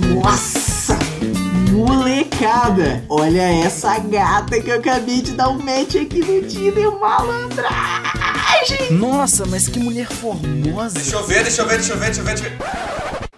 Nossa! 0.00 0.96
Molecada! 1.72 3.02
Olha 3.08 3.42
essa 3.64 3.98
gata 3.98 4.60
que 4.60 4.70
eu 4.70 4.76
acabei 4.76 5.20
de 5.22 5.32
dar 5.32 5.48
um 5.48 5.58
match 5.58 5.96
aqui 5.96 6.20
no 6.20 6.42
Tinder, 6.46 6.90
malandragem! 6.92 8.92
Nossa, 8.92 9.44
mas 9.46 9.68
que 9.68 9.78
mulher 9.78 10.06
formosa. 10.08 10.94
Deixa 10.94 11.16
eu 11.16 11.24
ver, 11.26 11.42
deixa 11.44 11.62
eu 11.62 11.68
ver, 11.68 11.76
deixa 11.78 11.92
eu 11.92 11.98
ver, 11.98 12.06
deixa 12.06 12.20
eu 12.20 12.24
ver, 12.24 12.34
deixa 12.34 12.48
eu 12.48 12.50
ver. 12.50 12.58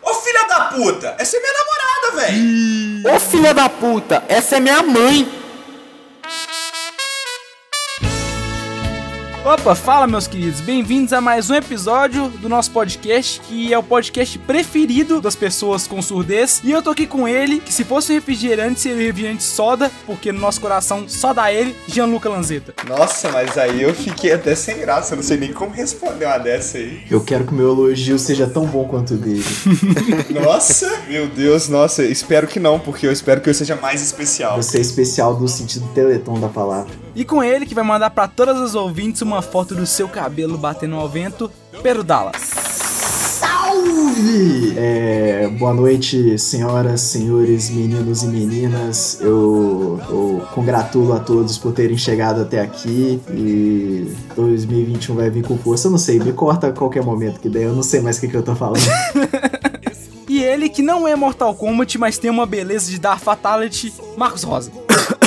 Ô 0.03 0.15
filha 0.15 0.49
da 0.49 0.61
puta! 0.67 1.15
Essa 1.19 1.37
é 1.37 1.41
minha 1.41 1.53
namorada, 1.53 2.27
velho! 2.27 3.15
Ô 3.15 3.21
filha 3.21 3.55
da 3.55 3.69
puta, 3.69 4.25
essa 4.29 4.57
é 4.57 4.61
minha 4.61 4.83
mãe. 4.83 5.29
Opa, 9.49 9.75
fala 9.75 10.07
meus 10.07 10.27
queridos, 10.27 10.61
bem-vindos 10.61 11.11
a 11.11 11.23
mais 11.23 11.49
um 11.49 11.55
episódio 11.55 12.29
do 12.29 12.51
nosso 12.51 12.71
podcast, 12.71 13.41
que 13.41 13.73
é 13.73 13.79
o 13.79 13.83
podcast 13.83 14.39
preferido 14.41 15.23
das 15.23 15.35
pessoas 15.35 15.87
com 15.87 16.03
surdez. 16.03 16.61
E 16.63 16.71
eu 16.71 16.83
tô 16.83 16.91
aqui 16.91 17.07
com 17.07 17.27
ele, 17.27 17.59
que 17.59 17.73
se 17.73 17.83
fosse 17.83 18.13
um 18.13 18.17
refrigerante, 18.17 18.79
seria 18.79 18.99
um 18.99 19.07
refrigerante 19.07 19.43
soda, 19.43 19.91
porque 20.05 20.33
no 20.33 20.39
nosso 20.39 20.61
coração 20.61 21.09
só 21.09 21.33
dá 21.33 21.51
ele, 21.51 21.75
Gianluca 21.87 22.29
Lanzetta. 22.29 22.75
Nossa, 22.87 23.31
mas 23.31 23.57
aí 23.57 23.81
eu 23.81 23.95
fiquei 23.95 24.35
até 24.35 24.55
sem 24.55 24.81
graça, 24.81 25.15
eu 25.15 25.17
não 25.17 25.23
sei 25.23 25.39
nem 25.39 25.51
como 25.51 25.73
responder 25.73 26.27
uma 26.27 26.37
dessa 26.37 26.77
aí. 26.77 27.01
Eu 27.11 27.23
quero 27.23 27.47
que 27.47 27.53
o 27.53 27.57
meu 27.57 27.69
elogio 27.71 28.19
seja 28.19 28.47
tão 28.47 28.67
bom 28.67 28.85
quanto 28.87 29.15
o 29.15 29.17
dele. 29.17 29.43
Nossa, 30.45 31.05
meu 31.09 31.27
Deus, 31.27 31.71
nossa, 31.71 32.05
espero 32.05 32.47
que 32.47 32.61
não, 32.61 32.79
porque 32.79 33.07
eu 33.07 33.13
espero 33.13 33.41
que 33.41 33.49
eu 33.49 33.55
seja 33.55 33.77
mais 33.77 34.03
especial. 34.03 34.63
Você 34.63 34.77
é 34.77 34.81
especial 34.83 35.35
do 35.35 35.49
sentido 35.49 35.89
teletom 35.95 36.39
da 36.39 36.49
palavra. 36.49 37.08
E 37.19 37.25
com 37.25 37.43
ele, 37.43 37.67
que 37.67 37.75
vai 37.75 37.83
mandar 37.83 38.11
pra 38.11 38.29
todas 38.29 38.57
as 38.59 38.77
ouvintes 38.77 39.23
uma 39.23 39.43
foto 39.43 39.75
do 39.75 39.85
seu 39.85 40.09
cabelo 40.09 40.57
batendo 40.57 40.95
ao 40.95 41.09
vento, 41.09 41.51
Pedro 41.83 42.05
Dallas. 42.05 42.37
Salve! 43.41 44.75
É, 44.77 45.49
boa 45.59 45.75
noite, 45.75 46.39
senhoras, 46.39 47.01
senhores, 47.01 47.71
meninos 47.71 48.23
e 48.23 48.29
meninas. 48.29 49.19
Eu, 49.21 50.01
eu 50.09 50.47
congratulo 50.55 51.13
a 51.13 51.19
todos 51.19 51.59
por 51.59 51.73
terem 51.73 51.99
chegado 51.99 52.43
até 52.43 52.61
aqui 52.61 53.21
e 53.31 54.15
2021 54.37 55.17
vai 55.17 55.29
vir 55.29 55.45
com 55.45 55.59
força. 55.59 55.89
Eu 55.89 55.91
não 55.91 55.99
sei, 55.99 56.21
me 56.21 56.33
corta 56.33 56.69
a 56.69 56.73
qualquer 56.73 57.03
momento 57.03 57.41
que 57.41 57.49
daí 57.49 57.65
eu 57.65 57.73
não 57.73 57.83
sei 57.83 58.01
mais 58.01 58.19
o 58.19 58.21
que, 58.21 58.29
que 58.29 58.37
eu 58.37 58.45
tô 58.45 58.55
falando. 58.55 58.79
E 60.29 60.45
ele, 60.45 60.69
que 60.69 60.83
não 60.83 61.09
é 61.09 61.17
Mortal 61.17 61.55
Kombat, 61.55 61.97
mas 61.99 62.19
tem 62.19 62.31
uma 62.31 62.45
beleza 62.45 62.91
de 62.91 62.99
dar 63.01 63.19
fatality, 63.19 63.93
Marcos 64.15 64.43
Rosa. 64.45 64.71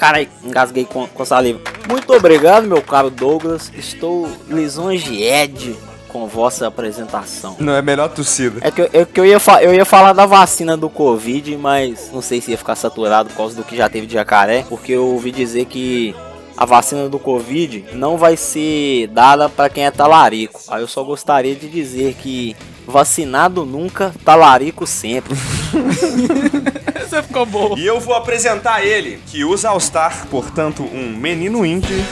Carai, 0.00 0.30
engasguei 0.42 0.86
com, 0.86 1.06
com 1.06 1.24
saliva. 1.26 1.60
Muito 1.86 2.10
obrigado, 2.14 2.66
meu 2.66 2.80
caro 2.80 3.10
Douglas. 3.10 3.70
Estou 3.76 4.26
lisonjeado 4.48 5.76
com 6.08 6.26
vossa 6.26 6.66
apresentação. 6.66 7.54
Não 7.58 7.74
é 7.74 7.82
melhor 7.82 8.08
tossida. 8.08 8.60
É 8.62 8.70
que, 8.70 8.80
eu- 8.80 8.88
é 8.94 9.04
que 9.04 9.20
eu, 9.20 9.26
ia 9.26 9.36
eu 9.60 9.74
ia 9.74 9.84
falar 9.84 10.14
da 10.14 10.24
vacina 10.24 10.74
do 10.74 10.88
Covid, 10.88 11.54
mas 11.58 12.10
não 12.14 12.22
sei 12.22 12.40
se 12.40 12.50
ia 12.50 12.56
ficar 12.56 12.76
saturado 12.76 13.28
por 13.28 13.36
causa 13.36 13.54
do 13.54 13.62
que 13.62 13.76
já 13.76 13.90
teve 13.90 14.06
de 14.06 14.14
jacaré, 14.14 14.64
porque 14.70 14.92
eu 14.92 15.04
ouvi 15.06 15.30
dizer 15.30 15.66
que 15.66 16.14
a 16.56 16.64
vacina 16.64 17.06
do 17.06 17.18
Covid 17.18 17.84
não 17.92 18.16
vai 18.16 18.38
ser 18.38 19.06
dada 19.08 19.50
para 19.50 19.68
quem 19.68 19.84
é 19.84 19.90
talarico. 19.90 20.62
Aí 20.68 20.80
eu 20.82 20.88
só 20.88 21.04
gostaria 21.04 21.54
de 21.54 21.68
dizer 21.68 22.14
que 22.14 22.56
vacinado 22.86 23.66
nunca, 23.66 24.14
talarico 24.24 24.86
sempre. 24.86 25.36
Você 27.10 27.24
ficou 27.24 27.44
bom. 27.44 27.74
E 27.76 27.84
eu 27.84 27.98
vou 27.98 28.14
apresentar 28.14 28.84
ele, 28.84 29.20
que 29.26 29.44
usa 29.44 29.68
All-Star, 29.70 30.28
portanto, 30.30 30.84
um 30.84 31.08
menino 31.08 31.66
indie. 31.66 32.04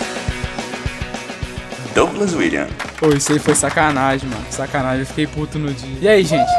Douglas 1.95 2.35
William. 2.35 2.67
Pô, 2.99 3.11
isso 3.11 3.33
aí 3.33 3.39
foi 3.39 3.55
sacanagem, 3.55 4.29
mano. 4.29 4.45
Sacanagem, 4.51 5.01
eu 5.03 5.07
fiquei 5.07 5.29
puto 5.29 5.57
no 5.57 5.73
dia. 5.73 5.99
E 6.01 6.09
aí, 6.09 6.25
gente? 6.25 6.51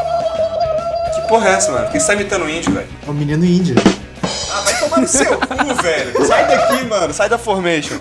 Que 1.16 1.28
porra 1.28 1.50
é 1.50 1.52
essa, 1.52 1.70
mano? 1.70 1.84
Por 1.88 1.92
que 1.92 2.00
você 2.00 2.08
tá 2.08 2.14
imitando 2.14 2.50
índio, 2.50 2.72
velho? 2.72 2.88
É 3.06 3.10
o 3.10 3.14
menino 3.14 3.44
índio. 3.44 3.76
Ah, 4.54 4.62
vai 4.62 4.80
tomar 4.80 5.02
no 5.02 5.08
seu 5.10 5.38
cu, 5.38 5.76
velho. 5.84 6.26
Sai 6.26 6.48
daqui, 6.48 6.86
mano. 6.86 7.14
Sai 7.14 7.28
da 7.28 7.38
Formation. 7.38 7.98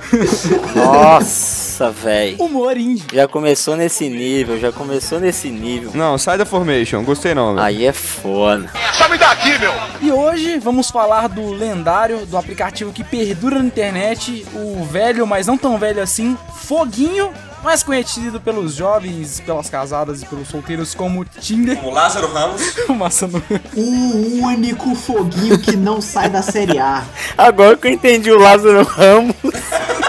Nossa, 0.77 1.68
velho. 1.87 2.37
Humor 2.43 2.77
índio. 2.77 3.06
Já 3.12 3.28
começou 3.28 3.77
nesse 3.77 4.09
nível, 4.09 4.59
já 4.59 4.72
começou 4.72 5.21
nesse 5.21 5.49
nível. 5.50 5.93
Não, 5.94 6.19
sai 6.19 6.37
da 6.37 6.44
Formation. 6.44 7.03
Gostei 7.05 7.34
não, 7.34 7.55
velho. 7.55 7.66
Aí 7.66 7.87
é 7.87 7.93
foda. 7.93 8.71
E 10.00 10.11
hoje 10.12 10.59
vamos 10.59 10.91
falar 10.91 11.28
do 11.28 11.53
lendário, 11.53 12.27
do 12.27 12.37
aplicativo 12.37 12.93
que 12.93 13.05
perdura 13.05 13.59
na 13.59 13.65
internet, 13.65 14.44
o 14.55 14.84
velho, 14.84 15.27
mas 15.27 15.47
não 15.47 15.56
tão 15.56 15.78
velho 15.78 16.03
assim, 16.03 16.37
Foguinho, 16.55 17.33
mais 17.62 17.83
conhecido 17.83 18.41
pelos 18.41 18.75
jovens, 18.75 19.41
pelas 19.41 19.71
casadas 19.71 20.22
e 20.22 20.27
pelos 20.27 20.49
solteiros 20.49 20.95
como 20.95 21.25
Tinder. 21.25 21.84
O 21.84 21.91
Lázaro 21.91 22.33
Ramos. 22.33 22.62
No... 23.28 23.43
O 23.77 24.47
único 24.47 24.95
foguinho 24.95 25.59
que 25.59 25.77
não 25.77 26.00
sai 26.00 26.28
da 26.28 26.43
série 26.43 26.78
A. 26.78 27.05
Agora 27.37 27.77
que 27.77 27.87
eu 27.87 27.93
entendi 27.93 28.31
o 28.31 28.39
Lázaro 28.39 28.83
Ramos. 28.83 29.34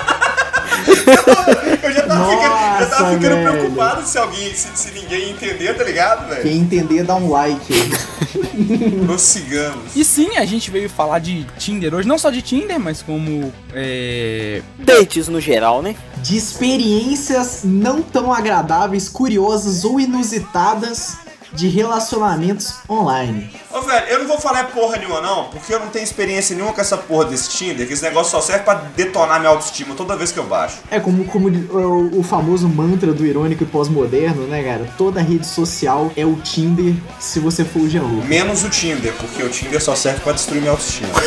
Eu 1.81 1.91
já 1.91 2.03
tava 2.03 2.29
ficando, 2.29 2.79
já 2.79 2.85
tava 2.85 3.03
Nossa, 3.03 3.17
ficando 3.17 3.35
velho. 3.35 3.51
preocupado 3.51 4.05
se 4.05 4.17
alguém, 4.17 4.53
se, 4.53 4.67
se 4.73 4.91
ninguém 4.91 5.31
entender, 5.31 5.73
tá 5.75 5.83
ligado, 5.83 6.29
velho? 6.29 6.41
Quem 6.41 6.57
entender, 6.57 7.03
dá 7.03 7.15
um 7.15 7.29
like 7.29 7.73
aí. 7.73 8.99
Prossigamos. 9.05 9.95
E 9.95 10.03
sim, 10.03 10.37
a 10.37 10.45
gente 10.45 10.69
veio 10.69 10.89
falar 10.89 11.19
de 11.19 11.45
Tinder 11.57 11.93
hoje, 11.93 12.07
não 12.07 12.17
só 12.17 12.29
de 12.29 12.41
Tinder, 12.41 12.79
mas 12.79 13.01
como 13.01 13.51
é, 13.73 14.61
Dates 14.77 15.27
no 15.27 15.39
geral, 15.39 15.81
né? 15.81 15.95
De 16.17 16.37
experiências 16.37 17.61
não 17.63 18.01
tão 18.01 18.33
agradáveis, 18.33 19.07
curiosas 19.07 19.83
ou 19.85 19.99
inusitadas 19.99 21.17
de 21.51 21.67
relacionamentos 21.67 22.75
online. 22.89 23.49
Ô, 23.71 23.81
velho, 23.81 24.07
eu 24.07 24.19
não 24.19 24.27
vou 24.27 24.39
falar 24.39 24.65
porra 24.65 24.97
nenhuma, 24.97 25.21
não, 25.21 25.45
porque 25.45 25.73
eu 25.73 25.79
não 25.79 25.87
tenho 25.87 26.03
experiência 26.03 26.55
nenhuma 26.55 26.73
com 26.73 26.81
essa 26.81 26.97
porra 26.97 27.25
desse 27.25 27.49
Tinder, 27.49 27.87
que 27.87 27.93
esse 27.93 28.03
negócio 28.03 28.31
só 28.31 28.41
serve 28.41 28.63
pra 28.63 28.75
detonar 28.95 29.39
minha 29.39 29.51
autoestima 29.51 29.95
toda 29.95 30.15
vez 30.15 30.31
que 30.31 30.37
eu 30.39 30.45
baixo. 30.45 30.77
É 30.89 30.99
como, 30.99 31.25
como 31.25 31.49
o, 31.49 32.19
o 32.19 32.23
famoso 32.23 32.67
mantra 32.67 33.13
do 33.13 33.25
irônico 33.25 33.63
e 33.63 33.65
pós-moderno, 33.65 34.47
né, 34.47 34.63
cara? 34.63 34.89
Toda 34.97 35.21
rede 35.21 35.47
social 35.47 36.11
é 36.15 36.25
o 36.25 36.35
Tinder 36.35 36.93
se 37.19 37.39
você 37.39 37.63
for 37.63 37.83
o 37.83 37.89
Jean-Luc. 37.89 38.27
Menos 38.27 38.63
o 38.63 38.69
Tinder, 38.69 39.13
porque 39.13 39.43
o 39.43 39.49
Tinder 39.49 39.81
só 39.81 39.95
serve 39.95 40.19
pra 40.21 40.33
destruir 40.33 40.61
minha 40.61 40.71
autoestima. 40.71 41.09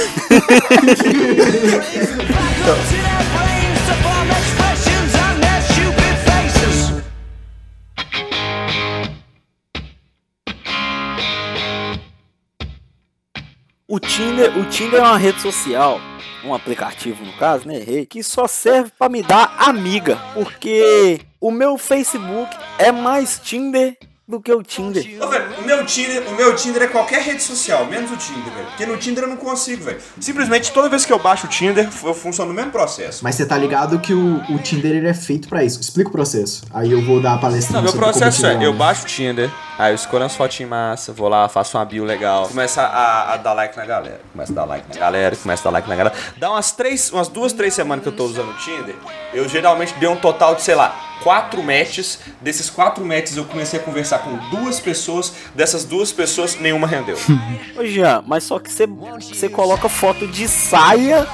O 13.92 14.00
Tinder, 14.00 14.56
o 14.56 14.64
Tinder 14.64 15.00
é 15.00 15.02
uma 15.02 15.18
rede 15.18 15.42
social, 15.42 16.00
um 16.42 16.54
aplicativo 16.54 17.22
no 17.26 17.32
caso, 17.34 17.68
né? 17.68 17.76
Errei, 17.76 18.06
que 18.06 18.22
só 18.22 18.46
serve 18.46 18.90
pra 18.98 19.06
me 19.06 19.22
dar 19.22 19.54
amiga, 19.58 20.18
porque 20.32 21.20
o 21.38 21.50
meu 21.50 21.76
Facebook 21.76 22.56
é 22.78 22.90
mais 22.90 23.38
Tinder 23.38 23.94
do 24.32 24.40
que 24.40 24.50
o 24.50 24.62
Tinder. 24.62 25.02
Velho, 25.02 25.58
o 25.58 25.62
meu 25.62 25.84
Tinder, 25.84 26.26
o 26.26 26.34
meu 26.34 26.56
Tinder 26.56 26.82
é 26.84 26.86
qualquer 26.86 27.20
rede 27.20 27.42
social, 27.42 27.84
menos 27.84 28.10
o 28.10 28.16
Tinder, 28.16 28.50
velho. 28.50 28.66
Porque 28.66 28.86
no 28.86 28.96
Tinder 28.96 29.24
eu 29.24 29.28
não 29.28 29.36
consigo, 29.36 29.84
velho. 29.84 30.00
Simplesmente 30.18 30.72
toda 30.72 30.88
vez 30.88 31.04
que 31.04 31.12
eu 31.12 31.18
baixo 31.18 31.46
o 31.46 31.50
Tinder, 31.50 31.86
eu 32.02 32.14
funciono 32.14 32.50
no 32.50 32.56
mesmo 32.56 32.70
processo. 32.70 33.22
Mas 33.22 33.34
você 33.34 33.44
tá 33.44 33.58
ligado 33.58 33.98
que 34.00 34.14
o, 34.14 34.36
o 34.48 34.58
Tinder 34.58 34.92
ele 34.96 35.08
é 35.08 35.12
feito 35.12 35.48
pra 35.48 35.62
isso. 35.62 35.78
Explica 35.80 36.08
o 36.08 36.12
processo. 36.12 36.62
Aí 36.72 36.90
eu 36.90 37.04
vou 37.04 37.20
dar 37.20 37.34
a 37.34 37.38
palestra 37.38 37.74
Não, 37.74 37.82
meu 37.82 37.92
processo 37.92 38.46
é, 38.46 38.64
eu 38.64 38.72
baixo 38.72 39.02
o 39.02 39.06
Tinder, 39.06 39.50
aí 39.78 39.92
eu 39.92 39.96
escolho 39.96 40.22
umas 40.22 40.34
fotinhas 40.34 40.70
massa, 40.70 41.12
vou 41.12 41.28
lá, 41.28 41.46
faço 41.48 41.76
uma 41.76 41.84
bio 41.84 42.04
legal, 42.04 42.48
começa 42.48 42.80
a, 42.80 43.34
a 43.34 43.36
dar 43.36 43.52
like 43.52 43.76
na 43.76 43.84
galera, 43.84 44.20
começa 44.32 44.52
a 44.52 44.54
dar 44.54 44.64
like 44.64 44.88
na 44.88 44.98
galera, 44.98 45.36
começa 45.36 45.62
a 45.62 45.64
dar 45.64 45.70
like 45.70 45.88
na 45.88 45.96
galera. 45.96 46.16
Dá 46.38 46.50
umas 46.50 46.72
três, 46.72 47.12
umas 47.12 47.28
duas, 47.28 47.52
três 47.52 47.74
semanas 47.74 48.02
que 48.02 48.08
eu 48.08 48.16
tô 48.16 48.24
usando 48.24 48.50
o 48.50 48.54
Tinder, 48.54 48.94
eu 49.34 49.46
geralmente 49.46 49.92
dei 49.98 50.08
um 50.08 50.16
total 50.16 50.54
de, 50.54 50.62
sei 50.62 50.74
lá, 50.74 51.11
quatro 51.22 51.62
matches. 51.62 52.18
Desses 52.40 52.68
quatro 52.68 53.04
matches 53.04 53.36
eu 53.36 53.44
comecei 53.44 53.78
a 53.78 53.82
conversar 53.82 54.18
com 54.18 54.36
duas 54.50 54.80
pessoas, 54.80 55.32
dessas 55.54 55.84
duas 55.84 56.12
pessoas, 56.12 56.56
nenhuma 56.58 56.86
rendeu. 56.86 57.16
Ô 57.76 57.84
Jean, 57.84 58.22
mas 58.26 58.44
só 58.44 58.58
que 58.58 58.70
você, 58.70 58.86
você 58.86 59.48
coloca 59.48 59.88
foto 59.88 60.26
de 60.26 60.48
saia 60.48 61.26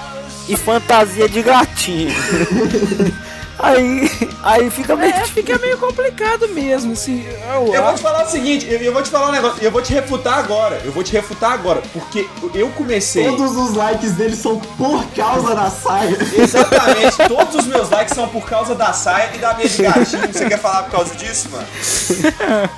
e 0.48 0.56
fantasia 0.56 1.28
de 1.28 1.42
gatinho. 1.42 2.10
aí, 3.58 4.10
aí 4.42 4.70
fica 4.70 4.96
meio 4.96 5.14
É, 5.14 5.24
fica 5.24 5.58
meio 5.58 5.78
complicado 5.78 6.48
mesmo, 6.48 6.92
assim. 6.92 7.24
Eu, 7.26 7.74
Eu 7.74 7.82
vou 7.82 7.94
te 7.94 8.02
falar 8.02 8.24
o 8.24 8.28
seguinte, 8.28 8.66
eu, 8.70 8.78
eu 8.78 8.92
vou 8.92 9.02
te 9.02 9.10
falar 9.10 9.28
um 9.28 9.32
negócio, 9.32 9.62
eu 9.62 9.70
vou 9.70 9.82
te 9.82 9.92
refutar 9.92 10.38
agora, 10.38 10.80
eu 10.84 10.92
vou 10.92 11.02
te 11.02 11.12
refutar 11.12 11.52
agora, 11.52 11.82
porque 11.92 12.28
eu 12.54 12.68
comecei... 12.70 13.24
Todos 13.24 13.56
os 13.56 13.74
likes 13.74 14.12
dele 14.12 14.36
são 14.36 14.58
por 14.58 15.04
causa 15.08 15.54
da 15.54 15.70
saia. 15.70 16.16
Exatamente, 16.36 17.16
todos 17.28 17.54
os 17.54 17.66
meus 17.66 17.90
likes 17.90 18.14
são 18.14 18.28
por 18.28 18.44
causa 18.44 18.74
da 18.74 18.92
saia 18.92 19.30
e 19.34 19.38
da 19.38 19.54
meia 19.54 19.68
de 19.68 19.82
gatinho. 19.82 20.32
Você 20.32 20.48
quer 20.48 20.58
falar 20.58 20.84
por 20.84 20.92
causa 20.92 21.14
disso, 21.14 21.48
mano? 21.50 21.66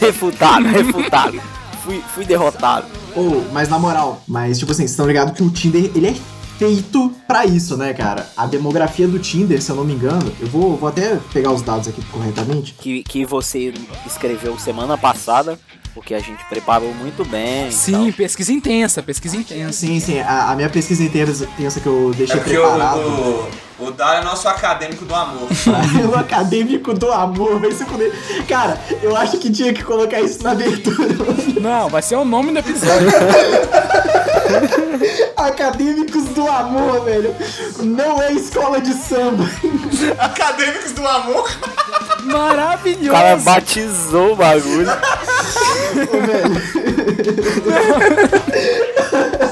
refutado, 0.00 0.66
refutado. 0.68 1.40
Fui, 1.84 2.02
fui 2.14 2.24
derrotado. 2.24 2.86
Ô, 3.16 3.42
mas 3.52 3.68
na 3.68 3.78
moral, 3.78 4.22
mas 4.28 4.58
tipo 4.58 4.70
assim, 4.70 4.82
vocês 4.82 4.90
estão 4.90 5.06
ligados 5.06 5.34
que 5.34 5.42
o 5.42 5.50
Tinder, 5.50 5.90
ele 5.94 6.08
é 6.08 6.14
feito 6.58 7.12
pra 7.26 7.46
isso, 7.46 7.76
né, 7.76 7.94
cara? 7.94 8.28
A 8.36 8.46
demografia 8.46 9.06
do 9.06 9.18
Tinder, 9.18 9.62
se 9.62 9.70
eu 9.70 9.76
não 9.76 9.84
me 9.84 9.94
engano, 9.94 10.32
eu 10.40 10.46
vou, 10.48 10.76
vou 10.76 10.88
até 10.88 11.18
pegar 11.32 11.52
os 11.52 11.62
dados 11.62 11.88
aqui 11.88 12.02
corretamente. 12.12 12.74
Que, 12.80 13.02
que 13.04 13.24
você 13.24 13.72
escreveu 14.06 14.58
semana 14.58 14.98
passada, 14.98 15.58
porque 15.94 16.14
a 16.14 16.18
gente 16.20 16.44
preparou 16.48 16.92
muito 16.94 17.24
bem. 17.24 17.68
e 17.68 17.72
Sim, 17.72 18.12
pesquisa 18.12 18.52
intensa, 18.52 19.02
pesquisa 19.02 19.36
intensa. 19.36 19.72
Sim, 19.72 20.00
sim, 20.00 20.18
a, 20.18 20.50
a 20.50 20.56
minha 20.56 20.68
pesquisa 20.68 21.02
inteira 21.02 21.32
pensa 21.56 21.80
que 21.80 21.86
eu 21.86 22.10
É 22.12 22.16
deixei 22.16 22.40
o, 22.40 22.44
preparado. 22.44 22.98
o, 23.00 23.48
o 23.78 23.90
Dara 23.92 24.18
é 24.20 24.24
nosso 24.24 24.48
acadêmico 24.48 25.04
do 25.04 25.14
amor. 25.14 25.48
o 26.12 26.18
acadêmico 26.18 26.92
do 26.94 27.12
amor, 27.12 27.60
vai 27.60 27.70
se 27.70 27.84
fuder. 27.84 28.12
Cara, 28.48 28.80
eu 29.02 29.16
acho 29.16 29.38
que 29.38 29.48
tinha 29.50 29.72
que 29.72 29.84
colocar 29.84 30.20
isso 30.20 30.42
na 30.42 30.50
abertura. 30.50 31.08
Não, 31.60 31.88
vai 31.88 32.02
ser 32.02 32.16
o 32.16 32.24
nome 32.24 32.50
do 32.52 32.58
episódio. 32.58 33.08
Acadêmicos 35.36 36.24
do 36.30 36.48
amor, 36.48 37.04
velho. 37.04 37.34
Não 37.80 38.20
é 38.22 38.32
escola 38.32 38.80
de 38.80 38.94
samba. 38.94 39.44
Acadêmicos 40.18 40.92
do 40.92 41.06
amor. 41.06 41.48
O 42.20 42.26
Maravilhoso. 42.26 43.12
cara 43.12 43.36
batizou 43.36 44.32
o 44.32 44.36
bagulho. 44.36 44.88
Ô, 46.10 46.20
velho. 46.26 46.60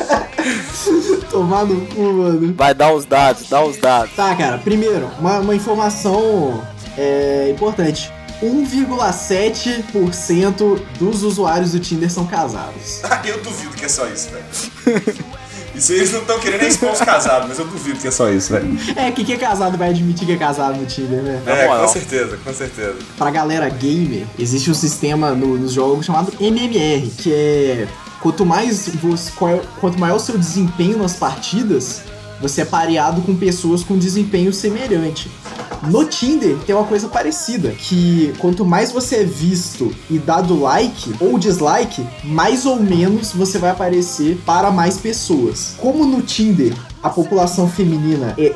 Tomar 1.30 1.64
no 1.64 1.80
cu, 1.86 2.02
mano. 2.12 2.54
Vai 2.54 2.74
dar 2.74 2.92
os 2.94 3.04
dados, 3.04 3.48
dá 3.48 3.64
os 3.64 3.76
dados. 3.78 4.14
Tá, 4.14 4.34
cara, 4.34 4.58
primeiro, 4.58 5.08
uma, 5.18 5.38
uma 5.40 5.54
informação 5.54 6.62
é, 6.96 7.50
importante. 7.54 8.10
1,7% 8.42 10.80
dos 10.98 11.22
usuários 11.22 11.72
do 11.72 11.80
Tinder 11.80 12.10
são 12.10 12.26
casados. 12.26 13.00
Eu 13.24 13.40
duvido 13.42 13.70
que 13.74 13.84
é 13.84 13.88
só 13.88 14.06
isso, 14.06 14.28
velho. 14.30 14.44
Isso 15.74 15.92
aí 15.92 15.98
eles 15.98 16.12
não 16.12 16.20
estão 16.20 16.38
querendo 16.40 16.60
nem 16.60 16.68
expor 16.70 16.90
os 16.92 17.00
casados, 17.00 17.48
mas 17.48 17.58
eu 17.58 17.66
duvido 17.66 17.98
que 17.98 18.08
é 18.08 18.10
só 18.10 18.30
isso, 18.30 18.50
velho. 18.50 18.78
É, 18.96 19.10
quem 19.10 19.26
que 19.26 19.34
é 19.34 19.36
casado 19.36 19.76
vai 19.76 19.90
admitir 19.90 20.24
que 20.24 20.32
é 20.32 20.36
casado 20.38 20.74
no 20.78 20.86
Tinder, 20.86 21.20
né? 21.22 21.42
É, 21.44 21.66
com 21.68 21.86
certeza, 21.88 22.38
com 22.42 22.54
certeza. 22.54 22.94
Pra 23.18 23.30
galera 23.30 23.68
gamer, 23.68 24.24
existe 24.38 24.70
um 24.70 24.74
sistema 24.74 25.32
no- 25.32 25.58
nos 25.58 25.72
jogos 25.74 26.06
chamado 26.06 26.32
MMR, 26.40 27.10
que 27.18 27.30
é 27.30 27.86
quanto 28.26 28.44
mais 28.44 28.88
você, 29.00 29.30
qual- 29.36 29.62
quanto 29.80 30.00
maior 30.00 30.16
o 30.16 30.20
seu 30.20 30.36
desempenho 30.36 30.98
nas 30.98 31.14
partidas, 31.14 32.00
você 32.40 32.62
é 32.62 32.64
pareado 32.64 33.22
com 33.22 33.36
pessoas 33.36 33.84
com 33.84 33.96
desempenho 33.96 34.52
semelhante. 34.52 35.30
No 35.88 36.04
Tinder 36.04 36.56
tem 36.66 36.74
uma 36.74 36.84
coisa 36.84 37.06
parecida, 37.06 37.70
que 37.70 38.34
quanto 38.38 38.64
mais 38.64 38.90
você 38.90 39.18
é 39.18 39.24
visto 39.24 39.94
e 40.10 40.18
dado 40.18 40.60
like 40.60 41.14
ou 41.20 41.38
dislike, 41.38 42.04
mais 42.24 42.66
ou 42.66 42.80
menos 42.80 43.30
você 43.30 43.58
vai 43.58 43.70
aparecer 43.70 44.36
para 44.44 44.72
mais 44.72 44.96
pessoas. 44.96 45.74
Como 45.78 46.04
no 46.04 46.20
Tinder 46.20 46.74
a 47.06 47.10
população 47.10 47.68
feminina 47.68 48.34
é 48.36 48.52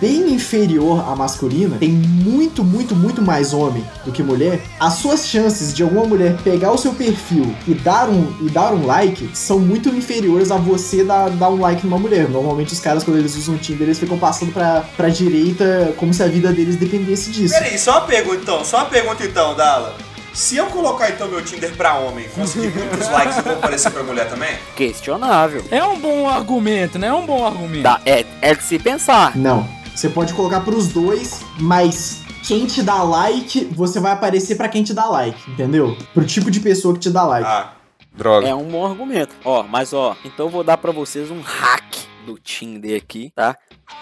bem 0.00 0.32
inferior 0.32 1.00
à 1.00 1.16
masculina, 1.16 1.76
tem 1.78 1.90
muito, 1.90 2.62
muito, 2.62 2.94
muito 2.94 3.20
mais 3.20 3.52
homem 3.52 3.84
do 4.04 4.12
que 4.12 4.22
mulher, 4.22 4.62
as 4.78 4.94
suas 4.94 5.26
chances 5.26 5.74
de 5.74 5.82
alguma 5.82 6.04
mulher 6.04 6.36
pegar 6.44 6.70
o 6.70 6.78
seu 6.78 6.94
perfil 6.94 7.52
e 7.66 7.74
dar 7.74 8.08
um, 8.08 8.32
e 8.40 8.48
dar 8.48 8.72
um 8.72 8.86
like 8.86 9.28
são 9.34 9.58
muito 9.58 9.88
inferiores 9.88 10.52
a 10.52 10.56
você 10.56 11.02
dar, 11.02 11.28
dar 11.30 11.50
um 11.50 11.60
like 11.60 11.84
numa 11.84 11.98
mulher. 11.98 12.28
Normalmente 12.28 12.72
os 12.72 12.78
caras, 12.78 13.02
quando 13.02 13.18
eles 13.18 13.36
usam 13.36 13.56
o 13.56 13.58
Tinder, 13.58 13.82
eles 13.82 13.98
ficam 13.98 14.16
passando 14.16 14.52
pra, 14.52 14.84
pra 14.96 15.08
direita 15.08 15.92
como 15.96 16.14
se 16.14 16.22
a 16.22 16.28
vida 16.28 16.52
deles 16.52 16.76
dependesse 16.76 17.32
disso. 17.32 17.54
Peraí, 17.54 17.76
só 17.76 17.98
uma 17.98 18.00
pergunta 18.02 18.38
então, 18.42 18.64
só 18.64 18.78
uma 18.78 18.86
pergunta 18.86 19.24
então, 19.24 19.56
Dala. 19.56 20.05
Se 20.36 20.58
eu 20.58 20.66
colocar 20.66 21.08
então 21.08 21.28
meu 21.28 21.42
Tinder 21.42 21.74
pra 21.76 21.94
homem, 21.94 22.28
conseguir 22.28 22.68
muitos 22.68 23.08
likes, 23.08 23.38
eu 23.38 23.42
vou 23.42 23.54
aparecer 23.54 23.90
pra 23.90 24.02
mulher 24.02 24.28
também? 24.28 24.54
Questionável. 24.76 25.64
É 25.70 25.82
um 25.82 25.98
bom 25.98 26.28
argumento, 26.28 26.98
né? 26.98 27.06
É 27.06 27.12
um 27.14 27.24
bom 27.24 27.46
argumento. 27.46 27.82
Dá- 27.82 28.02
é, 28.04 28.22
é 28.42 28.54
de 28.54 28.62
se 28.62 28.78
pensar. 28.78 29.34
Não. 29.34 29.66
Você 29.94 30.10
pode 30.10 30.34
colocar 30.34 30.60
pros 30.60 30.88
dois, 30.88 31.40
mas 31.58 32.20
quem 32.46 32.66
te 32.66 32.82
dá 32.82 33.02
like, 33.02 33.64
você 33.72 33.98
vai 33.98 34.12
aparecer 34.12 34.56
pra 34.56 34.68
quem 34.68 34.84
te 34.84 34.92
dá 34.92 35.06
like, 35.06 35.50
entendeu? 35.50 35.96
Pro 36.12 36.26
tipo 36.26 36.50
de 36.50 36.60
pessoa 36.60 36.92
que 36.92 37.00
te 37.00 37.08
dá 37.10 37.22
like. 37.24 37.48
Ah, 37.48 37.72
droga. 38.12 38.46
É 38.46 38.54
um 38.54 38.64
bom 38.68 38.84
argumento. 38.84 39.34
Ó, 39.42 39.62
mas 39.62 39.94
ó, 39.94 40.14
então 40.22 40.46
eu 40.46 40.50
vou 40.50 40.62
dar 40.62 40.76
pra 40.76 40.92
vocês 40.92 41.30
um 41.30 41.40
hack 41.40 41.96
do 42.26 42.38
Tinder 42.38 43.00
aqui, 43.02 43.32
tá? 43.34 43.56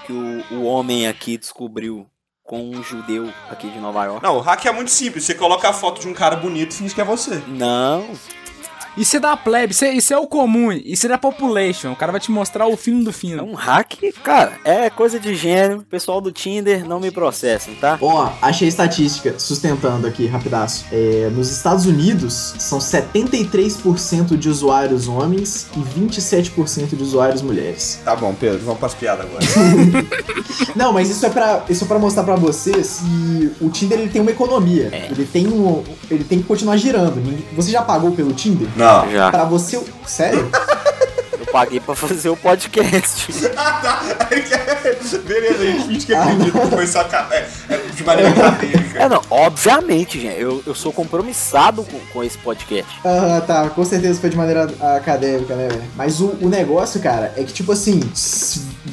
Que 0.05 0.13
o, 0.13 0.43
o 0.57 0.65
homem 0.65 1.07
aqui 1.07 1.39
descobriu 1.39 2.07
com 2.45 2.61
um 2.61 2.83
judeu 2.83 3.33
aqui 3.51 3.71
de 3.71 3.81
Nova 3.81 4.05
York. 4.05 4.23
Não, 4.23 4.37
o 4.37 4.41
hack 4.41 4.67
é 4.67 4.71
muito 4.71 4.91
simples. 4.91 5.25
Você 5.25 5.35
coloca 5.35 5.69
a 5.69 5.73
foto 5.73 6.01
de 6.01 6.07
um 6.07 6.13
cara 6.13 6.37
bonito 6.37 6.73
e 6.73 6.75
finge 6.75 6.95
que 6.95 7.01
é 7.01 7.05
você. 7.05 7.43
Não, 7.49 8.07
Isso 8.97 9.17
é 9.17 9.21
da 9.21 9.37
plebe, 9.37 9.73
isso 9.73 9.85
é, 9.85 9.93
isso 9.93 10.15
é 10.15 10.19
o 10.19 10.27
comum, 10.27 10.71
isso 10.73 11.07
é 11.07 11.09
da 11.09 11.19
population. 11.19 11.93
O 11.93 11.97
cara 11.97 12.13
vai 12.13 12.21
te 12.21 12.31
mostrar 12.31 12.67
o 12.69 12.77
fino 12.77 13.03
do 13.03 13.11
é 13.11 13.13
fino. 13.13 13.43
um 13.43 13.55
hack, 13.55 13.95
cara, 14.23 14.53
é 14.65 14.89
coisa 14.89 15.19
de 15.19 15.35
gênio. 15.35 15.85
Pessoal 15.91 16.21
do 16.21 16.31
Tinder, 16.31 16.87
não 16.87 17.01
me 17.01 17.11
processem, 17.11 17.75
tá? 17.75 17.99
Ó, 18.01 18.31
achei 18.41 18.69
estatística 18.69 19.35
sustentando 19.39 20.07
aqui, 20.07 20.27
rapidaço. 20.27 20.85
É, 20.93 21.29
nos 21.35 21.51
Estados 21.51 21.87
Unidos, 21.87 22.55
são 22.59 22.79
73% 22.79 24.37
de 24.37 24.49
usuários 24.49 25.09
homens 25.09 25.67
e 25.77 25.81
27% 26.01 26.97
de 26.97 27.03
usuários 27.03 27.43
mulheres. 27.43 28.01
Tá 28.05 28.15
bom, 28.15 28.33
Pedro, 28.33 28.61
vamos 28.61 28.79
pras 28.79 28.95
piadas 28.95 29.27
agora. 29.27 29.45
Não, 30.77 30.93
mas 30.93 31.11
isso 31.11 31.25
é 31.27 31.31
pra, 31.31 31.65
isso 31.69 31.85
é 31.85 31.87
pra 31.87 31.99
mostrar 31.99 32.23
pra 32.23 32.37
vocês 32.37 33.01
que 33.01 33.53
o 33.61 33.71
Tinder 33.71 33.99
ele 33.99 34.09
tem 34.09 34.21
uma 34.21 34.31
economia. 34.31 34.91
Ele 35.11 35.25
tem 35.25 35.49
um, 35.49 35.83
ele 36.11 36.25
tem 36.25 36.39
que 36.39 36.45
continuar 36.45 36.77
girando. 36.77 37.23
Você 37.57 37.71
já 37.71 37.83
pagou 37.83 38.13
pelo 38.13 38.33
Tinder? 38.33 38.69
Não. 38.77 38.84
Já. 39.11 39.31
Pra 39.31 39.45
você, 39.45 39.81
sério? 40.07 40.51
Eu 41.39 41.47
paguei 41.53 41.79
pra 41.81 41.95
fazer 41.95 42.29
o 42.29 42.37
podcast. 42.37 43.33
Ah, 43.57 43.81
tá. 43.83 44.03
Beleza, 45.27 45.63
a 45.63 45.67
gente 45.67 45.87
finge 45.87 46.07
que 46.07 46.15
acredita 46.15 46.61
que 46.61 46.67
foi 46.69 46.87
só 46.87 47.05
ca- 47.05 47.29
é, 47.31 47.47
é 47.71 47.77
de 47.95 48.05
maneira 48.05 48.31
acadêmica. 48.31 48.99
É, 49.03 49.09
não, 49.09 49.21
obviamente, 49.31 50.21
gente. 50.21 50.41
Eu, 50.41 50.63
eu 50.67 50.75
sou 50.75 50.93
compromissado 50.93 51.85
com, 51.85 51.99
com 52.13 52.25
esse 52.25 52.37
podcast. 52.39 52.91
Aham, 53.05 53.41
tá, 53.43 53.69
com 53.71 53.85
certeza 53.85 54.21
foi 54.21 54.31
de 54.31 54.37
maneira 54.37 54.69
acadêmica, 54.97 55.55
né, 55.55 55.69
velho? 55.69 55.85
Mas 55.97 56.21
o, 56.21 56.37
o 56.41 56.49
negócio, 56.49 57.01
cara, 57.01 57.33
é 57.37 57.43
que 57.45 57.53
tipo 57.53 57.73
assim, 57.73 58.01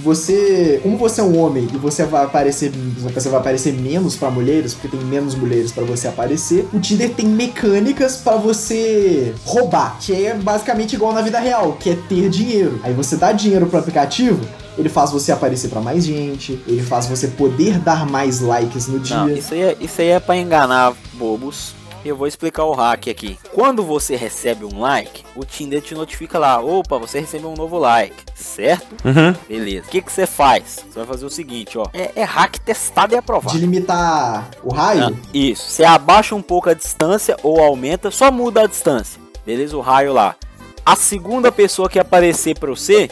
você. 0.04 0.80
Como 0.84 0.98
você 0.98 1.22
é 1.22 1.24
um 1.24 1.38
homem 1.40 1.68
e 1.74 1.78
você 1.78 2.04
vai 2.04 2.24
aparecer. 2.24 2.72
Você 3.14 3.30
vai 3.30 3.40
aparecer 3.40 3.74
menos 3.74 4.16
pra 4.16 4.30
mulheres, 4.30 4.74
porque 4.74 4.96
tem 4.96 5.06
menos 5.06 5.36
mulheres 5.36 5.72
pra 5.72 5.84
você 5.84 6.08
aparecer, 6.08 6.68
o 6.74 6.80
Tinder 6.80 7.14
tem 7.14 7.26
mecânicas 7.26 8.18
pra 8.18 8.36
você 8.36 9.34
roubar, 9.46 9.98
que 10.00 10.14
é 10.14 10.34
basicamente 10.34 10.96
igual 10.96 11.14
na 11.14 11.22
vida 11.22 11.40
real, 11.40 11.74
que 11.74 11.92
é 11.92 11.98
ter 12.08 12.30
dinheiro. 12.30 12.80
Aí 12.84 12.94
você 12.94 13.16
dá 13.16 13.32
dinheiro 13.32 13.68
pro 13.68 13.80
aplicativo. 13.80 14.40
Ele 14.78 14.88
faz 14.88 15.12
você 15.12 15.32
aparecer 15.32 15.68
pra 15.70 15.82
mais 15.82 16.06
gente, 16.06 16.60
ele 16.66 16.82
faz 16.82 17.06
você 17.06 17.28
poder 17.28 17.78
dar 17.80 18.10
mais 18.10 18.40
likes 18.40 18.88
no 18.88 19.00
dia. 19.00 19.18
Não, 19.18 19.30
isso 19.30 19.54
aí, 19.54 19.62
é, 19.62 19.78
isso 19.80 20.02
aí 20.02 20.08
é 20.08 20.20
pra 20.20 20.38
enganar 20.38 20.94
bobos. 21.14 21.76
Eu 22.04 22.16
vou 22.16 22.26
explicar 22.26 22.64
o 22.66 22.74
hack 22.74 23.08
aqui. 23.10 23.38
Quando 23.54 23.84
você 23.84 24.16
recebe 24.16 24.66
um 24.66 24.80
like, 24.80 25.24
o 25.36 25.46
Tinder 25.46 25.82
te 25.82 25.94
notifica 25.94 26.40
lá. 26.40 26.60
Opa, 26.60 26.98
você 26.98 27.20
recebeu 27.20 27.52
um 27.52 27.56
novo 27.56 27.78
like, 27.78 28.16
certo? 28.34 28.88
Uhum. 29.06 29.36
Beleza. 29.48 29.86
O 29.88 29.90
que, 29.90 30.02
que 30.02 30.12
você 30.12 30.26
faz? 30.26 30.84
Você 30.90 30.98
vai 30.98 31.06
fazer 31.06 31.26
o 31.26 31.30
seguinte, 31.30 31.78
ó. 31.78 31.86
É, 31.94 32.12
é 32.16 32.24
hack 32.24 32.58
testado 32.58 33.14
e 33.14 33.18
aprovado. 33.18 33.56
De 33.56 33.62
limitar 33.62 34.50
o 34.64 34.74
raio, 34.74 35.10
Ah, 35.10 35.28
isso. 35.32 35.70
Você 35.70 35.84
abaixa 35.84 36.34
um 36.34 36.42
pouco 36.42 36.70
a 36.70 36.74
distância 36.74 37.38
ou 37.44 37.62
aumenta, 37.62 38.10
só 38.10 38.32
muda 38.32 38.64
a 38.64 38.68
distância. 38.68 39.22
Beleza? 39.46 39.78
O 39.78 39.82
raio 39.82 40.12
lá. 40.12 40.36
A 40.84 40.96
segunda 40.96 41.52
pessoa 41.52 41.88
que 41.88 42.00
aparecer 42.00 42.58
pra 42.58 42.72
você 42.72 43.12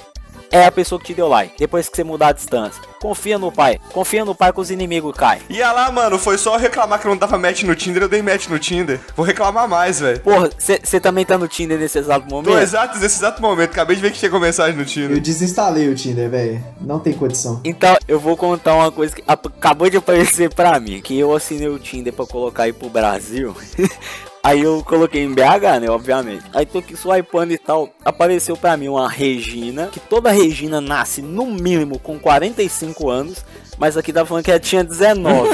é 0.52 0.66
a 0.66 0.72
pessoa 0.72 1.00
que 1.00 1.08
te 1.08 1.14
deu 1.14 1.28
like. 1.28 1.54
Depois 1.58 1.90
que 1.90 1.96
você 1.96 2.04
mudar 2.04 2.30
a 2.30 2.32
distância. 2.34 2.82
Confia 3.02 3.40
no 3.40 3.52
pai. 3.52 3.80
Confia 3.94 4.26
no 4.26 4.36
pai 4.36 4.52
que 4.52 4.60
os 4.60 4.70
inimigos 4.70 5.16
caem. 5.16 5.42
Ia 5.50 5.72
lá, 5.72 5.92
mano, 5.92 6.20
foi 6.20 6.38
só 6.38 6.58
reclamar 6.58 7.00
que 7.00 7.08
eu 7.08 7.12
não 7.12 7.18
dava 7.18 7.38
match 7.38 7.64
no 7.64 7.76
Tinder, 7.76 8.04
eu 8.04 8.10
dei 8.10 8.22
match 8.22 8.48
no 8.48 8.60
Tinder. 8.60 9.00
Vou 9.16 9.26
reclamar 9.26 9.68
mais, 9.68 10.00
velho. 10.00 10.20
Porra, 10.20 10.50
você 10.58 11.00
também 11.00 11.26
tá 11.26 11.38
no 11.38 11.48
Tinder 11.48 11.80
nesse 11.80 11.98
exato 11.98 12.28
momento? 12.30 12.52
Tô 12.52 12.60
exato 12.60 12.98
nesse 13.00 13.18
exato 13.18 13.42
momento, 13.42 13.72
acabei 13.72 13.96
de 13.96 14.02
ver 14.02 14.12
que 14.12 14.18
chegou 14.18 14.40
mensagem 14.40 14.76
no 14.76 14.82
eu 14.82 14.86
Tinder. 14.86 15.20
desinstalei 15.20 15.88
o 15.88 15.96
Tinder, 15.96 16.30
velho. 16.30 16.64
Não 16.82 17.00
tem 17.00 17.14
condição. 17.14 17.62
Então, 17.64 17.96
eu 18.08 18.20
vou 18.20 18.36
contar 18.36 18.76
uma 18.76 18.92
coisa 18.92 19.16
que 19.16 19.24
acabou 19.26 19.90
de 19.90 19.98
aparecer 19.98 20.54
pra 20.54 20.80
mim. 20.80 21.02
Que 21.02 21.18
eu 21.18 21.34
assinei 21.34 21.70
o 21.70 21.80
Tinder 21.80 22.12
pra 22.12 22.26
colocar 22.26 22.64
aí 22.64 22.74
pro 22.74 22.90
Brasil. 22.90 23.56
Aí 24.44 24.62
eu 24.62 24.84
coloquei 24.84 25.24
em 25.24 25.34
BH, 25.34 25.80
né? 25.82 25.90
Obviamente. 25.90 26.46
Aí 26.54 26.66
tô 26.66 26.80
aqui 26.80 26.96
swipando 26.96 27.54
e 27.54 27.58
tal. 27.58 27.90
Apareceu 28.04 28.56
pra 28.56 28.78
mim 28.78 28.88
uma 28.88 29.10
Regina. 29.10 29.88
Que 29.88 30.00
toda 30.00 30.32
Regina 30.32 30.80
nasce 30.80 31.22
no 31.22 31.46
mínimo 31.46 32.00
com 32.00 32.18
45 32.18 33.10
anos. 33.10 33.44
Mas 33.78 33.98
aqui 33.98 34.14
tá 34.14 34.26
falando 34.26 34.44
que 34.44 34.52
ela 34.52 34.60
tinha 34.60 34.84
19. 34.84 35.50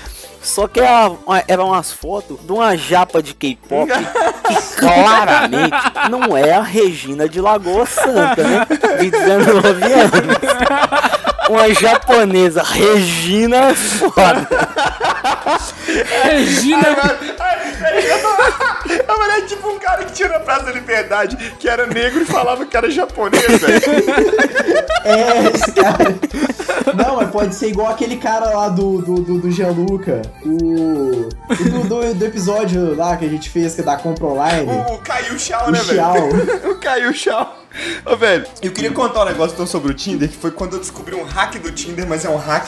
Só 0.42 0.66
que 0.66 0.80
era, 0.80 1.12
eram 1.46 1.68
umas 1.68 1.92
fotos 1.92 2.40
de 2.40 2.50
uma 2.50 2.74
japa 2.74 3.22
de 3.22 3.34
K-pop 3.34 3.90
que 3.90 4.76
claramente 4.76 5.76
não 6.10 6.34
é 6.34 6.52
a 6.52 6.62
Regina 6.62 7.28
de 7.28 7.40
Lagoa 7.42 7.84
Santa, 7.84 8.42
né? 8.42 8.66
De 9.00 9.10
19 9.10 9.84
anos. 9.84 10.20
Uma 11.50 11.74
japonesa, 11.74 12.62
Regina 12.62 13.56
é 13.70 13.74
foda. 13.74 14.48
Regina, 16.24 17.18
A 19.08 19.18
mulher 19.18 19.38
É 19.38 19.42
tipo 19.42 19.68
um 19.68 19.78
cara 19.78 20.04
que 20.04 20.12
tinha 20.12 20.28
na 20.28 20.40
Praça 20.40 20.64
da 20.64 20.72
Liberdade, 20.72 21.36
que 21.58 21.68
era 21.68 21.86
negro 21.86 22.22
e 22.22 22.24
falava 22.24 22.66
que 22.66 22.76
era 22.76 22.90
japonês, 22.90 23.58
velho. 23.58 23.80
É, 25.04 25.54
esse 25.54 25.72
cara. 25.72 26.14
Não, 26.94 27.16
mas 27.16 27.30
pode 27.30 27.54
ser 27.54 27.68
igual 27.68 27.88
aquele 27.88 28.16
cara 28.16 28.50
lá 28.50 28.68
do, 28.68 29.00
do, 29.00 29.14
do, 29.20 29.38
do 29.38 29.50
Gianluca. 29.50 30.22
O. 30.44 31.28
Do, 31.48 31.88
do, 31.88 32.14
do 32.14 32.24
episódio 32.24 32.94
lá 32.94 33.16
que 33.16 33.24
a 33.24 33.28
gente 33.28 33.48
fez, 33.48 33.74
que 33.74 33.80
é 33.80 33.84
da 33.84 33.96
compra 33.96 34.26
online. 34.26 34.70
O 34.70 34.98
Caiu 34.98 35.38
Chau, 35.38 35.70
né, 35.70 35.80
velho? 35.80 36.70
o 36.72 36.78
Caiu 36.78 37.12
Chau. 37.14 37.56
Ô, 38.04 38.16
velho, 38.16 38.44
eu 38.62 38.72
queria 38.72 38.90
contar 38.90 39.22
um 39.22 39.26
negócio 39.26 39.54
então 39.54 39.66
sobre 39.66 39.92
o 39.92 39.94
Tinder, 39.94 40.28
que 40.28 40.36
foi 40.36 40.50
quando 40.50 40.74
eu 40.74 40.80
descobri 40.80 41.14
um 41.14 41.24
hack 41.24 41.54
do 41.58 41.70
Tinder, 41.70 42.06
mas 42.06 42.24
é 42.24 42.28
um 42.28 42.36
hack 42.36 42.66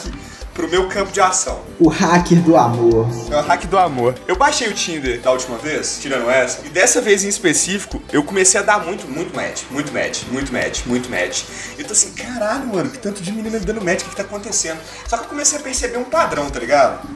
pro 0.54 0.68
meu 0.68 0.88
campo 0.88 1.12
de 1.12 1.21
ação. 1.21 1.61
O 1.78 1.88
hacker 1.88 2.40
do 2.42 2.56
amor. 2.56 3.09
É 3.30 3.37
o 3.37 3.42
hack 3.42 3.64
do 3.66 3.78
amor. 3.78 4.14
Eu 4.26 4.37
baixei 4.37 4.68
o 4.68 4.75
Tinder 4.75 5.21
da 5.21 5.30
última 5.30 5.59
vez, 5.59 5.99
tirando 6.00 6.30
essa, 6.30 6.66
e 6.66 6.68
dessa 6.68 7.00
vez 7.00 7.25
em 7.25 7.28
específico, 7.28 8.02
eu 8.12 8.23
comecei 8.23 8.61
a 8.61 8.62
dar 8.62 8.85
muito, 8.85 9.06
muito 9.09 9.35
match. 9.35 9.62
Muito 9.71 9.92
match, 9.92 10.23
muito 10.30 10.52
match, 10.52 10.85
muito 10.87 11.11
match. 11.11 11.44
E 11.76 11.80
eu 11.80 11.87
tô 11.87 11.92
assim, 11.92 12.12
caralho, 12.12 12.66
mano, 12.66 12.90
que 12.90 12.99
tanto 12.99 13.23
de 13.23 13.32
menina 13.32 13.59
dando 13.59 13.80
match, 13.82 14.00
o 14.00 14.04
que, 14.04 14.11
que 14.11 14.16
tá 14.16 14.23
acontecendo? 14.23 14.78
Só 15.06 15.16
que 15.16 15.25
eu 15.25 15.28
comecei 15.28 15.59
a 15.59 15.62
perceber 15.62 15.99
um 15.99 16.04
padrão, 16.04 16.49
tá 16.50 16.61
ligado? 16.61 17.09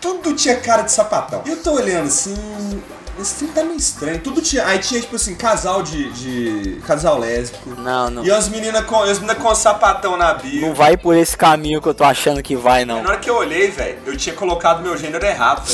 Tudo 0.00 0.34
tinha 0.34 0.56
cara 0.56 0.82
de 0.82 0.92
sapatão. 0.92 1.42
E 1.46 1.50
eu 1.50 1.56
tô 1.56 1.72
olhando 1.72 2.08
assim. 2.08 2.34
Esse 3.20 3.34
filme 3.34 3.52
tá 3.52 3.62
meio 3.62 3.76
estranho. 3.76 4.18
Tudo 4.20 4.40
tinha. 4.40 4.66
Aí 4.66 4.78
tinha, 4.78 5.00
tipo 5.00 5.16
assim, 5.16 5.34
casal 5.34 5.82
de. 5.82 6.10
de 6.12 6.80
casal 6.86 7.18
lésbico. 7.18 7.70
Não, 7.78 8.10
não. 8.10 8.24
E 8.24 8.30
as 8.30 8.48
meninas 8.48 8.84
com, 8.84 9.02
as 9.02 9.18
meninas 9.18 9.42
com 9.42 9.54
sapatão 9.54 10.16
na 10.16 10.32
bio. 10.34 10.60
Não 10.62 10.74
vai 10.74 10.96
por 10.96 11.14
esse 11.14 11.36
caminho 11.36 11.80
que 11.80 11.88
eu 11.88 11.94
tô 11.94 12.04
achando 12.04 12.42
que 12.42 12.56
vai, 12.56 12.84
não. 12.84 13.02
Na 13.02 13.10
hora 13.10 13.18
que 13.18 13.28
eu 13.28 13.36
olhei, 13.36 13.70
velho, 13.70 13.98
eu 14.06 14.16
tinha 14.16 14.34
colocado 14.34 14.82
meu 14.82 14.96
gênero 14.96 15.24
errado. 15.24 15.62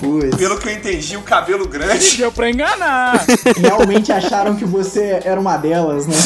Putz. 0.00 0.36
Pelo 0.36 0.58
que 0.58 0.68
eu 0.68 0.72
entendi, 0.72 1.16
o 1.16 1.22
cabelo 1.22 1.66
grande. 1.66 2.16
Deu 2.16 2.32
pra 2.32 2.48
enganar. 2.48 3.24
Realmente 3.56 4.12
acharam 4.12 4.56
que 4.56 4.64
você 4.64 5.20
era 5.24 5.38
uma 5.38 5.56
delas, 5.56 6.06
né? 6.06 6.16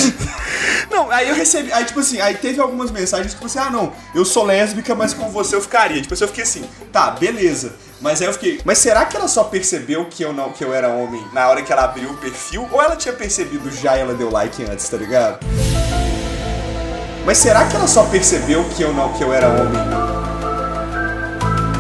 Não, 0.91 1.11
aí 1.11 1.29
eu 1.29 1.35
recebi. 1.35 1.73
Aí, 1.73 1.85
tipo 1.85 2.01
assim, 2.01 2.21
aí 2.21 2.35
teve 2.35 2.61
algumas 2.61 2.91
mensagens 2.91 3.35
que 3.35 3.43
você, 3.43 3.59
ah, 3.59 3.71
não, 3.71 3.93
eu 4.15 4.25
sou 4.25 4.45
lésbica, 4.45 4.95
mas 4.95 5.15
com 5.15 5.31
você 5.31 5.55
eu 5.55 5.61
ficaria. 5.61 6.03
Tipo 6.03 6.15
assim, 6.15 6.25
eu 6.25 6.29
fiquei 6.29 6.43
assim, 6.43 6.65
tá, 6.93 7.13
beleza. 7.13 7.75
Mas 8.01 8.23
aí 8.23 8.29
eu 8.29 8.33
fiquei, 8.33 8.59
mas 8.65 8.79
será 8.79 9.05
que 9.05 9.15
ela 9.15 9.29
só 9.29 9.45
percebeu 9.45 10.07
que 10.07 10.23
eu 10.23 10.33
não 10.33 10.53
que 10.53 10.65
eu 10.65 10.73
era 10.73 10.89
homem 10.89 11.23
na 11.35 11.47
hora 11.49 11.61
que 11.61 11.71
ela 11.71 11.85
abriu 11.85 12.11
o 12.11 12.17
perfil? 12.17 12.67
Ou 12.73 12.83
ela 12.83 12.97
tinha 12.97 13.13
percebido 13.13 13.71
já 13.71 13.95
e 13.99 14.01
ela 14.01 14.15
deu 14.15 14.31
like 14.31 14.65
antes, 14.65 14.89
tá 14.89 14.97
ligado? 14.97 15.45
Mas 17.27 17.37
será 17.37 17.67
que 17.67 17.77
ela 17.77 17.87
só 17.87 18.05
percebeu 18.05 18.65
que 18.71 18.83
eu 18.83 18.95
não 18.95 19.13
que 19.13 19.23
eu 19.23 19.31
era 19.35 19.49
homem 19.49 19.83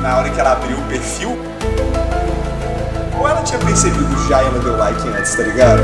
na 0.03 0.19
hora 0.19 0.29
que 0.29 0.39
ela 0.39 0.53
abriu 0.53 0.77
o 0.77 0.83
perfil? 0.89 1.39
Ou 3.19 3.27
ela 3.27 3.43
tinha 3.43 3.59
percebido 3.59 4.29
já 4.29 4.43
e 4.43 4.47
ela 4.47 4.59
deu 4.59 4.77
like 4.77 5.09
antes, 5.09 5.35
tá 5.35 5.43
ligado? 5.43 5.81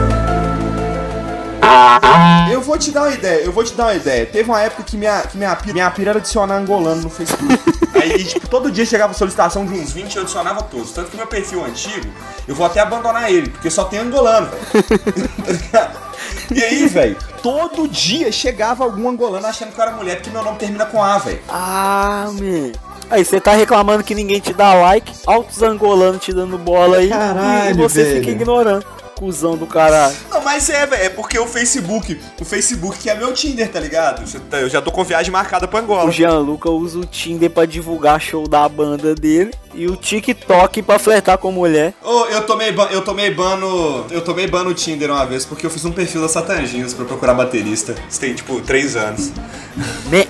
Eu 2.53 2.61
vou 2.61 2.77
te 2.77 2.91
dar 2.91 3.03
uma 3.05 3.15
ideia, 3.15 3.43
eu 3.43 3.53
vou 3.53 3.65
te 3.65 3.73
dar 3.73 3.85
uma 3.85 3.95
ideia. 3.95 4.27
Teve 4.27 4.51
uma 4.51 4.61
época 4.61 4.83
que 4.83 4.99
minha, 4.99 5.23
que 5.23 5.37
minha, 5.39 5.57
pira, 5.57 5.73
minha 5.73 5.91
pira 5.91 6.11
era 6.11 6.19
adicionar 6.19 6.57
angolano 6.57 7.03
no 7.03 7.11
Facebook. 7.11 7.76
Aí, 8.01 8.25
tipo, 8.25 8.49
todo 8.49 8.71
dia 8.71 8.85
chegava 8.85 9.13
solicitação 9.15 9.65
de 9.67 9.73
uns 9.75 9.93
20 9.93 10.17
eu 10.17 10.23
adicionava 10.23 10.63
todos. 10.63 10.91
Tanto 10.93 11.11
que 11.11 11.17
meu 11.17 11.27
perfil 11.27 11.65
antigo, 11.65 12.07
eu 12.47 12.55
vou 12.55 12.67
até 12.67 12.81
abandonar 12.81 13.31
ele, 13.31 13.49
porque 13.51 13.71
só 13.71 13.85
tem 13.85 13.99
angolano, 13.99 14.49
velho. 14.49 16.07
E 16.51 16.63
aí, 16.63 16.87
velho, 16.87 17.17
todo 17.43 17.89
dia 17.89 18.31
chegava 18.31 18.85
algum 18.85 19.09
angolano 19.09 19.47
achando 19.47 19.73
que 19.73 19.81
eu 19.81 19.83
era 19.85 19.93
mulher, 19.93 20.17
porque 20.17 20.31
meu 20.31 20.43
nome 20.43 20.59
termina 20.59 20.87
com 20.87 21.03
A, 21.03 21.19
velho. 21.19 21.41
Ah, 21.49 22.29
man. 22.33 22.73
Aí 23.11 23.25
você 23.25 23.41
tá 23.41 23.53
reclamando 23.53 24.03
que 24.03 24.15
ninguém 24.15 24.41
te 24.41 24.53
dá 24.53 24.75
like, 24.75 25.13
altos 25.27 25.63
angolanos 25.63 26.23
te 26.23 26.33
dando 26.33 26.59
bola 26.59 26.99
aí, 26.99 27.09
Caralho, 27.09 27.71
e 27.71 27.75
você 27.75 28.03
velho. 28.03 28.19
fica 28.21 28.31
ignorando. 28.33 28.85
Cusão 29.17 29.57
do 29.57 29.67
caralho. 29.67 30.15
Não, 30.31 30.43
mas 30.43 30.69
é, 30.69 30.85
velho, 30.87 31.03
é 31.05 31.09
porque 31.09 31.39
o 31.39 31.47
Facebook, 31.47 32.21
o 32.41 32.45
Facebook 32.45 32.99
que 32.99 33.09
é 33.11 33.15
meu 33.15 33.33
Tinder, 33.33 33.69
tá 33.71 33.81
ligado? 33.81 34.25
Tá- 34.51 34.59
Eu 34.61 34.69
já 34.69 34.81
tô 34.83 34.93
com 34.93 35.03
viagem 35.03 35.33
marcada 35.33 35.67
pra 35.67 35.81
Angola. 35.81 36.05
O 36.09 36.13
Gianluca 36.13 36.71
usa 36.71 36.99
o 36.99 37.05
Tinder 37.07 37.51
pra 37.51 37.65
divulgar 37.65 38.21
show 38.21 38.47
da 38.47 38.69
banda 38.69 39.15
dele 39.15 39.53
e 39.75 39.87
o 39.87 39.97
TikTok 39.97 40.83
pra 40.83 40.99
flertar 40.99 41.39
com 41.39 41.51
mulher. 41.51 41.95
Ô, 42.05 42.27
eu 42.27 42.43
tomei 42.47 42.73
ban, 42.73 42.89
eu 42.91 43.03
tomei 43.03 43.31
ban 43.31 43.57
no, 43.57 44.05
eu 44.11 44.21
tomei 44.23 44.47
ban 44.47 44.65
no 44.65 44.75
Tinder 44.75 45.11
uma 45.11 45.25
vez 45.25 45.45
porque 45.45 45.65
eu 45.67 45.71
fiz 45.71 45.85
um 45.85 45.93
perfil 45.93 46.21
da 46.21 46.29
Satanginhos 46.29 46.93
pra 46.95 47.05
procurar 47.05 47.35
baterista. 47.35 47.95
Isso 48.09 48.21
tem 48.21 48.35
tipo 48.35 48.61
3 48.61 48.97
anos. 48.97 49.33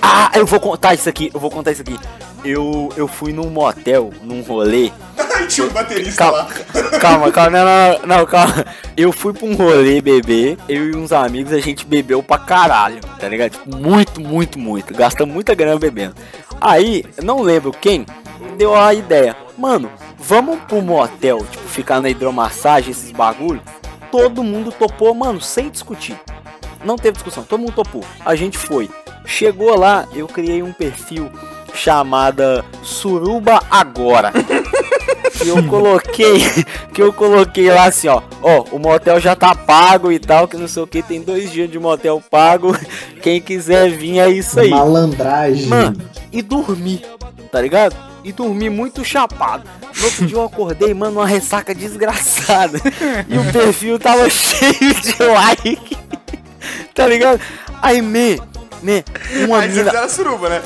Ah, 0.01 0.31
eu 0.33 0.45
vou 0.45 0.59
contar 0.59 0.93
isso 0.93 1.07
aqui, 1.09 1.29
eu 1.33 1.39
vou 1.39 1.49
contar 1.51 1.71
isso 1.71 1.81
aqui. 1.81 1.97
Eu, 2.43 2.89
eu 2.95 3.07
fui 3.07 3.33
num 3.33 3.49
motel, 3.49 4.11
num 4.23 4.41
rolê. 4.41 4.91
Tinha 5.47 5.67
um 5.67 5.69
baterista 5.69 6.17
Calma, 6.23 6.37
lá. 6.37 6.99
calma, 6.99 7.31
calma, 7.31 7.49
não, 7.51 7.65
não, 8.05 8.17
não, 8.17 8.25
calma. 8.25 8.65
Eu 8.95 9.11
fui 9.11 9.33
pra 9.33 9.45
um 9.45 9.55
rolê 9.55 10.01
beber, 10.01 10.57
eu 10.67 10.89
e 10.89 10.95
uns 10.95 11.11
amigos, 11.11 11.53
a 11.53 11.59
gente 11.59 11.85
bebeu 11.85 12.21
pra 12.21 12.37
caralho, 12.37 12.99
tá 13.19 13.27
ligado? 13.27 13.51
Tipo, 13.51 13.75
muito, 13.75 14.19
muito, 14.21 14.59
muito. 14.59 14.93
Gastamos 14.93 15.33
muita 15.33 15.55
grana 15.55 15.79
bebendo. 15.79 16.15
Aí, 16.59 17.05
não 17.23 17.41
lembro 17.41 17.71
quem, 17.71 18.05
deu 18.57 18.75
a 18.75 18.93
ideia. 18.93 19.35
Mano, 19.57 19.89
vamos 20.17 20.59
pro 20.67 20.81
motel, 20.81 21.45
tipo, 21.49 21.67
ficar 21.67 22.01
na 22.01 22.09
hidromassagem, 22.09 22.91
esses 22.91 23.11
bagulho. 23.11 23.61
Todo 24.11 24.43
mundo 24.43 24.71
topou, 24.71 25.13
mano, 25.13 25.41
sem 25.41 25.69
discutir. 25.69 26.19
Não 26.83 26.95
teve 26.95 27.13
discussão, 27.13 27.43
todo 27.43 27.59
mundo 27.59 27.73
topou. 27.73 28.03
A 28.25 28.35
gente 28.35 28.57
foi. 28.57 28.89
Chegou 29.25 29.77
lá, 29.77 30.07
eu 30.13 30.27
criei 30.27 30.63
um 30.63 30.71
perfil 30.71 31.29
chamada 31.73 32.63
Suruba 32.81 33.59
Agora. 33.69 34.31
Que 35.37 35.47
eu 35.47 35.63
coloquei, 35.63 36.39
que 36.93 37.01
eu 37.01 37.13
coloquei 37.13 37.69
lá 37.69 37.85
assim, 37.85 38.07
ó, 38.07 38.21
ó, 38.41 38.63
o 38.71 38.79
motel 38.79 39.19
já 39.19 39.35
tá 39.35 39.53
pago 39.53 40.11
e 40.11 40.19
tal, 40.19 40.47
que 40.47 40.57
não 40.57 40.67
sei 40.67 40.83
o 40.83 40.87
que, 40.87 41.01
tem 41.01 41.21
dois 41.21 41.51
dias 41.51 41.69
de 41.69 41.79
motel 41.79 42.21
pago, 42.29 42.77
quem 43.21 43.41
quiser 43.41 43.89
vir 43.91 44.19
é 44.19 44.29
isso 44.29 44.59
aí. 44.59 44.69
Malandragem. 44.69 45.67
Mano, 45.67 46.01
e 46.31 46.41
dormi, 46.41 47.03
tá 47.51 47.61
ligado? 47.61 47.95
E 48.23 48.31
dormi 48.31 48.69
muito 48.69 49.05
chapado. 49.05 49.63
No 49.97 50.05
outro 50.05 50.25
dia 50.25 50.37
eu 50.37 50.43
acordei, 50.43 50.93
mano, 50.93 51.19
uma 51.19 51.25
ressaca 51.25 51.73
desgraçada. 51.73 52.79
E 53.27 53.37
o 53.37 53.51
perfil 53.51 53.97
tava 53.97 54.29
cheio 54.29 54.93
de 55.01 55.23
like. 55.23 55.97
Tá 56.93 57.07
ligado? 57.07 57.39
Aí, 57.81 58.01
me, 58.01 58.39
me, 58.81 59.03
uma 59.45 59.59
Aí 59.59 59.71
você 59.71 59.77
mina. 59.79 59.89
era 59.89 60.09
suruba, 60.09 60.49
né? 60.49 60.61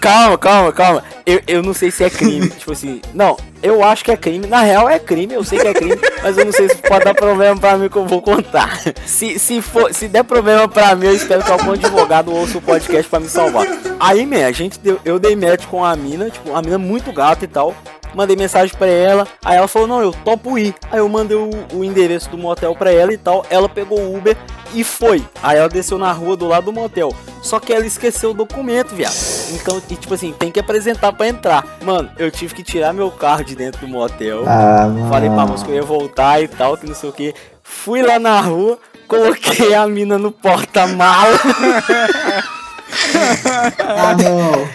Calma, 0.00 0.38
calma, 0.38 0.72
calma. 0.72 1.04
Eu, 1.24 1.40
eu 1.46 1.62
não 1.62 1.74
sei 1.74 1.90
se 1.90 2.04
é 2.04 2.10
crime. 2.10 2.48
tipo 2.48 2.72
assim, 2.72 3.00
não, 3.14 3.36
eu 3.62 3.82
acho 3.82 4.04
que 4.04 4.10
é 4.10 4.16
crime. 4.16 4.46
Na 4.46 4.60
real 4.60 4.88
é 4.88 4.98
crime, 4.98 5.34
eu 5.34 5.44
sei 5.44 5.58
que 5.58 5.68
é 5.68 5.74
crime, 5.74 5.98
mas 6.22 6.36
eu 6.36 6.44
não 6.44 6.52
sei 6.52 6.68
se 6.68 6.76
pode 6.76 7.04
dar 7.04 7.14
problema 7.14 7.58
pra 7.58 7.76
mim 7.76 7.88
que 7.88 7.96
eu 7.96 8.06
vou 8.06 8.22
contar. 8.22 8.80
Se, 9.06 9.38
se, 9.38 9.60
for, 9.60 9.92
se 9.92 10.08
der 10.08 10.24
problema 10.24 10.68
pra 10.68 10.94
mim, 10.94 11.06
eu 11.06 11.14
espero 11.14 11.42
que 11.42 11.50
algum 11.50 11.72
advogado 11.72 12.32
ouça 12.32 12.58
o 12.58 12.62
podcast 12.62 13.08
pra 13.08 13.20
me 13.20 13.28
salvar. 13.28 13.66
Aí, 13.98 14.24
man, 14.24 14.46
a 14.46 14.52
gente 14.52 14.78
deu, 14.78 14.98
eu 15.04 15.18
dei 15.18 15.36
match 15.36 15.66
com 15.66 15.84
a 15.84 15.94
mina, 15.94 16.30
tipo, 16.30 16.54
a 16.54 16.62
mina 16.62 16.78
muito 16.78 17.12
gata 17.12 17.44
e 17.44 17.48
tal. 17.48 17.74
Mandei 18.14 18.36
mensagem 18.36 18.76
pra 18.76 18.86
ela, 18.86 19.26
aí 19.44 19.56
ela 19.56 19.68
falou, 19.68 19.88
não, 19.88 20.00
eu 20.00 20.12
topo 20.12 20.58
ir. 20.58 20.74
Aí 20.90 20.98
eu 20.98 21.08
mandei 21.08 21.36
o, 21.36 21.50
o 21.72 21.84
endereço 21.84 22.30
do 22.30 22.38
motel 22.38 22.74
pra 22.74 22.92
ela 22.92 23.12
e 23.12 23.18
tal. 23.18 23.44
Ela 23.50 23.68
pegou 23.68 23.98
o 23.98 24.16
Uber 24.16 24.36
e 24.74 24.84
foi. 24.84 25.24
Aí 25.42 25.58
ela 25.58 25.68
desceu 25.68 25.98
na 25.98 26.12
rua 26.12 26.36
do 26.36 26.46
lado 26.46 26.66
do 26.66 26.72
motel. 26.72 27.14
Só 27.42 27.58
que 27.58 27.72
ela 27.72 27.86
esqueceu 27.86 28.30
o 28.30 28.34
documento, 28.34 28.94
viado. 28.94 29.14
Então, 29.52 29.80
e, 29.88 29.96
tipo 29.96 30.14
assim, 30.14 30.32
tem 30.32 30.50
que 30.50 30.60
apresentar 30.60 31.12
pra 31.12 31.28
entrar. 31.28 31.64
Mano, 31.82 32.10
eu 32.18 32.30
tive 32.30 32.54
que 32.54 32.62
tirar 32.62 32.92
meu 32.92 33.10
carro 33.10 33.44
de 33.44 33.56
dentro 33.56 33.80
do 33.80 33.88
motel. 33.88 34.44
Ah. 34.46 34.86
Falei 35.08 35.30
pra 35.30 35.46
moça 35.46 35.64
que 35.64 35.70
eu 35.70 35.76
ia 35.76 35.82
voltar 35.82 36.42
e 36.42 36.48
tal, 36.48 36.76
que 36.76 36.86
não 36.86 36.94
sei 36.94 37.08
o 37.08 37.12
que. 37.12 37.34
Fui 37.62 38.02
lá 38.02 38.18
na 38.18 38.40
rua, 38.40 38.78
coloquei 39.06 39.74
a 39.74 39.86
mina 39.86 40.18
no 40.18 40.32
porta-mala 40.32 41.38
Ah, 43.78 44.16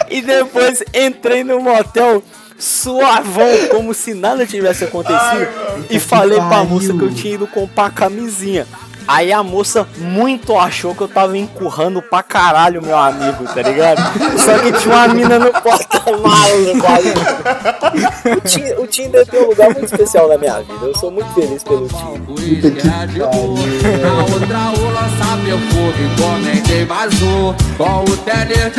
e 0.08 0.22
depois 0.22 0.82
entrei 0.94 1.44
no 1.44 1.60
motel 1.60 2.22
suavão, 2.58 3.68
como 3.70 3.92
se 3.92 4.14
nada 4.14 4.46
tivesse 4.46 4.84
acontecido. 4.84 5.48
e 5.90 5.98
falei 5.98 6.38
pra 6.38 6.64
moça 6.64 6.92
que 6.92 7.02
eu 7.02 7.12
tinha 7.12 7.34
ido 7.34 7.46
comprar 7.46 7.90
camisinha. 7.90 8.66
Aí 9.08 9.32
a 9.32 9.42
moça 9.42 9.86
muito 9.98 10.56
achou 10.58 10.94
que 10.94 11.02
eu 11.02 11.08
tava 11.08 11.36
empurrando 11.38 12.02
pra 12.02 12.22
caralho 12.22 12.82
meu 12.82 12.96
amigo, 12.98 13.44
tá 13.44 13.62
ligado? 13.62 13.98
Só 14.38 14.58
que 14.58 14.72
tinha 14.72 14.94
uma 14.94 15.08
mina 15.08 15.38
no 15.38 15.52
porta-malas, 15.52 16.76
O 18.36 18.48
o 18.82 18.86
Tinder 18.86 19.26
tem 19.26 19.42
um 19.42 19.46
lugar 19.48 19.66
muito 19.70 19.84
especial 19.84 20.28
na 20.28 20.38
minha 20.38 20.58
vida. 20.60 20.84
Eu 20.86 20.94
sou 20.96 21.10
muito 21.10 21.32
feliz 21.34 21.62
pelo 21.62 21.86
Tinder. 21.88 22.72
Na 24.02 24.22
outra 24.22 24.72
comentei 26.16 26.84
mais 26.84 27.12
um 27.22 27.54
Com 27.76 28.04
o 28.04 28.16
tênis 28.18 28.56
é 28.58 28.70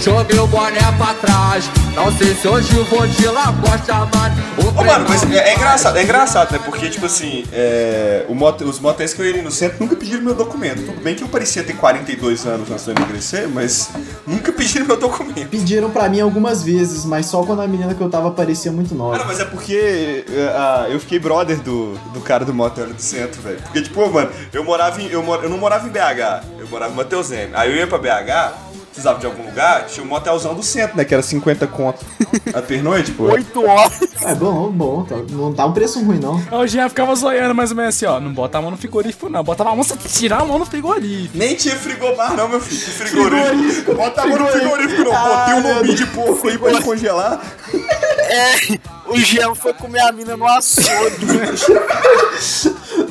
joguei 0.00 0.38
o 0.38 0.46
boné 0.46 0.80
pra 0.98 1.14
trás 1.14 1.70
Não 1.94 2.10
sei 2.16 2.34
se 2.34 2.46
hoje 2.48 2.72
vou 2.84 3.06
de 3.06 3.26
lagosta, 3.26 4.08
mas 4.14 4.32
Ô, 4.76 4.84
mano, 4.84 5.06
mas 5.08 5.22
é, 5.32 5.50
é 5.50 5.54
engraçado, 5.54 5.96
é 5.96 6.02
engraçado, 6.02 6.52
né? 6.52 6.60
Porque, 6.64 6.88
tipo 6.90 7.06
assim, 7.06 7.44
é, 7.52 8.24
o 8.28 8.34
mote- 8.34 8.62
os 8.64 8.78
motéis 8.78 9.12
que 9.14 9.20
eu 9.22 9.29
no 9.42 9.50
centro, 9.50 9.76
nunca 9.80 9.96
pediram 9.96 10.22
meu 10.22 10.34
documento. 10.34 10.84
Tudo 10.86 11.00
bem 11.02 11.14
que 11.14 11.22
eu 11.22 11.28
parecia 11.28 11.62
ter 11.62 11.74
42 11.76 12.46
anos 12.46 12.70
antes 12.70 12.84
de 12.84 12.90
emagrecer, 12.90 13.48
mas 13.48 13.90
nunca 14.26 14.52
pediram 14.52 14.86
meu 14.86 14.96
documento. 14.96 15.48
Pediram 15.48 15.90
pra 15.90 16.08
mim 16.08 16.20
algumas 16.20 16.62
vezes, 16.62 17.04
mas 17.04 17.26
só 17.26 17.42
quando 17.42 17.62
a 17.62 17.66
menina 17.66 17.94
que 17.94 18.00
eu 18.00 18.08
tava 18.10 18.30
parecia 18.30 18.70
muito 18.72 18.94
nova. 18.94 19.12
Cara, 19.16 19.24
mas 19.26 19.40
é 19.40 19.44
porque 19.44 20.24
ah, 20.54 20.86
eu 20.90 20.98
fiquei 21.00 21.18
brother 21.18 21.58
do, 21.60 21.94
do 22.12 22.20
cara 22.20 22.44
do 22.44 22.52
motel 22.52 22.86
do 22.88 23.00
centro, 23.00 23.40
velho. 23.42 23.60
Porque, 23.62 23.82
tipo, 23.82 24.08
mano, 24.10 24.30
eu 24.52 24.64
morava 24.64 25.00
em. 25.00 25.06
Eu, 25.08 25.22
mor- 25.22 25.42
eu 25.42 25.48
não 25.50 25.58
morava 25.58 25.86
em 25.86 25.90
BH, 25.90 26.44
eu 26.58 26.68
morava 26.68 26.92
em 26.92 26.96
Mateusene. 26.96 27.50
Aí 27.54 27.70
eu 27.70 27.76
ia 27.76 27.86
pra 27.86 27.98
BH, 27.98 28.69
precisava 29.00 29.18
de 29.18 29.26
algum 29.26 29.44
lugar, 29.44 29.86
tinha 29.86 30.04
um 30.04 30.08
motelzão 30.08 30.54
do 30.54 30.62
centro, 30.62 30.96
né? 30.96 31.04
Que 31.04 31.14
era 31.14 31.22
50 31.22 31.66
conto 31.66 32.04
a 32.54 32.60
pernoite, 32.60 33.10
pô. 33.12 33.24
8 33.24 33.66
horas. 33.66 34.00
É 34.22 34.34
bom, 34.34 34.70
bom, 34.70 35.02
tá- 35.04 35.16
não 35.30 35.52
tá 35.52 35.64
um 35.66 35.72
preço 35.72 36.02
ruim, 36.04 36.18
não. 36.20 36.40
O 36.60 36.66
Jean 36.66 36.88
ficava 36.88 37.14
zoiando 37.14 37.54
mais 37.54 37.70
ou 37.70 37.76
menos 37.76 37.94
assim, 37.96 38.04
ó. 38.06 38.20
Não 38.20 38.32
bota 38.32 38.58
a 38.58 38.62
mão 38.62 38.70
no 38.70 38.76
frigorífico, 38.76 39.28
não. 39.30 39.42
Bota 39.42 39.62
a 39.62 39.66
mão, 39.66 39.76
você 39.76 39.96
tirar 39.96 40.42
a 40.42 40.44
mão 40.44 40.58
no 40.58 40.66
frigorífico. 40.66 41.36
Nem 41.38 41.54
tinha 41.54 41.74
frigobar, 41.76 42.36
não, 42.36 42.48
meu 42.48 42.60
filho. 42.60 42.80
Que 42.80 42.90
frigorífico. 42.90 43.94
Bota 43.94 44.22
a 44.22 44.26
mão 44.26 44.38
no 44.38 44.46
frigorífico, 44.48 45.02
não. 45.04 45.12
Botei 45.12 45.54
um 45.54 45.74
lombinho 45.74 45.94
de 45.96 46.06
porco 46.06 46.48
aí 46.48 46.58
pra 46.58 46.70
descongelar. 46.72 47.40
O 49.10 49.18
Jean 49.18 49.54
foi 49.54 49.74
comer 49.74 50.00
a 50.00 50.12
mina 50.12 50.36
no 50.36 50.46
açougue. 50.46 51.26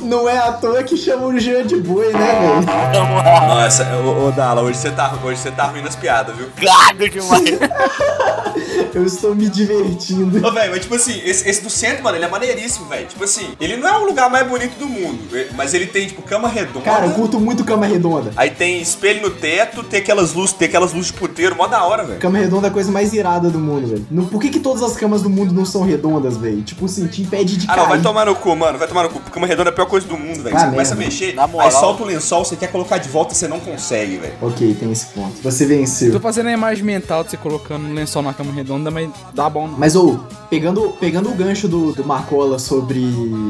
Não 0.02 0.28
é 0.28 0.38
à 0.38 0.52
toa 0.52 0.82
que 0.82 0.96
chamam 0.96 1.28
o 1.28 1.38
Jean 1.38 1.66
de 1.66 1.76
boi, 1.76 2.10
né, 2.12 2.62
velho? 2.62 3.48
Nossa, 3.48 3.84
ô, 3.96 4.28
ô 4.28 4.30
Dala, 4.32 4.62
hoje 4.62 4.78
você 4.78 4.90
tá, 4.90 5.14
hoje 5.22 5.38
você 5.38 5.50
tá 5.50 5.64
ruim 5.64 5.82
nas 5.82 5.94
piadas, 5.94 6.34
viu? 6.34 6.48
Gado 6.56 7.08
demais. 7.08 7.44
Eu 8.94 9.04
estou 9.04 9.34
me 9.34 9.48
divertindo. 9.48 10.44
Ô, 10.46 10.50
velho, 10.52 10.70
mas 10.72 10.80
tipo 10.80 10.94
assim, 10.94 11.20
esse, 11.24 11.48
esse 11.48 11.62
do 11.62 11.70
centro, 11.70 12.02
mano, 12.02 12.16
ele 12.16 12.24
é 12.24 12.28
maneiríssimo, 12.28 12.86
velho. 12.86 13.06
Tipo 13.06 13.22
assim, 13.24 13.50
ele 13.60 13.76
não 13.76 13.88
é 13.88 13.98
o 13.98 14.04
lugar 14.04 14.28
mais 14.28 14.46
bonito 14.48 14.78
do 14.78 14.88
mundo, 14.88 15.20
mas 15.54 15.74
ele 15.74 15.86
tem, 15.86 16.08
tipo, 16.08 16.22
cama 16.22 16.48
redonda. 16.48 16.84
Cara, 16.84 17.06
eu 17.06 17.12
curto 17.12 17.38
muito 17.38 17.64
cama 17.64 17.86
redonda. 17.86 18.32
Aí 18.36 18.50
tem 18.50 18.80
espelho 18.80 19.22
no 19.22 19.30
teto, 19.30 19.82
tem 19.84 20.00
aquelas 20.00 20.34
luzes, 20.34 20.54
tem 20.54 20.66
aquelas 20.66 20.92
luzes 20.92 21.12
de 21.12 21.18
puteiro, 21.18 21.56
mó 21.56 21.66
da 21.66 21.84
hora, 21.84 22.04
velho. 22.04 22.18
Cama 22.18 22.38
redonda 22.38 22.66
é 22.66 22.70
a 22.70 22.72
coisa 22.72 22.90
mais 22.90 23.12
irada 23.12 23.48
do 23.48 23.58
mundo, 23.58 23.86
velho. 23.86 24.26
Por 24.26 24.40
que, 24.40 24.50
que 24.50 24.60
todas 24.60 24.82
as 24.82 24.96
camas 24.96 25.22
do 25.22 25.30
mundo 25.30 25.54
não 25.54 25.64
são 25.64 25.82
redondas, 25.90 26.36
velho? 26.36 26.62
Tipo 26.62 26.86
assim, 26.86 27.06
te 27.06 27.22
impede 27.22 27.56
de 27.56 27.64
Ah, 27.66 27.74
cair. 27.74 27.78
não, 27.82 27.88
vai 27.88 28.00
tomar 28.00 28.26
no 28.26 28.34
cu, 28.34 28.54
mano, 28.56 28.78
vai 28.78 28.86
tomar 28.88 29.02
no 29.04 29.10
cu. 29.10 29.20
Cama 29.30 29.46
redonda 29.46 29.70
é 29.70 29.72
a 29.72 29.74
pior 29.74 29.86
coisa 29.86 30.06
do 30.06 30.16
mundo, 30.16 30.42
velho. 30.42 30.56
Ah, 30.56 30.60
Você 30.60 30.70
começa 30.70 30.94
a 30.94 30.96
mexer, 30.96 31.34
Na 31.34 31.46
moral. 31.46 31.68
aí 31.68 31.72
solta 31.74 32.02
o 32.02 32.06
lençol, 32.06 32.44
você 32.44 32.56
quer 32.56 32.70
colocar 32.70 32.98
de 32.98 33.08
volta, 33.08 33.34
você 33.34 33.46
não 33.48 33.60
consegue, 33.60 34.16
velho. 34.18 34.32
Ok, 34.40 34.74
tem 34.74 34.90
esse 34.92 35.06
ponto. 35.06 35.36
Você 35.42 35.64
Tô 35.64 35.68
venceu. 35.70 36.20
fazendo 36.20 36.48
a 36.48 36.52
imagem 36.52 36.84
mental 36.84 37.24
de 37.24 37.30
você 37.30 37.36
colocando 37.36 37.86
um 37.86 37.92
lençol 37.94 38.22
na 38.22 38.32
cama 38.32 38.52
redonda, 38.52 38.90
mas 38.90 39.10
dá 39.34 39.48
bom 39.50 39.66
não. 39.68 39.78
Mas, 39.78 39.94
ô, 39.96 40.18
pegando, 40.48 40.94
pegando 41.00 41.28
o 41.30 41.34
gancho 41.34 41.66
do, 41.68 41.92
do 41.92 42.04
Marcola 42.04 42.58
sobre, 42.58 43.04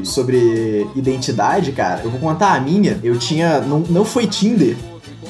sobre 0.05 0.87
identidade, 0.95 1.73
cara, 1.73 2.01
eu 2.05 2.11
vou 2.11 2.21
contar 2.21 2.55
a 2.55 2.61
minha. 2.61 2.99
Eu 3.03 3.19
tinha. 3.19 3.61
Não, 3.61 3.81
não 3.91 4.05
foi 4.05 4.27
Tinder, 4.27 4.77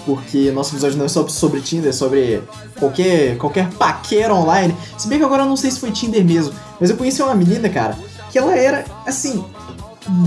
porque 0.04 0.50
nosso 0.50 0.73
episódio 0.73 0.99
não 0.99 1.04
é 1.04 1.09
só 1.09 1.26
sobre 1.28 1.61
Tinder, 1.61 1.90
é 1.90 1.92
sobre 1.92 2.42
qualquer, 2.78 3.37
qualquer 3.38 3.69
paquera 3.71 4.35
online. 4.35 4.75
Se 4.99 5.09
bem 5.09 5.19
que 5.19 5.25
agora 5.25 5.42
eu 5.42 5.49
não 5.49 5.57
sei 5.57 5.71
se 5.71 5.80
foi 5.80 5.90
Tinder 5.90 6.25
mesmo, 6.25 6.54
mas 6.80 6.90
eu 6.90 6.97
conheci 6.97 7.23
uma 7.23 7.35
menina, 7.35 7.69
cara, 7.69 7.97
que 8.30 8.38
ela 8.38 8.57
era, 8.57 8.85
assim, 9.07 9.45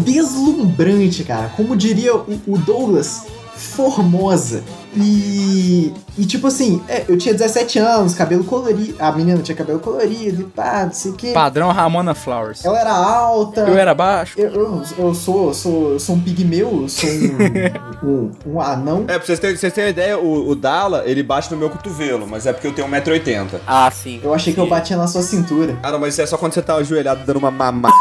deslumbrante, 0.03 1.23
cara. 1.23 1.49
Como 1.55 1.75
diria 1.75 2.15
o, 2.15 2.41
o 2.47 2.57
Douglas, 2.57 3.23
formosa. 3.55 4.63
E, 4.95 5.93
e 6.17 6.25
tipo 6.25 6.47
assim, 6.47 6.81
é, 6.87 7.03
eu 7.07 7.17
tinha 7.17 7.33
17 7.33 7.79
anos, 7.79 8.13
cabelo 8.13 8.43
colorido. 8.43 8.95
A 8.99 9.11
menina 9.11 9.41
tinha 9.41 9.55
cabelo 9.55 9.79
colorido 9.79 10.41
e 10.41 10.45
pá, 10.45 10.85
não 10.85 10.93
sei 10.93 11.11
o 11.11 11.15
quê. 11.15 11.31
Padrão 11.33 11.71
Ramona 11.71 12.13
Flowers. 12.13 12.63
Ela 12.63 12.79
era 12.79 12.91
alta. 12.91 13.61
Eu 13.61 13.77
era 13.77 13.93
baixo. 13.93 14.39
Eu, 14.39 14.51
eu, 14.51 14.83
eu 14.97 15.13
sou, 15.13 15.53
sou, 15.53 15.99
sou 15.99 16.15
um 16.15 16.19
pigmeu, 16.19 16.83
eu 16.83 16.89
sou 16.89 17.09
um, 17.09 18.03
um, 18.07 18.31
um 18.53 18.61
anão. 18.61 19.05
É, 19.07 19.17
pra 19.17 19.25
vocês 19.25 19.39
terem, 19.39 19.55
vocês 19.55 19.73
terem 19.73 19.91
ideia, 19.91 20.17
o, 20.17 20.49
o 20.49 20.55
Dala, 20.55 21.03
ele 21.05 21.23
bate 21.23 21.51
no 21.51 21.57
meu 21.57 21.69
cotovelo, 21.69 22.27
mas 22.27 22.45
é 22.45 22.53
porque 22.53 22.67
eu 22.67 22.73
tenho 22.73 22.87
1,80m. 22.87 23.59
Ah, 23.65 23.89
sim. 23.91 24.19
Eu 24.23 24.33
achei 24.33 24.53
que 24.53 24.59
eu 24.59 24.67
batia 24.67 24.97
na 24.97 25.07
sua 25.07 25.21
cintura. 25.21 25.77
Ah, 25.81 25.91
não, 25.91 25.99
mas 25.99 26.13
isso 26.13 26.21
é 26.21 26.25
só 26.25 26.37
quando 26.37 26.53
você 26.53 26.61
tá 26.61 26.75
ajoelhado 26.75 27.25
dando 27.25 27.37
uma 27.37 27.51
mamada. 27.51 27.93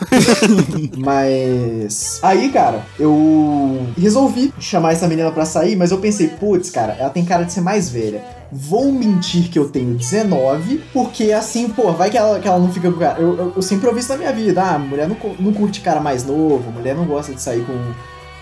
Mas. 0.97 2.19
Aí, 2.23 2.51
cara, 2.51 2.83
eu 2.99 3.87
resolvi 3.99 4.53
chamar 4.59 4.93
essa 4.93 5.07
menina 5.09 5.31
pra 5.31 5.45
sair, 5.45 5.77
mas 5.77 5.91
eu 5.91 5.99
pensei, 5.99 6.29
putz, 6.29 6.71
cara, 6.71 6.82
ela 6.91 7.11
tem 7.11 7.25
cara 7.25 7.45
de 7.45 7.53
ser 7.53 7.61
mais 7.61 7.89
velha. 7.89 8.23
Vou 8.51 8.93
mentir 8.93 9.49
que 9.51 9.59
eu 9.59 9.69
tenho 9.69 9.95
19, 9.95 10.83
porque 10.93 11.33
assim, 11.33 11.69
pô, 11.69 11.93
vai 11.93 12.11
que 12.11 12.19
ela, 12.19 12.39
que 12.39 12.49
ela 12.49 12.59
não 12.59 12.73
fica 12.73 12.91
com 12.91 12.99
cara. 12.99 13.21
Eu, 13.21 13.37
eu, 13.37 13.53
eu 13.57 13.63
sempre 13.63 13.87
ouvi 13.87 14.01
isso 14.01 14.11
na 14.11 14.19
minha 14.19 14.33
vida. 14.33 14.63
Ah, 14.63 14.79
mulher 14.79 15.09
não, 15.09 15.17
não 15.39 15.53
curte 15.53 15.81
cara 15.81 16.01
mais 16.01 16.25
novo, 16.25 16.71
mulher 16.71 16.95
não 16.95 17.05
gosta 17.05 17.33
de 17.33 17.41
sair 17.41 17.65
com, 17.65 17.93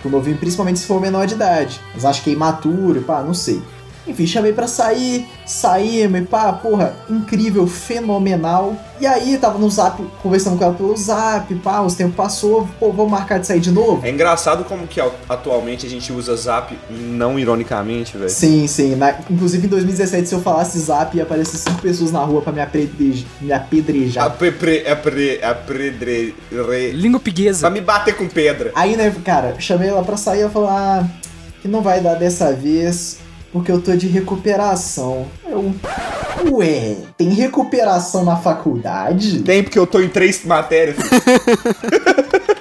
com 0.03 0.09
novinho, 0.09 0.39
principalmente 0.39 0.79
se 0.79 0.87
for 0.87 1.01
menor 1.01 1.27
de 1.27 1.35
idade. 1.35 1.81
Mas 1.95 2.05
acho 2.05 2.23
que 2.23 2.31
é 2.31 2.33
imaturo, 2.33 3.03
pá, 3.03 3.23
não 3.23 3.35
sei. 3.35 3.63
Enfim, 4.07 4.27
chamei 4.27 4.53
pra 4.53 4.67
sair, 4.67 5.27
saímos 5.47 6.21
e 6.21 6.25
pá, 6.25 6.53
porra, 6.53 6.95
incrível, 7.09 7.67
fenomenal. 7.67 8.75
E 9.01 9.07
aí, 9.07 9.37
tava 9.39 9.59
no 9.59 9.69
zap, 9.71 10.03
conversando 10.23 10.59
com 10.59 10.65
ela 10.65 10.75
pelo 10.75 10.97
zap, 10.97 11.55
pá, 11.57 11.81
os 11.83 11.95
tempos 11.95 12.17
passou, 12.17 12.69
pô, 12.79 12.91
vamos 12.93 13.11
marcar 13.13 13.39
de 13.39 13.47
sair 13.47 13.61
de 13.61 13.71
novo? 13.71 14.05
É 14.05 14.11
engraçado 14.11 14.65
como 14.65 14.87
que 14.87 15.01
atualmente 15.29 15.87
a 15.87 15.89
gente 15.89 16.13
usa 16.13 16.35
zap 16.37 16.77
não 16.91 17.39
ironicamente, 17.39 18.17
velho. 18.17 18.29
Sim, 18.31 18.67
sim. 18.67 18.95
na- 18.97 19.15
inclusive 19.31 19.67
em 19.67 19.71
2017, 19.71 20.29
se 20.29 20.35
eu 20.35 20.41
falasse 20.41 20.79
zap, 20.79 21.17
ia 21.17 21.23
aparecer 21.23 21.59
cinco 21.59 21.81
pessoas 21.81 22.11
na 22.11 22.21
rua 22.21 22.41
pra 22.43 22.53
me, 22.53 22.61
apedrej- 22.61 23.27
me 23.41 23.53
apedrejar. 23.53 24.25
Apre, 24.27 24.49
apre, 24.89 25.43
apredre, 25.43 26.35
re, 26.51 26.91
Língua 26.93 27.21
piguesa. 27.21 27.61
pra 27.61 27.71
me 27.71 27.81
bater 27.81 28.17
com 28.17 28.27
pedra. 28.29 28.73
Aí, 28.75 28.97
né, 28.97 29.15
cara, 29.25 29.55
chamei 29.59 29.89
ela 29.89 30.03
pra 30.03 30.17
sair, 30.17 30.41
ela 30.41 30.51
falou, 30.51 30.69
ah, 30.69 31.07
que 31.63 31.69
não 31.69 31.81
vai 31.83 32.01
dar 32.01 32.15
dessa 32.15 32.53
vez, 32.53 33.19
porque 33.53 33.71
eu 33.71 33.81
tô 33.81 33.95
de 33.97 34.07
recuperação. 34.07 35.27
Eu, 35.47 35.75
ué, 36.53 36.97
tem 37.17 37.31
recuperação 37.31 38.25
na 38.25 38.37
faculdade? 38.37 39.43
Tem 39.43 39.63
porque 39.63 39.79
eu 39.79 39.87
tô 39.87 40.01
em 40.01 40.09
três 40.09 40.45
matérias. 40.45 40.97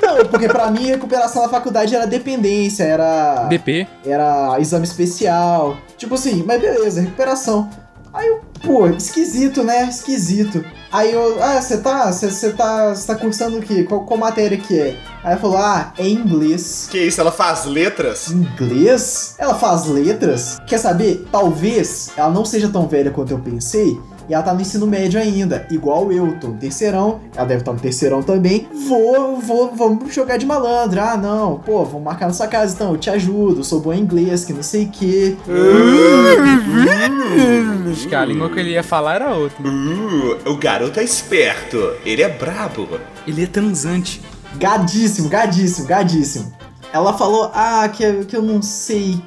Não, 0.02 0.25
porque 0.25 0.47
pra 0.47 0.71
mim 0.71 0.88
recuperação 0.88 1.43
na 1.43 1.49
faculdade 1.49 1.95
era 1.95 2.08
dependência, 2.08 2.84
era. 2.84 3.45
DP. 3.47 3.88
Era 4.06 4.60
exame 4.60 4.86
especial. 4.86 5.78
Tipo 5.97 6.15
assim, 6.15 6.43
mas 6.45 6.60
beleza, 6.60 7.02
recuperação. 7.02 7.69
Aí 8.12 8.28
eu, 8.28 8.41
pô, 8.63 8.88
esquisito, 8.88 9.63
né? 9.63 9.88
Esquisito. 9.88 10.65
Aí 10.91 11.13
eu, 11.13 11.41
ah, 11.41 11.62
você 11.62 11.78
tá, 11.78 12.12
você 12.12 12.52
tá, 12.52 12.95
você 12.95 13.06
tá 13.06 13.15
cursando 13.15 13.60
o 13.60 13.62
quê? 13.62 13.84
Qual, 13.84 14.06
qual 14.06 14.19
matéria 14.19 14.58
que 14.58 14.80
é? 14.80 14.97
Aí 15.23 15.34
ela 15.34 15.38
falou, 15.38 15.58
ah, 15.58 15.93
é 15.97 16.08
inglês. 16.08 16.88
que 16.89 16.97
isso, 16.97 17.21
ela 17.21 17.32
faz 17.32 17.65
letras? 17.65 18.32
Inglês? 18.32 19.36
Ela 19.38 19.54
faz 19.54 19.86
letras? 19.86 20.58
Quer 20.65 20.80
saber? 20.80 21.28
Talvez 21.32 22.12
ela 22.17 22.32
não 22.32 22.43
seja 22.43 22.69
tão 22.69 22.88
velha 22.88 23.12
quanto 23.12 23.32
eu 23.32 23.39
pensei. 23.39 23.99
E 24.30 24.34
ela 24.34 24.44
tá 24.44 24.54
no 24.54 24.62
ensino 24.62 24.86
médio 24.86 25.20
ainda, 25.20 25.65
igual 25.72 26.12
eu, 26.12 26.38
tô 26.39 26.50
no 26.50 26.54
terceirão, 26.54 27.20
ela 27.36 27.48
deve 27.48 27.62
estar 27.62 27.74
no 27.74 27.80
terceirão 27.80 28.22
também. 28.22 28.68
Vou, 28.88 29.39
vou, 29.42 29.74
vamos 29.76 30.13
jogar 30.13 30.38
de 30.38 30.46
malandro. 30.46 31.02
Ah, 31.02 31.18
não, 31.18 31.58
pô, 31.58 31.84
vamos 31.84 32.04
marcar 32.04 32.28
na 32.28 32.34
sua 32.34 32.46
casa 32.48 32.76
então, 32.76 32.92
eu 32.92 32.98
te 32.98 33.10
ajudo, 33.10 33.63
sou 33.63 33.80
bom 33.82 33.92
em 33.92 34.02
inglês, 34.02 34.46
que 34.46 34.54
não 34.54 34.62
sei 34.62 34.86
o 34.86 34.89
quê. 34.89 35.36
Acho 37.92 38.08
que 38.08 38.15
a 38.15 38.24
língua 38.26 38.50
que 38.50 38.60
ele 38.60 38.72
ia 38.72 38.84
falar 38.84 39.15
era 39.15 39.34
outra. 39.34 39.58
Uh, 39.68 40.52
o 40.52 40.58
garoto 40.58 41.00
é 41.00 41.04
esperto. 41.04 41.78
Ele 42.06 42.22
é 42.22 42.30
brabo. 42.30 42.88
Ele 43.28 43.44
é 43.44 43.48
transante. 43.48 44.22
Gadíssimo, 44.58 45.30
gadíssimo, 45.30 45.88
gadíssimo. 45.88 46.54
Ela 46.94 47.13
falou, 47.13 47.52
ah, 47.54 47.88
que, 47.92 48.04
eu- 48.04 48.26
que 48.26 48.36
eu 48.36 48.42
não 48.42 48.62
sei 48.62 49.20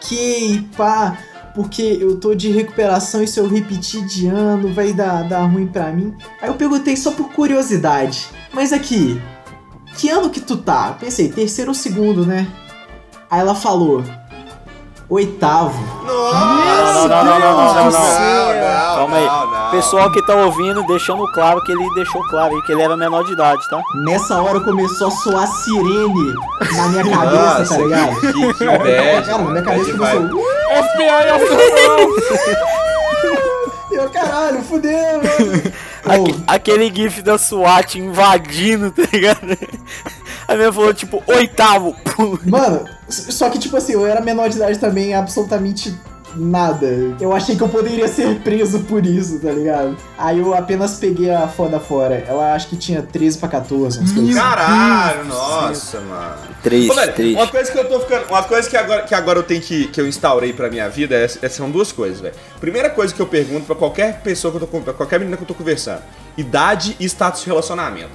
que, 0.00 0.66
pá, 0.76 1.16
porque 1.54 1.98
eu 2.00 2.16
tô 2.16 2.34
de 2.34 2.50
recuperação 2.50 3.22
e 3.22 3.28
se 3.28 3.38
eu 3.40 3.48
repetir 3.48 4.04
de 4.06 4.26
ano 4.28 4.72
vai 4.72 4.92
dar, 4.92 5.22
dar 5.24 5.42
ruim 5.42 5.66
pra 5.66 5.90
mim. 5.90 6.14
Aí 6.40 6.48
eu 6.48 6.54
perguntei 6.54 6.96
só 6.96 7.10
por 7.10 7.30
curiosidade, 7.32 8.28
mas 8.52 8.72
aqui, 8.72 9.20
que 9.96 10.08
ano 10.08 10.30
que 10.30 10.40
tu 10.40 10.56
tá? 10.56 10.88
Eu 10.88 10.94
pensei, 10.94 11.28
terceiro 11.28 11.70
ou 11.70 11.74
segundo, 11.74 12.24
né? 12.24 12.46
Aí 13.30 13.40
ela 13.40 13.54
falou, 13.54 14.04
oitavo. 15.08 15.78
Não, 16.06 16.32
não, 16.32 17.08
não, 17.08 17.24
não, 17.24 17.40
não, 17.40 17.56
não, 17.56 17.74
não, 17.74 17.90
não. 17.90 17.90
não, 17.90 18.96
Calma 18.96 19.16
aí. 19.16 19.70
Pessoal 19.70 20.10
que 20.12 20.24
tá 20.26 20.34
ouvindo, 20.34 20.82
deixando 20.86 21.24
claro 21.32 21.62
que 21.64 21.72
ele 21.72 21.94
deixou 21.94 22.22
claro 22.28 22.54
aí 22.54 22.62
que 22.62 22.72
ele 22.72 22.82
era 22.82 22.96
menor 22.96 23.24
de 23.24 23.32
idade, 23.32 23.60
tá? 23.68 23.80
Nessa 24.04 24.40
hora 24.40 24.60
começou 24.60 25.08
a 25.08 25.10
soar 25.10 25.46
sirene 25.46 26.34
na 26.76 26.88
minha 26.88 27.04
cabeça, 27.04 27.58
Nossa, 27.58 27.74
tá 27.74 27.80
ligado? 27.82 28.20
Que, 28.20 28.32
que 28.54 28.64
bad, 28.64 29.26
Cara, 29.26 29.38
na 29.38 29.50
minha 29.50 29.62
cabeça 29.62 29.92
começou. 29.92 30.59
FBI 31.00 31.32
oficial. 31.32 31.98
E 33.90 33.94
eu, 33.96 34.10
caralho, 34.10 34.62
fudeu, 34.62 35.20
velho. 35.20 35.72
Aque- 36.04 36.42
aquele 36.46 36.94
gif 36.94 37.22
da 37.22 37.36
SWAT 37.38 37.96
invadindo, 37.96 38.90
tá 38.90 39.02
ligado? 39.12 39.40
A 40.46 40.54
minha 40.54 40.72
falou, 40.72 40.94
tipo, 40.94 41.22
oitavo. 41.26 41.94
Mano, 42.46 42.84
só 43.08 43.50
que, 43.50 43.58
tipo 43.58 43.76
assim, 43.76 43.92
eu 43.94 44.06
era 44.06 44.20
menor 44.20 44.48
de 44.48 44.56
idade 44.56 44.78
também, 44.78 45.14
absolutamente 45.14 45.94
nada. 46.36 46.86
Eu 47.20 47.32
achei 47.32 47.56
que 47.56 47.62
eu 47.62 47.68
poderia 47.68 48.08
ser 48.08 48.40
preso 48.40 48.80
por 48.80 49.04
isso, 49.04 49.38
tá 49.40 49.50
ligado? 49.50 49.96
Aí 50.16 50.38
eu 50.38 50.54
apenas 50.54 50.94
peguei 50.98 51.30
a 51.30 51.48
foda 51.48 51.78
fora. 51.80 52.24
Ela 52.26 52.54
acho 52.54 52.68
que 52.68 52.76
tinha 52.76 53.02
13 53.02 53.38
pra 53.38 53.48
14, 53.48 53.98
umas 53.98 54.12
coisas 54.12 54.30
assim. 54.30 54.40
Caralho, 54.40 55.24
nossa, 55.24 56.00
mano. 56.00 56.36
Triste, 56.62 56.92
uma 57.34 57.46
coisa 57.46 57.72
que 57.72 57.78
eu 57.78 57.88
tô 57.88 58.00
ficando. 58.00 58.26
Uma 58.28 58.42
coisa 58.42 58.68
que 58.68 58.76
agora, 58.76 59.02
que 59.02 59.14
agora 59.14 59.38
eu 59.38 59.42
tenho 59.42 59.60
que. 59.60 59.86
que 59.88 60.00
eu 60.00 60.06
instaurei 60.06 60.52
pra 60.52 60.68
minha 60.68 60.88
vida 60.88 61.14
é, 61.14 61.24
é- 61.24 61.48
são 61.48 61.70
duas 61.70 61.90
coisas, 61.92 62.20
velho. 62.20 62.34
Primeira 62.60 62.90
coisa 62.90 63.14
que 63.14 63.20
eu 63.20 63.26
pergunto 63.26 63.66
pra 63.66 63.74
qualquer 63.74 64.20
pessoa 64.20 64.50
que 64.52 64.62
eu 64.62 64.66
tô 64.66 64.80
pra 64.80 64.92
qualquer 64.92 65.18
menina 65.18 65.36
que 65.36 65.42
eu 65.42 65.46
tô 65.48 65.54
conversando: 65.54 66.02
idade 66.36 66.96
e 67.00 67.04
status 67.06 67.40
de 67.42 67.46
relacionamento. 67.46 68.10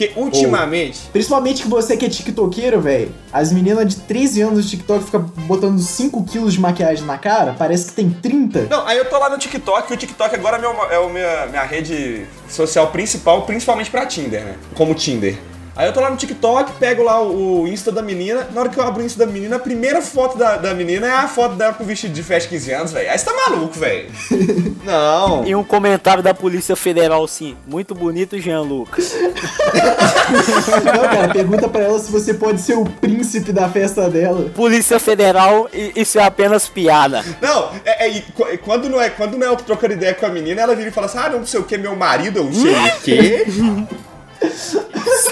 Porque 0.00 0.12
ultimamente. 0.18 1.00
Principalmente 1.12 1.62
que 1.62 1.68
você 1.68 1.94
que 1.94 2.06
é 2.06 2.08
tiktokeiro, 2.08 2.80
velho. 2.80 3.12
As 3.30 3.52
meninas 3.52 3.86
de 3.94 4.00
13 4.00 4.40
anos 4.40 4.64
de 4.64 4.70
TikTok 4.70 5.04
ficam 5.04 5.20
botando 5.46 5.78
5 5.78 6.24
quilos 6.24 6.54
de 6.54 6.60
maquiagem 6.60 7.04
na 7.04 7.18
cara, 7.18 7.54
parece 7.58 7.88
que 7.88 7.92
tem 7.92 8.08
30. 8.08 8.62
Não, 8.70 8.86
aí 8.86 8.96
eu 8.96 9.04
tô 9.04 9.18
lá 9.18 9.28
no 9.28 9.36
TikTok, 9.36 9.88
que 9.88 9.94
o 9.94 9.96
TikTok 9.96 10.34
agora 10.34 10.56
é, 10.56 10.60
meu, 10.60 10.70
é 10.90 10.98
o 10.98 11.10
minha, 11.10 11.46
minha 11.48 11.62
rede 11.64 12.26
social 12.48 12.86
principal, 12.86 13.42
principalmente 13.42 13.90
pra 13.90 14.06
Tinder, 14.06 14.42
né? 14.42 14.54
Como 14.74 14.94
Tinder. 14.94 15.38
Aí 15.80 15.86
eu 15.86 15.94
tô 15.94 16.00
lá 16.02 16.10
no 16.10 16.16
TikTok, 16.18 16.72
pego 16.72 17.02
lá 17.02 17.22
o, 17.22 17.62
o 17.62 17.66
Insta 17.66 17.90
da 17.90 18.02
menina. 18.02 18.46
Na 18.52 18.60
hora 18.60 18.68
que 18.68 18.78
eu 18.78 18.82
abro 18.84 19.02
o 19.02 19.06
Insta 19.06 19.24
da 19.24 19.32
menina, 19.32 19.56
a 19.56 19.58
primeira 19.58 20.02
foto 20.02 20.36
da, 20.36 20.56
da 20.58 20.74
menina 20.74 21.06
é 21.06 21.10
a 21.10 21.26
foto 21.26 21.54
dela 21.54 21.72
com 21.72 21.82
vestido 21.84 22.12
de 22.12 22.22
festa 22.22 22.50
de 22.50 22.56
15 22.58 22.72
anos, 22.72 22.92
velho. 22.92 23.10
Aí 23.10 23.16
você 23.18 23.24
tá 23.24 23.32
maluco, 23.32 23.78
velho. 23.78 24.10
Não. 24.84 25.46
E 25.46 25.54
um 25.54 25.64
comentário 25.64 26.22
da 26.22 26.34
Polícia 26.34 26.76
Federal, 26.76 27.26
sim. 27.26 27.56
Muito 27.66 27.94
bonito, 27.94 28.38
Jean 28.38 28.60
Lucas. 28.60 29.14
Não, 30.84 31.08
cara, 31.08 31.28
pergunta 31.32 31.66
pra 31.66 31.82
ela 31.84 31.98
se 31.98 32.12
você 32.12 32.34
pode 32.34 32.60
ser 32.60 32.74
o 32.76 32.84
príncipe 32.84 33.50
da 33.50 33.66
festa 33.66 34.06
dela. 34.10 34.50
Polícia 34.54 34.98
Federal, 34.98 35.66
isso 35.96 36.18
é 36.18 36.24
apenas 36.24 36.68
piada. 36.68 37.24
Não, 37.40 37.70
é, 37.86 38.06
é- 38.18 38.22
qu- 38.34 38.58
quando 38.62 38.86
não 38.90 39.00
é 39.00 39.08
quando 39.08 39.38
não 39.38 39.46
é 39.46 39.50
eu 39.50 39.56
trocando 39.56 39.94
ideia 39.94 40.12
com 40.12 40.26
a 40.26 40.28
menina, 40.28 40.60
ela 40.60 40.74
vira 40.76 40.90
e 40.90 40.92
fala 40.92 41.06
assim: 41.06 41.18
ah, 41.18 41.30
não 41.30 41.46
sei 41.46 41.58
o 41.58 41.64
que, 41.64 41.78
meu 41.78 41.96
marido, 41.96 42.40
eu 42.40 42.44
não 42.44 42.52
sei 42.52 42.74
o 42.74 43.00
quê. 43.02 43.46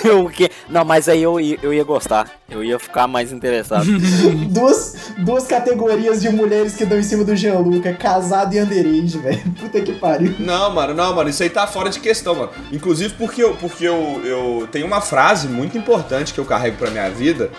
Sei 0.00 0.10
o 0.10 0.28
quê? 0.28 0.50
Não, 0.68 0.84
mas 0.84 1.08
aí 1.08 1.22
eu, 1.22 1.40
ia- 1.40 1.58
eu 1.62 1.72
ia 1.72 1.84
gostar. 1.84 2.28
Eu 2.50 2.62
ia 2.62 2.78
ficar 2.78 3.06
mais 3.06 3.32
interessado. 3.32 3.86
Duas, 4.50 5.12
duas 5.18 5.46
categorias 5.46 6.20
de 6.20 6.28
mulheres 6.30 6.74
que 6.74 6.84
dão 6.84 6.98
em 6.98 7.02
cima 7.02 7.24
do 7.24 7.34
Jean-Luca, 7.34 7.92
casado 7.94 8.54
e 8.54 8.60
underage, 8.60 9.18
velho. 9.18 9.40
Puta 9.58 9.80
que 9.80 9.92
pariu. 9.94 10.34
Não, 10.38 10.70
mano, 10.74 10.94
não, 10.94 11.14
mano, 11.14 11.30
isso 11.30 11.42
aí 11.42 11.50
tá 11.50 11.66
fora 11.66 11.90
de 11.90 12.00
questão, 12.00 12.34
mano. 12.34 12.50
Inclusive 12.72 13.14
porque 13.14 13.42
eu, 13.42 13.54
porque 13.56 13.84
eu, 13.86 14.20
eu 14.24 14.68
tenho 14.70 14.86
uma 14.86 15.00
frase 15.00 15.48
muito 15.48 15.76
importante 15.78 16.32
que 16.34 16.40
eu 16.40 16.44
carrego 16.44 16.76
pra 16.76 16.90
minha 16.90 17.08
vida, 17.10 17.50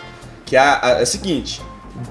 que 0.46 0.56
é 0.56 0.60
a, 0.60 0.80
a- 0.82 0.90
é 1.00 1.02
a 1.02 1.06
seguinte: 1.06 1.62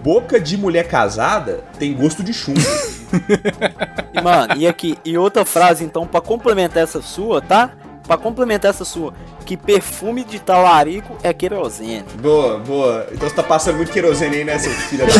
boca 0.03 0.39
de 0.41 0.57
mulher 0.57 0.87
casada 0.89 1.65
tem 1.79 1.95
gosto 1.95 2.23
de 2.23 2.33
chumbo. 2.33 2.61
Mano, 4.23 4.55
e 4.57 4.67
aqui, 4.67 4.99
e 5.05 5.17
outra 5.17 5.45
frase 5.45 5.85
então 5.85 6.07
pra 6.07 6.21
complementar 6.21 6.83
essa 6.83 7.01
sua, 7.01 7.41
tá? 7.41 7.71
Pra 8.09 8.17
complementar 8.17 8.71
essa 8.71 8.85
sua, 8.87 9.13
que 9.45 9.55
perfume 9.55 10.25
de 10.25 10.41
talarico 10.41 11.17
é 11.23 11.33
querosene. 11.33 12.05
boa, 12.21 12.59
boa. 12.59 13.07
Então 13.13 13.29
você 13.29 13.35
tá 13.35 13.43
passando 13.43 13.77
muito 13.77 13.93
querosene 13.93 14.37
aí, 14.37 14.45
né, 14.45 14.59
seu 14.59 14.73
filho 14.73 15.07
da. 15.07 15.13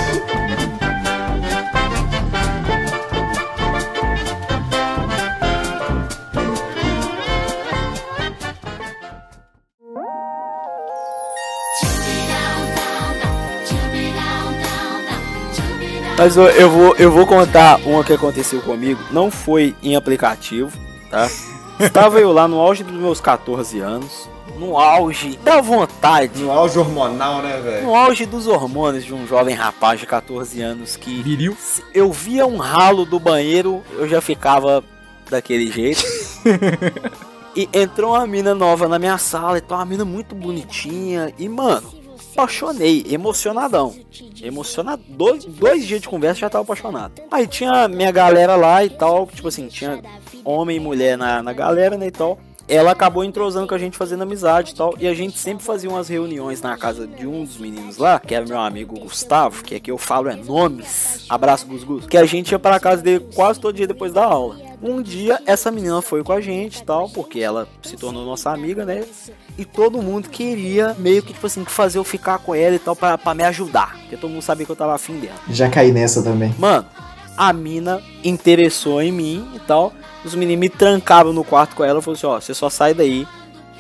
Mas 16.23 16.37
eu, 16.37 16.45
eu 16.45 16.71
vou, 16.71 16.97
eu 16.99 17.11
vou 17.11 17.27
contar 17.27 17.81
uma 17.85 18.05
que 18.05 18.13
aconteceu 18.13 18.61
comigo. 18.63 19.01
Não 19.11 19.29
foi 19.29 19.75
em 19.83 19.97
aplicativo, 19.97 20.71
tá? 21.11 21.29
Estava 21.81 22.21
eu 22.21 22.31
lá 22.31 22.47
no 22.47 22.61
auge 22.61 22.85
dos 22.85 22.95
meus 22.95 23.21
14 23.21 23.81
anos. 23.81 24.31
No 24.57 24.79
auge 24.79 25.37
da 25.43 25.61
vontade. 25.61 26.41
No 26.41 26.53
auge 26.53 26.79
hormonal, 26.79 27.43
né, 27.43 27.61
velho? 27.61 27.87
No 27.87 27.97
auge 27.97 28.25
dos 28.25 28.47
hormônios 28.47 29.05
de 29.05 29.13
um 29.13 29.27
jovem 29.27 29.57
rapaz 29.57 29.99
de 29.99 30.07
14 30.07 30.63
anos 30.63 30.95
que 30.95 31.21
Viril. 31.25 31.57
eu 31.93 32.13
via 32.13 32.47
um 32.47 32.57
ralo 32.57 33.05
do 33.05 33.19
banheiro, 33.19 33.83
eu 33.99 34.07
já 34.07 34.21
ficava 34.21 34.85
daquele 35.29 35.73
jeito. 35.73 36.05
e 37.57 37.69
entrou 37.73 38.13
uma 38.13 38.29
mina 38.29 38.55
nova 38.55 38.87
na 38.87 38.97
minha 38.97 39.19
sala, 39.19 39.59
então 39.59 39.77
uma 39.77 39.85
mina 39.85 40.05
muito 40.05 40.37
bonitinha. 40.37 41.35
E, 41.37 41.49
mano, 41.49 42.02
apaixonei, 42.33 43.05
emocionadão. 43.09 43.95
Emocionado. 44.43 45.03
Dois, 45.09 45.45
dois 45.45 45.87
dias 45.87 46.01
de 46.01 46.09
conversa 46.09 46.41
já 46.41 46.51
tava 46.51 46.65
apaixonado. 46.65 47.23
Aí 47.31 47.47
tinha 47.47 47.87
minha 47.89 48.11
galera 48.11 48.57
lá 48.57 48.85
e 48.85 48.91
tal, 48.91 49.27
tipo 49.27 49.49
assim, 49.49 49.69
tinha 49.69 50.03
homem 50.45 50.77
e 50.77 50.81
mulher 50.81 51.17
na, 51.17 51.43
na 51.43 51.53
galera, 51.53 51.97
né, 51.97 52.07
e 52.07 52.11
tal. 52.11 52.39
Ela 52.69 52.93
acabou 52.93 53.25
entrosando 53.25 53.67
com 53.67 53.75
a 53.75 53.79
gente 53.79 53.97
fazendo 53.97 54.23
amizade 54.23 54.73
e 54.73 54.75
tal. 54.75 54.95
E 54.99 55.07
a 55.07 55.13
gente 55.13 55.39
sempre 55.39 55.65
fazia 55.65 55.91
umas 55.91 56.09
reuniões 56.09 56.63
na 56.63 56.77
casa 56.77 57.07
de 57.07 57.27
um 57.27 57.45
dos 57.45 57.59
meninos 57.59 57.99
lá, 57.99 58.19
que 58.19 58.35
era 58.35 58.47
meu 58.47 58.59
amigo 58.59 58.99
Gustavo, 58.99 59.63
que 59.65 59.75
é 59.75 59.81
que 59.81 59.91
eu 59.91 59.99
falo 59.99 60.29
é 60.29 60.37
nomes. 60.37 61.27
Abraço, 61.29 61.67
Gus 61.67 61.85
Gus. 61.85 62.07
Que 62.07 62.17
a 62.17 62.25
gente 62.25 62.53
ia 62.53 62.59
pra 62.59 62.81
casa 62.81 63.03
dele 63.03 63.27
quase 63.35 63.61
todo 63.61 63.75
dia 63.75 63.87
depois 63.87 64.13
da 64.13 64.25
aula. 64.25 64.72
Um 64.83 65.01
dia 65.01 65.41
essa 65.47 65.71
menina 65.71 66.03
foi 66.03 66.25
com 66.25 66.33
a 66.33 66.41
gente 66.41 66.79
e 66.81 66.85
tal, 66.85 67.09
porque 67.09 67.39
ela 67.39 67.69
se 67.83 67.97
tornou 67.97 68.25
nossa 68.25 68.51
amiga, 68.51 68.85
né? 68.85 69.05
E 69.57 69.65
todo 69.65 70.03
mundo 70.03 70.29
queria 70.29 70.97
meio 70.99 71.23
que, 71.23 71.33
tipo 71.33 71.47
assim, 71.47 71.65
fazer 71.65 71.99
eu 71.99 72.05
ficar 72.05 72.39
com 72.39 72.55
ela 72.55 72.75
e 72.75 72.79
tal 72.79 72.97
pra, 72.97 73.17
pra 73.17 73.35
me 73.35 73.45
ajudar. 73.45 73.97
Porque 74.01 74.17
todo 74.17 74.31
mundo 74.31 74.43
sabia 74.43 74.67
que 74.67 74.73
eu 74.73 74.77
tava 74.77 74.95
afim 74.95 75.19
dela. 75.21 75.37
Já 75.49 75.69
caí 75.69 75.93
nessa 75.93 76.23
também. 76.23 76.53
Mano, 76.59 76.85
a 77.37 77.53
mina 77.53 78.03
interessou 78.25 79.01
em 79.01 79.13
mim 79.13 79.49
e 79.55 79.61
tal. 79.61 79.93
Os 80.25 80.35
meninos 80.35 80.61
me 80.61 80.69
trancavam 80.69 81.33
no 81.33 81.45
quarto 81.45 81.77
com 81.77 81.85
ela 81.85 82.01
e 82.01 82.03
falaram 82.03 82.19
assim, 82.19 82.27
ó, 82.27 82.41
você 82.41 82.55
só 82.55 82.69
sai 82.69 82.95
daí 82.95 83.27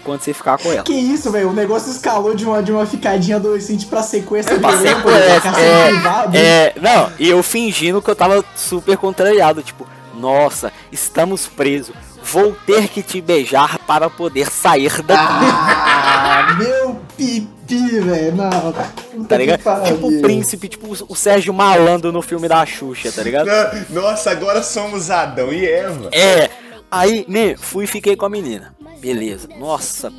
quando 0.05 0.21
você 0.21 0.33
ficar 0.33 0.59
com 0.59 0.71
ela. 0.71 0.83
Que 0.83 0.93
isso, 0.93 1.31
velho? 1.31 1.51
O 1.51 1.53
negócio 1.53 1.91
escalou 1.91 2.35
de 2.35 2.45
uma, 2.45 2.62
de 2.62 2.73
uma 2.73 2.85
ficadinha 2.87 3.37
adolescente 3.37 3.87
pra 3.87 4.03
sequestro 4.03 4.59
Pra 4.59 4.71
cárcere 4.71 5.67
é, 5.67 5.88
privado. 5.88 6.37
É, 6.37 6.75
não, 6.81 7.12
e 7.19 7.29
eu 7.29 7.43
fingindo 7.43 8.03
que 8.03 8.11
eu 8.11 8.17
tava 8.17 8.45
super 8.55 8.97
contrariado, 8.97 9.62
tipo, 9.62 9.87
nossa, 10.14 10.72
estamos 10.90 11.46
presos. 11.46 11.94
Vou 12.25 12.57
ter 12.66 12.88
que 12.88 13.03
te 13.03 13.20
beijar 13.20 13.79
para 13.81 14.09
poder 14.09 14.48
sair 14.51 15.03
daqui. 15.03 15.44
Ah, 15.44 16.57
meu 16.59 17.01
pipi, 17.16 18.01
velho. 18.01 18.37
Não, 18.37 18.72
Tá 18.72 18.88
que 19.29 19.37
ligado? 19.37 19.62
pariu. 19.62 19.94
Tipo 19.94 20.09
o 20.09 20.22
príncipe, 20.22 20.68
tipo 20.68 20.96
o 21.09 21.16
Sérgio 21.16 21.53
Malandro 21.53 22.12
no 22.12 22.22
filme 22.22 22.48
da 22.48 22.64
Xuxa, 22.64 23.11
tá 23.11 23.22
ligado? 23.22 23.48
Nossa, 23.90 24.31
agora 24.31 24.62
somos 24.62 25.11
Adão 25.11 25.53
e 25.53 25.66
Eva. 25.66 26.09
É. 26.12 26.48
Aí, 26.90 27.25
né, 27.29 27.57
fui 27.57 27.85
e 27.85 27.88
fiquei 27.88 28.14
com 28.14 28.27
a 28.27 28.31
menina. 28.31 28.75
Beleza. 29.01 29.48
Nossa, 29.59 30.12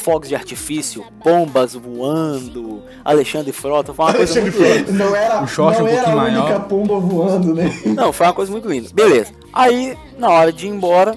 fogos 0.00 0.28
de 0.28 0.34
artifício, 0.34 1.04
bombas 1.22 1.74
voando, 1.74 2.82
Alexandre 3.04 3.52
Frota, 3.52 3.94
foi 3.94 4.04
uma 4.06 4.14
coisa 4.14 4.40
muito 4.40 4.58
linda. 4.62 4.92
Não 4.92 5.14
era, 5.14 5.42
O 5.42 5.46
short 5.46 5.78
não 5.78 5.84
um 5.84 5.88
era 5.88 6.00
a 6.00 6.04
pouquinho 6.04 6.26
única 6.28 6.42
maior. 6.42 6.64
pomba 6.68 6.98
voando, 6.98 7.54
né? 7.54 7.80
Não, 7.86 8.12
foi 8.12 8.26
uma 8.26 8.32
coisa 8.32 8.50
muito 8.50 8.68
linda. 8.68 8.88
Beleza. 8.92 9.32
Aí, 9.52 9.96
na 10.18 10.30
hora 10.30 10.52
de 10.52 10.66
ir 10.66 10.70
embora, 10.70 11.16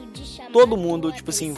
todo 0.52 0.78
mundo, 0.78 1.12
tipo 1.12 1.30
assim, 1.30 1.56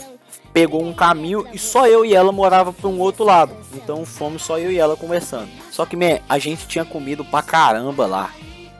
pegou 0.53 0.83
um 0.83 0.93
caminho 0.93 1.45
e 1.53 1.57
só 1.59 1.87
eu 1.87 2.05
e 2.05 2.15
ela 2.15 2.31
morava 2.31 2.71
para 2.71 2.87
um 2.89 2.99
outro 2.99 3.23
lado. 3.25 3.53
Então 3.73 4.05
fomos 4.05 4.41
só 4.43 4.57
eu 4.57 4.71
e 4.71 4.77
ela 4.77 4.95
conversando. 4.95 5.49
Só 5.71 5.85
que, 5.85 5.95
man, 5.97 6.19
a 6.29 6.37
gente 6.39 6.67
tinha 6.67 6.85
comido 6.85 7.25
pra 7.25 7.41
caramba 7.41 8.05
lá, 8.05 8.29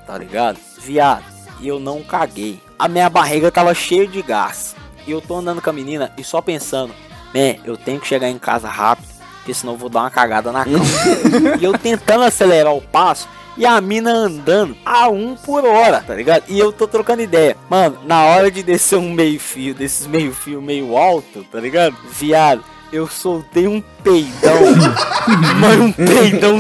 tá 0.07 0.17
ligado? 0.17 0.57
Viado, 0.79 1.23
e 1.59 1.67
eu 1.67 1.79
não 1.79 2.01
caguei. 2.01 2.59
A 2.77 2.87
minha 2.87 3.09
barriga 3.09 3.51
tava 3.51 3.73
cheia 3.73 4.07
de 4.07 4.21
gás. 4.21 4.75
E 5.07 5.11
eu 5.11 5.21
tô 5.21 5.35
andando 5.35 5.61
com 5.61 5.69
a 5.69 5.73
menina 5.73 6.11
e 6.17 6.23
só 6.23 6.41
pensando, 6.41 6.91
man, 7.35 7.59
eu 7.65 7.75
tenho 7.75 7.99
que 7.99 8.07
chegar 8.07 8.29
em 8.29 8.39
casa 8.39 8.69
rápido, 8.69 9.07
porque 9.37 9.53
senão 9.53 9.73
eu 9.73 9.77
vou 9.77 9.89
dar 9.89 10.01
uma 10.01 10.09
cagada 10.09 10.51
na 10.51 10.63
cama. 10.63 10.85
e 11.59 11.63
eu 11.63 11.77
tentando 11.77 12.23
acelerar 12.23 12.73
o 12.73 12.81
passo 12.81 13.27
e 13.57 13.65
a 13.65 13.79
mina 13.79 14.11
andando 14.11 14.75
a 14.85 15.07
um 15.09 15.35
por 15.35 15.65
hora, 15.65 16.01
tá 16.01 16.13
ligado? 16.15 16.43
E 16.47 16.57
eu 16.57 16.71
tô 16.71 16.87
trocando 16.87 17.21
ideia. 17.21 17.55
Mano, 17.69 17.99
na 18.05 18.23
hora 18.25 18.49
de 18.49 18.63
descer 18.63 18.97
um 18.97 19.11
meio 19.11 19.39
fio, 19.39 19.73
desses 19.73 20.07
meio 20.07 20.33
fio 20.33 20.61
meio 20.61 20.97
alto, 20.97 21.43
tá 21.51 21.59
ligado? 21.59 21.95
Viado, 22.11 22.63
eu 22.91 23.07
soltei 23.07 23.67
um 23.67 23.81
peidão. 24.03 24.61
mas 25.59 25.79
um 25.79 25.91
peidão 25.91 26.57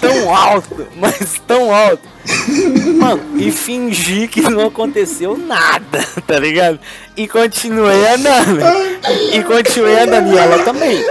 tão 0.00 0.34
alto, 0.34 0.86
mas 0.96 1.40
tão 1.46 1.72
alto. 1.72 2.02
Mano, 2.98 3.22
e 3.36 3.50
fingi 3.50 4.28
que 4.28 4.42
não 4.42 4.66
aconteceu 4.66 5.36
nada, 5.36 6.04
tá 6.26 6.38
ligado? 6.38 6.78
E 7.16 7.26
continuei 7.26 8.06
andando. 8.08 8.60
E 9.32 9.42
continuei 9.42 10.00
andando. 10.00 10.32
E 10.32 10.38
ela 10.38 10.62
também. 10.62 11.02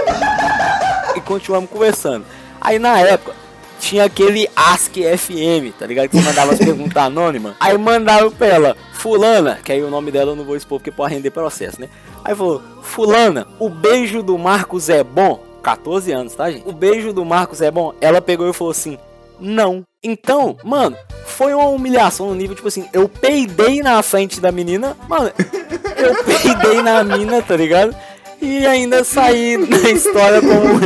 E 1.16 1.20
continuamos 1.20 1.70
conversando. 1.70 2.24
Aí 2.60 2.78
na 2.78 2.98
época, 3.00 3.34
tinha 3.78 4.04
aquele 4.04 4.48
Ask 4.54 4.92
FM, 4.94 5.76
tá 5.78 5.86
ligado? 5.86 6.08
Que 6.08 6.18
você 6.18 6.24
mandava 6.24 6.52
as 6.52 6.58
perguntas 6.58 6.96
anônimas. 6.96 7.54
Aí 7.60 7.76
mandaram 7.78 8.30
pra 8.30 8.46
ela, 8.46 8.76
Fulana, 8.92 9.58
que 9.62 9.72
aí 9.72 9.82
o 9.82 9.90
nome 9.90 10.10
dela 10.10 10.32
eu 10.32 10.36
não 10.36 10.44
vou 10.44 10.56
expor 10.56 10.78
porque 10.78 10.90
pode 10.90 11.14
render 11.14 11.30
processo, 11.30 11.80
né? 11.80 11.88
Aí 12.24 12.34
falou, 12.34 12.62
Fulana, 12.82 13.46
o 13.58 13.68
beijo 13.68 14.22
do 14.22 14.36
Marcos 14.36 14.88
é 14.88 15.02
bom? 15.02 15.42
14 15.62 16.12
anos, 16.12 16.34
tá, 16.34 16.50
gente? 16.50 16.68
O 16.68 16.72
beijo 16.72 17.12
do 17.12 17.24
Marcos 17.24 17.60
é 17.60 17.70
bom? 17.70 17.94
Ela 18.00 18.20
pegou 18.20 18.48
e 18.48 18.52
falou 18.52 18.70
assim, 18.70 18.98
não. 19.40 19.82
Então, 20.02 20.56
mano, 20.64 20.96
foi 21.26 21.54
uma 21.54 21.68
humilhação 21.68 22.28
no 22.28 22.34
nível, 22.34 22.54
tipo 22.54 22.68
assim, 22.68 22.88
eu 22.92 23.08
peidei 23.08 23.82
na 23.82 24.02
frente 24.02 24.40
da 24.40 24.52
menina, 24.52 24.96
mano, 25.08 25.30
eu 25.96 26.24
peidei 26.24 26.82
na 26.82 27.02
mina, 27.02 27.42
tá 27.42 27.56
ligado? 27.56 27.94
E 28.40 28.64
ainda 28.66 29.02
saí 29.02 29.56
na 29.56 29.90
história 29.90 30.40
como, 30.40 30.78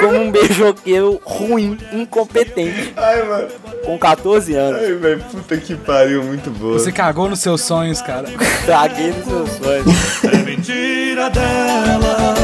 como 0.00 0.20
um 0.22 0.30
beijoqueiro 0.30 1.20
ruim, 1.24 1.76
incompetente, 1.92 2.94
Ai, 2.96 3.22
mano. 3.22 3.48
com 3.84 3.98
14 3.98 4.54
anos. 4.54 4.80
Ai, 4.80 4.92
velho, 4.94 5.20
puta 5.30 5.56
que 5.58 5.74
pariu, 5.76 6.22
muito 6.24 6.50
boa. 6.50 6.78
Você 6.78 6.90
cagou 6.90 7.28
nos 7.28 7.40
seus 7.40 7.60
sonhos, 7.60 8.00
cara. 8.00 8.28
Traguei 8.64 9.08
nos 9.12 9.24
seus 9.26 9.50
sonhos. 9.50 10.24
É 10.24 10.36
mentira 10.38 11.28
dela. 11.30 12.34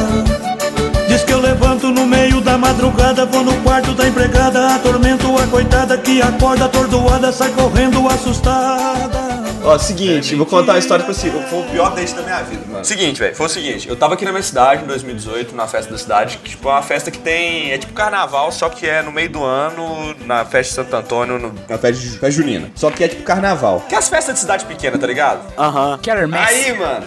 Diz 1.08 1.22
que 1.24 1.32
eu 1.32 1.40
levanto 1.40 1.88
no 1.88 2.06
meio 2.06 2.40
da 2.42 2.58
madrugada, 2.58 3.24
vou 3.24 3.42
no 3.42 3.54
quarto 3.62 3.92
da 3.94 4.06
empregada, 4.06 4.74
atormento 4.74 5.34
a 5.38 5.46
coitada 5.46 5.96
que 5.96 6.20
acorda 6.20 6.66
atordoada, 6.66 7.32
sai 7.32 7.50
correndo 7.52 8.06
assustada. 8.08 9.45
Ó, 9.66 9.76
seguinte, 9.78 10.36
vou 10.36 10.46
contar 10.46 10.74
uma 10.74 10.78
história 10.78 11.04
pra 11.04 11.12
você. 11.12 11.28
Foi 11.28 11.58
o 11.58 11.64
pior 11.64 11.92
date 11.92 12.14
da 12.14 12.22
minha 12.22 12.40
vida, 12.42 12.62
mano. 12.68 12.84
Seguinte, 12.84 13.18
velho, 13.18 13.34
foi 13.34 13.46
o 13.46 13.48
seguinte. 13.48 13.88
Eu 13.88 13.96
tava 13.96 14.14
aqui 14.14 14.24
na 14.24 14.30
minha 14.30 14.42
cidade 14.42 14.84
em 14.84 14.86
2018, 14.86 15.56
na 15.56 15.66
festa 15.66 15.90
da 15.90 15.98
cidade, 15.98 16.38
que 16.38 16.50
tipo, 16.50 16.68
é 16.68 16.72
uma 16.72 16.82
festa 16.82 17.10
que 17.10 17.18
tem. 17.18 17.72
É 17.72 17.78
tipo 17.78 17.92
carnaval, 17.92 18.52
só 18.52 18.68
que 18.68 18.88
é 18.88 19.02
no 19.02 19.10
meio 19.10 19.28
do 19.28 19.42
ano, 19.42 20.14
na 20.24 20.44
festa 20.44 20.70
de 20.82 20.88
Santo 20.88 20.94
Antônio, 20.94 21.36
no, 21.40 21.52
na 21.68 21.78
festa, 21.78 22.00
de, 22.00 22.10
festa 22.10 22.30
junina. 22.30 22.70
Só 22.76 22.92
que 22.92 23.02
é 23.02 23.08
tipo 23.08 23.24
carnaval. 23.24 23.84
Que 23.88 23.96
é 23.96 23.98
as 23.98 24.08
festas 24.08 24.34
de 24.34 24.40
cidade 24.40 24.64
pequena, 24.66 24.96
tá 24.98 25.06
ligado? 25.06 25.52
Aham. 25.58 25.98
Kermesse. 26.00 26.54
Aí, 26.70 26.78
mano, 26.78 27.06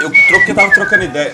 eu 0.00 0.10
troquei, 0.26 0.54
tava 0.54 0.72
trocando 0.72 1.04
ideia. 1.04 1.32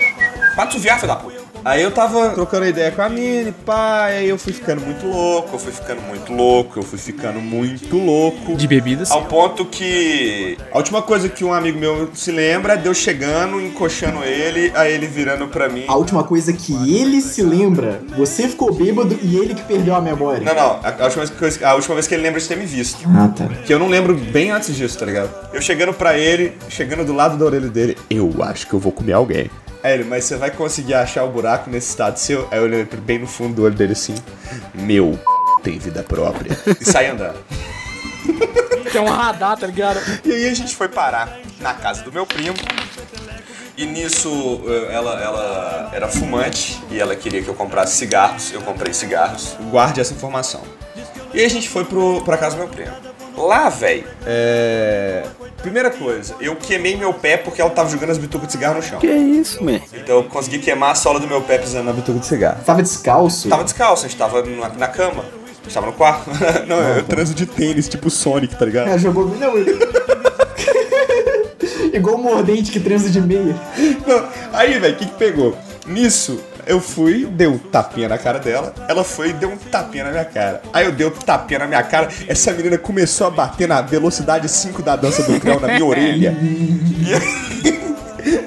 Pra 0.54 0.66
tu 0.66 0.78
viar, 0.78 0.96
filho 0.96 1.08
da 1.08 1.16
puta. 1.16 1.43
Aí 1.64 1.82
eu 1.82 1.90
tava 1.90 2.30
trocando 2.30 2.66
ideia 2.66 2.92
com 2.92 3.00
a 3.00 3.08
Mini, 3.08 3.50
pá, 3.50 4.04
aí 4.04 4.28
eu 4.28 4.36
fui 4.36 4.52
ficando 4.52 4.82
muito 4.82 5.06
louco, 5.06 5.54
eu 5.54 5.58
fui 5.58 5.72
ficando 5.72 6.02
muito 6.02 6.30
louco, 6.30 6.78
eu 6.78 6.82
fui 6.82 6.98
ficando 6.98 7.40
muito 7.40 7.96
louco. 7.96 8.54
De 8.54 8.68
bebidas. 8.68 9.10
Ao 9.10 9.22
ponto 9.24 9.64
que 9.64 10.58
a 10.70 10.76
última 10.76 11.00
coisa 11.00 11.26
que 11.26 11.42
um 11.42 11.54
amigo 11.54 11.78
meu 11.78 12.10
se 12.12 12.30
lembra 12.30 12.74
é 12.74 12.76
de 12.76 12.86
eu 12.86 12.92
chegando, 12.92 13.58
encoxando 13.60 14.22
ele, 14.22 14.72
aí 14.74 14.92
ele 14.92 15.06
virando 15.06 15.48
pra 15.48 15.70
mim. 15.70 15.84
A 15.88 15.96
última 15.96 16.22
coisa 16.22 16.52
que 16.52 16.74
ele 16.86 17.22
se 17.22 17.42
lembra, 17.42 18.02
você 18.14 18.46
ficou 18.46 18.74
bêbado 18.74 19.18
e 19.22 19.36
ele 19.36 19.54
que 19.54 19.62
perdeu 19.62 19.94
a 19.94 20.02
memória. 20.02 20.42
Não, 20.42 20.54
não, 20.54 20.80
a, 20.82 20.94
a 21.00 21.04
última 21.04 21.26
coisa, 21.28 21.66
a 21.66 21.74
última 21.74 21.94
vez 21.94 22.06
que 22.06 22.14
ele 22.14 22.24
lembra 22.24 22.40
de 22.40 22.46
ter 22.46 22.58
me 22.58 22.66
visto. 22.66 23.08
Ah, 23.08 23.28
tá. 23.28 23.48
Que 23.64 23.72
eu 23.72 23.78
não 23.78 23.88
lembro 23.88 24.14
bem 24.14 24.50
antes 24.50 24.76
disso, 24.76 24.98
tá 24.98 25.06
ligado? 25.06 25.30
Eu 25.50 25.62
chegando 25.62 25.94
pra 25.94 26.18
ele, 26.18 26.52
chegando 26.68 27.06
do 27.06 27.14
lado 27.14 27.38
da 27.38 27.44
orelha 27.46 27.68
dele, 27.68 27.96
eu 28.10 28.30
acho 28.42 28.66
que 28.66 28.74
eu 28.74 28.78
vou 28.78 28.92
comer 28.92 29.14
alguém. 29.14 29.50
Ele, 29.84 30.04
mas 30.04 30.24
você 30.24 30.36
vai 30.36 30.50
conseguir 30.50 30.94
achar 30.94 31.24
o 31.24 31.30
buraco 31.30 31.68
nesse 31.68 31.90
estado 31.90 32.16
seu? 32.16 32.48
Aí 32.50 32.58
eu 32.58 32.64
olhei 32.64 32.84
bem 32.84 33.18
no 33.18 33.26
fundo 33.26 33.54
do 33.54 33.62
olho 33.64 33.74
dele 33.74 33.92
assim, 33.92 34.14
meu 34.72 35.18
tem 35.64 35.78
vida 35.78 36.02
própria. 36.02 36.56
E 36.80 36.84
sai 36.84 37.08
andando. 37.08 37.38
Tem 38.92 39.00
um 39.00 39.08
radar, 39.08 39.58
tá 39.58 39.66
ligado? 39.66 39.98
E 40.24 40.30
aí 40.30 40.48
a 40.48 40.54
gente 40.54 40.76
foi 40.76 40.88
parar 40.88 41.38
na 41.58 41.74
casa 41.74 42.02
do 42.02 42.12
meu 42.12 42.24
primo. 42.24 42.54
E 43.76 43.86
nisso 43.86 44.62
eh, 44.66 44.94
ela, 44.94 45.20
ela 45.20 45.90
era 45.92 46.06
fumante 46.06 46.80
e 46.90 47.00
ela 47.00 47.16
queria 47.16 47.42
que 47.42 47.48
eu 47.48 47.54
comprasse 47.54 47.96
cigarros. 47.96 48.52
Eu 48.52 48.60
comprei 48.60 48.94
cigarros. 48.94 49.56
Guarde 49.70 50.00
essa 50.00 50.14
informação. 50.14 50.62
E 51.32 51.44
a 51.44 51.48
gente 51.48 51.68
foi 51.68 51.84
pro, 51.84 52.22
pra 52.22 52.36
casa 52.36 52.54
do 52.54 52.60
meu 52.60 52.68
primo. 52.68 52.92
Lá, 53.36 53.68
velho, 53.68 54.04
é. 54.26 55.24
Primeira 55.60 55.90
coisa, 55.90 56.34
eu 56.40 56.54
queimei 56.56 56.96
meu 56.96 57.12
pé 57.14 57.38
porque 57.38 57.60
ela 57.60 57.70
tava 57.70 57.88
jogando 57.88 58.10
as 58.10 58.18
bitucas 58.18 58.46
de 58.48 58.52
cigarro 58.52 58.74
no 58.76 58.82
chão. 58.82 58.98
Que 58.98 59.06
isso, 59.06 59.64
man? 59.64 59.80
Então 59.94 60.16
eu 60.16 60.24
consegui 60.24 60.58
queimar 60.58 60.92
a 60.92 60.94
sola 60.94 61.18
do 61.18 61.26
meu 61.26 61.40
pé 61.40 61.56
pisando 61.58 61.84
na 61.84 61.92
bituca 61.92 62.18
de 62.18 62.26
cigarro. 62.26 62.58
Tava 62.64 62.82
descalço? 62.82 63.48
Tava 63.48 63.64
descalço, 63.64 64.04
a 64.04 64.08
gente 64.08 64.18
tava 64.18 64.42
na, 64.42 64.68
na 64.68 64.88
cama. 64.88 65.22
A 65.22 65.64
gente 65.64 65.72
tava 65.72 65.86
no 65.86 65.92
quarto. 65.94 66.28
Não, 66.68 66.76
eu 66.96 67.02
transo 67.04 67.34
de 67.34 67.46
tênis, 67.46 67.88
tipo 67.88 68.10
Sonic, 68.10 68.54
tá 68.56 68.66
ligado? 68.66 68.88
É, 68.88 68.98
jogou. 68.98 69.26
Não, 69.36 69.56
ele- 69.56 69.72
Igual 71.94 72.16
o 72.16 72.22
mordente 72.22 72.70
que 72.70 72.80
transa 72.80 73.08
de 73.08 73.20
meia. 73.20 73.56
Não, 74.06 74.28
Aí, 74.52 74.78
velho, 74.78 74.94
o 74.94 74.98
que 74.98 75.06
que 75.06 75.14
pegou? 75.14 75.56
Nisso, 75.86 76.40
eu 76.66 76.80
fui, 76.80 77.26
dei 77.26 77.46
um 77.46 77.58
tapinha 77.58 78.08
na 78.08 78.18
cara 78.18 78.38
dela, 78.38 78.74
ela 78.88 79.04
foi 79.04 79.30
e 79.30 79.32
deu 79.32 79.50
um 79.50 79.56
tapinha 79.56 80.04
na 80.04 80.10
minha 80.10 80.24
cara. 80.24 80.62
Aí 80.72 80.84
eu 80.86 80.92
dei 80.92 81.06
um 81.06 81.10
tapinha 81.10 81.60
na 81.60 81.66
minha 81.66 81.82
cara, 81.82 82.08
essa 82.26 82.52
menina 82.52 82.78
começou 82.78 83.26
a 83.26 83.30
bater 83.30 83.68
na 83.68 83.80
velocidade 83.80 84.48
5 84.48 84.82
da 84.82 84.96
dança 84.96 85.22
do 85.22 85.38
creu 85.40 85.60
na 85.60 85.68
minha 85.68 85.84
orelha. 85.84 86.36
E 87.04 87.12
aí, 87.14 87.73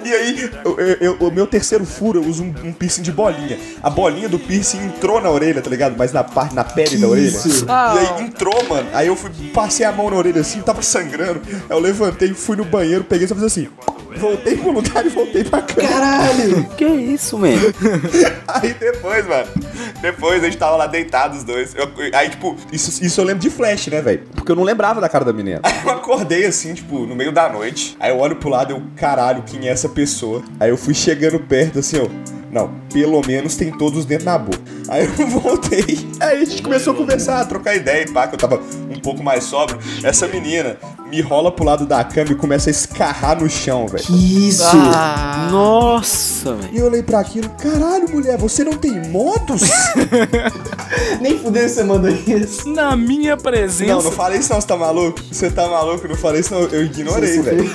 e 0.06 0.14
aí, 0.14 0.50
eu- 0.66 0.80
eu- 0.80 0.98
eu- 1.00 1.18
o 1.28 1.32
meu 1.32 1.48
terceiro 1.48 1.86
furo, 1.86 2.22
eu 2.24 2.28
uso 2.30 2.44
um, 2.44 2.54
um 2.66 2.74
piercing 2.74 3.02
de 3.02 3.12
bolinha. 3.12 3.58
A 3.82 3.90
bolinha 3.90 4.28
do 4.30 4.38
piercing 4.40 4.80
entrou 4.86 5.22
na 5.22 5.30
orelha, 5.30 5.62
tá 5.62 5.70
ligado? 5.70 5.96
Mas 5.98 6.12
na 6.12 6.24
parte, 6.24 6.54
na 6.56 6.64
pele 6.64 6.98
da 6.98 7.08
orelha. 7.08 7.28
isso? 7.28 7.66
E 7.66 7.70
aí 7.70 8.24
entrou, 8.26 8.64
mano. 8.68 8.88
Aí 8.94 9.08
eu 9.08 9.16
fui, 9.16 9.30
passei 9.54 9.86
a 9.86 9.92
mão 9.92 10.10
na 10.10 10.16
orelha 10.18 10.42
assim, 10.42 10.62
tava 10.62 10.82
sangrando. 10.82 11.42
Aí 11.48 11.60
eu 11.70 11.80
levantei, 11.80 12.34
fui 12.34 12.56
no 12.56 12.66
banheiro, 12.66 13.04
peguei 13.04 13.28
só 13.28 13.36
fiz 13.36 13.44
assim. 13.44 13.68
Voltei 14.18 14.56
voluntário 14.56 15.12
e 15.12 15.14
voltei 15.14 15.44
pra 15.44 15.62
cama. 15.62 15.88
Caralho! 15.88 16.64
Que 16.76 16.86
isso, 16.86 17.38
man? 17.38 17.50
Aí 18.48 18.74
depois, 18.74 19.28
mano, 19.28 19.46
depois 20.02 20.42
a 20.42 20.46
gente 20.46 20.58
tava 20.58 20.76
lá 20.76 20.88
deitados 20.88 21.40
os 21.40 21.44
dois. 21.44 21.76
Eu- 21.76 21.92
aí, 22.14 22.30
tipo, 22.30 22.56
isso, 22.72 23.04
isso 23.04 23.22
eu 23.22 23.26
lembro 23.26 23.42
de 23.42 23.50
flash, 23.50 23.88
né, 23.88 24.02
velho? 24.02 24.24
Porque 24.34 24.52
eu 24.52 24.56
não 24.56 24.64
lembrava 24.64 25.00
da 25.00 25.08
cara 25.10 25.24
da 25.24 25.32
menina. 25.34 25.60
Aí 25.62 25.74
eu 25.86 25.92
acordei 25.92 26.46
assim, 26.46 26.74
tipo, 26.74 27.06
no 27.06 27.16
meio 27.16 27.32
da 27.32 27.48
noite. 27.50 27.96
Aí 28.00 28.10
eu 28.10 28.18
olho 28.18 28.38
pro 28.38 28.50
lado 28.50 28.72
e 28.72 28.76
eu, 28.76 28.82
caralho, 28.96 29.44
quem 29.46 29.68
é 29.68 29.76
essa 29.78 29.90
pessoa? 29.90 30.44
Aí 30.60 30.70
eu 30.70 30.78
fui 30.78 30.94
chegando 30.94 31.40
perto 31.40 31.80
assim, 31.80 31.98
ó. 32.00 32.08
Não, 32.52 32.74
pelo 32.92 33.22
menos 33.26 33.56
tem 33.56 33.72
todos 33.72 34.06
dentro 34.06 34.26
da 34.26 34.38
boca. 34.38 34.60
Aí 34.88 35.06
eu 35.06 35.28
voltei. 35.28 35.86
Aí 36.20 36.42
a 36.42 36.46
gente 36.46 36.62
começou 36.62 36.94
a 36.94 36.96
conversar, 36.96 37.42
a 37.42 37.46
trocar 37.46 37.76
ideia 37.76 38.04
e 38.04 38.12
pá, 38.12 38.28
que 38.28 38.36
eu 38.36 38.40
tava 38.40 38.62
um 38.90 39.00
pouco 39.00 39.24
mais 39.24 39.44
sóbrio. 39.44 39.78
Essa 40.04 40.28
menina 40.28 40.78
me 41.10 41.22
rola 41.22 41.52
pro 41.52 41.64
lado 41.64 41.86
da 41.86 42.04
cama 42.04 42.32
e 42.32 42.36
começa 42.36 42.70
a 42.70 42.72
escarrar 42.72 43.42
no 43.42 43.50
chão, 43.50 43.88
velho. 43.88 44.04
Que 44.04 44.50
isso? 44.50 44.76
Nossa, 45.52 46.52
man. 46.54 46.70
E 46.72 46.78
eu 46.78 46.86
olhei 46.86 47.02
pra 47.02 47.20
aquilo, 47.20 47.50
caralho, 47.52 48.10
mulher, 48.10 48.38
você 48.38 48.64
não 48.64 48.74
tem 48.74 49.08
modos? 49.10 49.62
Nem 51.22 51.40
fudeu 51.40 51.68
você 51.68 51.84
mandou 51.84 52.10
isso. 52.10 52.68
Na 52.70 52.96
minha 52.96 53.38
presença. 53.38 53.94
Não, 53.94 54.04
não 54.04 54.12
falei 54.12 54.40
isso 54.40 54.52
não, 54.52 54.62
você 54.62 54.68
tá 54.68 54.78
maluco? 54.78 55.20
Você 55.32 55.50
tá 55.50 55.68
maluco? 55.68 56.08
Não 56.08 56.16
falei 56.16 56.42
isso 56.42 56.54
não, 56.54 56.62
eu 56.64 56.84
ignorei, 56.86 57.42
velho. 57.42 57.72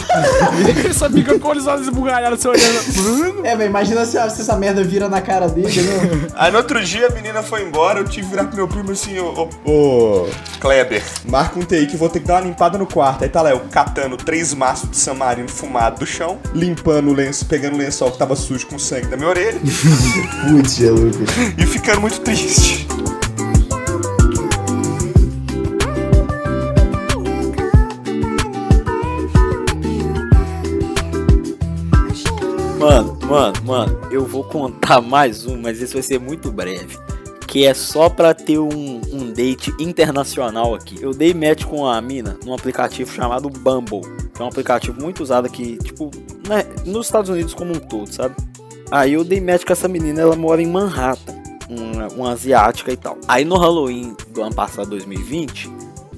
Ele 0.69 0.95
só 0.95 1.09
fica 1.09 1.39
com 1.39 1.51
os 1.51 1.67
olhos 1.67 1.87
esbugalhados, 1.87 2.41
você 2.41 2.49
olhando. 2.49 3.43
É, 3.43 3.57
velho, 3.57 3.71
imagina 3.71 4.05
se, 4.05 4.13
se 4.13 4.43
essa 4.43 4.57
merda 4.57 4.85
vira 4.85 5.09
na 5.09 5.21
cara 5.21 5.49
dele, 5.49 5.83
né? 5.83 6.29
Aí 6.35 6.51
no 6.53 6.59
outro 6.59 6.83
dia 6.83 7.09
a 7.09 7.11
menina 7.11 7.43
foi 7.43 7.63
embora, 7.63 8.01
eu 8.01 8.05
tive 8.05 8.27
que 8.27 8.31
virar 8.31 8.45
pro 8.45 8.57
meu 8.57 8.69
primo 8.69 8.93
assim, 8.93 9.19
ô, 9.19 9.49
ô, 9.65 9.71
ô, 9.71 10.29
Kleber, 10.61 11.03
marca 11.25 11.59
um 11.59 11.63
TI 11.63 11.87
que 11.87 11.95
eu 11.95 11.99
vou 11.99 12.09
ter 12.09 12.21
que 12.21 12.27
dar 12.27 12.35
uma 12.35 12.49
limpada 12.49 12.79
no 12.79 12.87
quarto. 12.87 13.22
Aí 13.23 13.29
tá 13.29 13.41
lá, 13.41 13.51
eu 13.51 13.61
catando 13.71 14.17
três 14.17 14.53
maços 14.53 14.91
de 14.91 14.97
samarino 14.97 15.49
fumado 15.49 16.01
do 16.01 16.05
chão, 16.05 16.41
limpando 16.53 17.09
o 17.09 17.13
lenço, 17.13 17.47
pegando 17.47 17.75
o 17.75 17.79
lençol 17.79 18.11
que 18.11 18.19
tava 18.19 18.35
sujo 18.35 18.67
com 18.67 18.81
sangue 18.81 19.07
da 19.07 19.17
minha 19.17 19.29
orelha 19.29 19.61
Putz, 20.51 20.81
Lucas. 20.81 21.29
e 21.57 21.65
ficando 21.65 22.01
muito 22.01 22.21
triste. 22.21 22.85
Mano, 32.77 33.19
mano, 33.29 33.63
mano, 33.65 34.01
eu 34.11 34.27
vou 34.27 34.43
contar 34.43 35.01
mais 35.01 35.47
um, 35.47 35.61
mas 35.63 35.81
esse 35.81 35.95
vai 35.95 36.03
ser 36.03 36.19
muito 36.19 36.51
breve. 36.51 36.99
Que 37.53 37.67
é 37.67 37.75
só 37.75 38.09
pra 38.09 38.33
ter 38.33 38.59
um, 38.59 38.99
um 39.13 39.31
date 39.31 39.75
internacional 39.79 40.75
aqui. 40.75 40.97
Eu 41.03 41.11
dei 41.11 41.35
match 41.35 41.65
com 41.65 41.87
a 41.87 42.01
mina 42.01 42.39
num 42.47 42.55
aplicativo 42.55 43.13
chamado 43.13 43.51
Bumble. 43.51 44.01
Que 44.35 44.41
é 44.41 44.45
um 44.47 44.49
aplicativo 44.49 44.99
muito 44.99 45.23
usado 45.23 45.45
aqui, 45.45 45.77
tipo, 45.85 46.11
né, 46.49 46.65
nos 46.87 47.09
Estados 47.09 47.29
Unidos 47.29 47.53
como 47.53 47.75
um 47.75 47.79
todo, 47.79 48.11
sabe? 48.11 48.35
Aí 48.91 49.13
eu 49.13 49.23
dei 49.23 49.39
match 49.39 49.67
com 49.67 49.73
essa 49.75 49.87
menina, 49.87 50.23
ela 50.23 50.35
mora 50.35 50.63
em 50.63 50.67
Manhattan. 50.67 51.35
Uma, 51.69 52.09
uma 52.09 52.33
asiática 52.33 52.91
e 52.91 52.97
tal. 52.97 53.19
Aí 53.29 53.45
no 53.45 53.59
Halloween 53.59 54.17
do 54.29 54.43
ano 54.43 54.55
passado, 54.55 54.89
2020, 54.89 55.71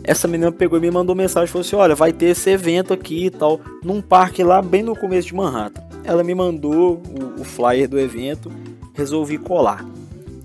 essa 0.04 0.28
menina 0.28 0.52
pegou 0.52 0.78
e 0.78 0.82
me 0.82 0.90
mandou 0.92 1.16
mensagem 1.16 1.48
falou 1.48 1.66
assim: 1.66 1.74
Olha, 1.74 1.96
vai 1.96 2.12
ter 2.12 2.26
esse 2.26 2.48
evento 2.48 2.92
aqui 2.92 3.26
e 3.26 3.30
tal, 3.30 3.60
num 3.82 4.00
parque 4.00 4.44
lá 4.44 4.62
bem 4.62 4.84
no 4.84 4.94
começo 4.94 5.26
de 5.26 5.34
Manhattan. 5.34 5.82
Ela 6.04 6.22
me 6.22 6.32
mandou 6.32 7.02
o, 7.36 7.40
o 7.40 7.44
flyer 7.44 7.88
do 7.88 7.98
evento, 7.98 8.52
resolvi 8.94 9.36
colar. 9.36 9.84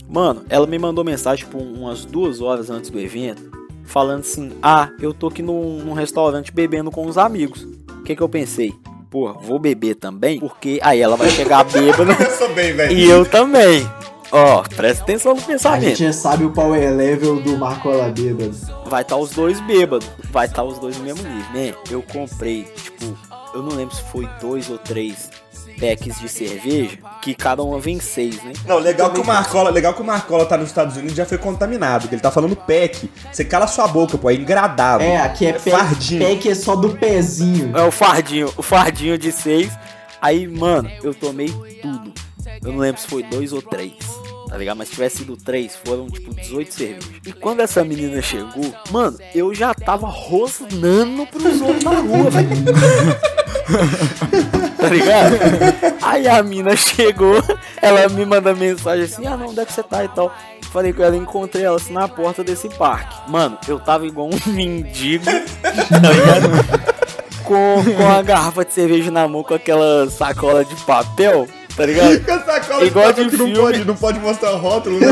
Mano, 0.09 0.43
ela 0.49 0.65
me 0.65 0.79
mandou 0.79 1.03
mensagem 1.03 1.45
tipo, 1.45 1.57
umas 1.59 2.03
duas 2.03 2.41
horas 2.41 2.69
antes 2.69 2.89
do 2.89 2.99
evento, 2.99 3.51
falando 3.85 4.21
assim: 4.21 4.51
Ah, 4.61 4.89
eu 4.99 5.13
tô 5.13 5.27
aqui 5.27 5.41
num, 5.41 5.79
num 5.83 5.93
restaurante 5.93 6.51
bebendo 6.51 6.89
com 6.89 7.05
os 7.05 7.17
amigos. 7.17 7.61
O 7.89 8.03
que 8.03 8.15
que 8.15 8.21
eu 8.23 8.29
pensei? 8.29 8.73
Pô, 9.11 9.33
vou 9.33 9.59
beber 9.59 9.95
também, 9.95 10.39
porque 10.39 10.79
aí 10.83 10.99
ela 10.99 11.15
vai 11.15 11.29
chegar 11.29 11.63
bêbada 11.63 12.13
bem, 12.55 12.73
velho. 12.73 12.97
e 12.97 13.09
eu 13.09 13.25
também. 13.25 13.87
Ó, 14.31 14.61
presta 14.75 15.01
atenção 15.03 15.33
no 15.33 15.41
A 15.41 15.43
pensamento. 15.43 15.85
gente 15.89 16.03
já 16.03 16.13
sabe 16.13 16.43
o 16.43 16.51
power 16.51 16.95
level 16.95 17.41
do 17.41 17.57
Marcola 17.57 18.09
bêbado. 18.09 18.55
Vai 18.85 19.01
estar 19.01 19.17
os 19.17 19.31
dois 19.31 19.59
bêbados. 19.61 20.07
Vai 20.31 20.45
estar 20.45 20.63
os 20.63 20.77
dois 20.77 20.95
no 20.99 21.03
mesmo 21.03 21.27
nível. 21.27 21.51
Man, 21.51 21.73
eu 21.89 22.03
comprei, 22.03 22.63
tipo, 22.63 23.17
eu 23.55 23.63
não 23.63 23.75
lembro 23.75 23.95
se 23.95 24.03
foi 24.03 24.29
dois 24.39 24.69
ou 24.69 24.77
três 24.77 25.31
packs 25.79 26.19
de 26.19 26.27
cerveja, 26.27 26.97
que 27.21 27.33
cada 27.33 27.63
uma 27.63 27.79
vem 27.79 27.99
seis, 27.99 28.41
né? 28.43 28.53
Não, 28.67 28.77
legal 28.77 29.11
que 29.11 29.19
o 29.19 29.25
Marcola, 29.25 29.69
legal 29.69 29.93
que 29.93 30.01
o 30.01 30.05
Marcola 30.05 30.45
tá 30.45 30.57
nos 30.57 30.67
Estados 30.67 30.95
Unidos 30.95 31.13
e 31.13 31.17
já 31.17 31.25
foi 31.25 31.37
contaminado, 31.37 32.07
que 32.07 32.15
ele 32.15 32.21
tá 32.21 32.31
falando 32.31 32.55
pack. 32.55 33.09
Você 33.31 33.45
cala 33.45 33.67
sua 33.67 33.87
boca, 33.87 34.17
pô, 34.17 34.29
é 34.29 34.35
engradável. 34.35 35.07
É, 35.07 35.17
aqui 35.17 35.47
é, 35.47 35.53
pack, 35.53 35.69
fardinho. 35.69 36.27
pack 36.27 36.49
é 36.49 36.55
só 36.55 36.75
do 36.75 36.89
pezinho. 36.97 37.75
É 37.77 37.83
o 37.83 37.91
fardinho, 37.91 38.51
o 38.57 38.61
fardinho 38.61 39.17
de 39.17 39.31
seis. 39.31 39.71
Aí, 40.21 40.47
mano, 40.47 40.91
eu 41.01 41.13
tomei 41.13 41.49
tudo. 41.81 42.13
Eu 42.61 42.73
não 42.73 42.79
lembro 42.79 42.99
se 42.99 43.07
foi 43.07 43.23
dois 43.23 43.53
ou 43.53 43.61
três. 43.61 43.93
Tá 44.49 44.57
ligado? 44.57 44.77
Mas 44.77 44.87
se 44.87 44.95
tivesse 44.95 45.17
sido 45.17 45.37
três, 45.37 45.75
foram 45.85 46.07
tipo 46.07 46.33
18 46.33 46.73
cervejas. 46.73 47.09
E 47.25 47.31
quando 47.31 47.59
essa 47.59 47.83
menina 47.83 48.19
chegou, 48.19 48.73
mano, 48.89 49.17
eu 49.33 49.53
já 49.53 49.75
tava 49.75 50.07
rosnando 50.07 51.27
pros 51.27 51.61
outros 51.61 51.83
na 51.83 51.91
rua, 51.91 52.31
velho. 52.31 52.49
tá 54.79 54.87
ligado? 54.89 55.35
Aí 56.01 56.27
a 56.27 56.41
mina 56.41 56.75
chegou, 56.75 57.43
ela 57.81 58.07
me 58.09 58.25
manda 58.25 58.53
mensagem 58.53 59.05
assim: 59.05 59.27
ah, 59.27 59.35
não, 59.37 59.47
onde 59.49 59.59
é 59.59 59.65
que 59.65 59.73
você 59.73 59.83
tá 59.83 60.03
e 60.03 60.07
tal. 60.09 60.33
Falei 60.71 60.93
com 60.93 61.01
ela, 61.03 61.15
encontrei 61.17 61.63
ela 61.65 61.77
assim 61.77 61.93
na 61.93 62.07
porta 62.07 62.43
desse 62.43 62.69
parque. 62.69 63.15
Mano, 63.29 63.57
eu 63.67 63.79
tava 63.79 64.05
igual 64.05 64.27
um 64.29 64.51
mendigo, 64.51 65.25
tá 65.25 65.99
ligado? 66.13 66.93
Com, 67.43 67.83
com 67.97 68.07
a 68.07 68.21
garrafa 68.21 68.63
de 68.63 68.73
cerveja 68.73 69.09
na 69.09 69.27
mão, 69.27 69.41
com 69.43 69.55
aquela 69.55 70.07
sacola 70.11 70.63
de 70.63 70.75
papel, 70.85 71.47
tá 71.75 71.85
ligado? 71.87 72.23
Com 72.23 72.31
essa 72.31 72.59
cola 72.59 72.85
Igual 72.85 73.11
de 73.13 73.23
não 73.23 73.29
filme. 73.31 73.55
pode, 73.55 73.85
não 73.85 73.95
pode 73.95 74.19
mostrar 74.19 74.51
o 74.51 74.57
rótulo, 74.57 74.99
né? 74.99 75.07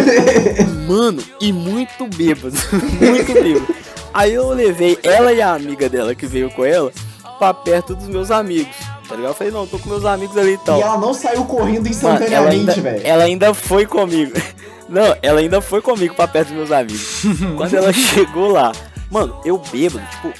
Mano, 0.88 1.23
e 1.41 1.51
muito 1.51 2.06
bêbado. 2.15 2.56
muito 3.01 3.34
bêbado. 3.34 3.75
Aí 4.13 4.34
eu 4.36 4.49
levei 4.49 4.99
ela 5.01 5.34
e 5.34 5.41
a 5.41 5.53
amiga 5.53 5.89
dela 5.89 6.13
que 6.13 6.27
veio 6.27 6.51
com 6.51 6.63
ela 6.63 6.91
pra 7.39 7.51
perto 7.53 7.95
dos 7.95 8.08
meus 8.08 8.30
amigos. 8.30 8.75
Tá 9.07 9.15
ligado? 9.15 9.31
Eu 9.31 9.35
falei, 9.35 9.53
não, 9.53 9.65
tô 9.65 9.79
com 9.79 9.89
meus 9.89 10.05
amigos 10.05 10.37
ali 10.37 10.53
e 10.53 10.57
tal. 10.57 10.77
E 10.77 10.81
ela 10.81 10.97
não 10.97 11.13
saiu 11.13 11.45
correndo 11.45 11.85
ela 11.85 11.89
instantaneamente, 11.89 12.81
velho. 12.81 13.01
ela 13.05 13.23
ainda 13.23 13.53
foi 13.53 13.85
comigo. 13.85 14.33
Não, 14.89 15.17
ela 15.21 15.41
ainda 15.41 15.59
foi 15.59 15.81
comigo 15.81 16.15
pra 16.15 16.29
perto 16.29 16.47
dos 16.47 16.55
meus 16.55 16.71
amigos. 16.71 17.21
Quando 17.57 17.73
ela 17.73 17.91
chegou 17.91 18.47
lá, 18.47 18.71
mano, 19.11 19.37
eu 19.43 19.57
bêbado, 19.57 20.01
tipo, 20.11 20.31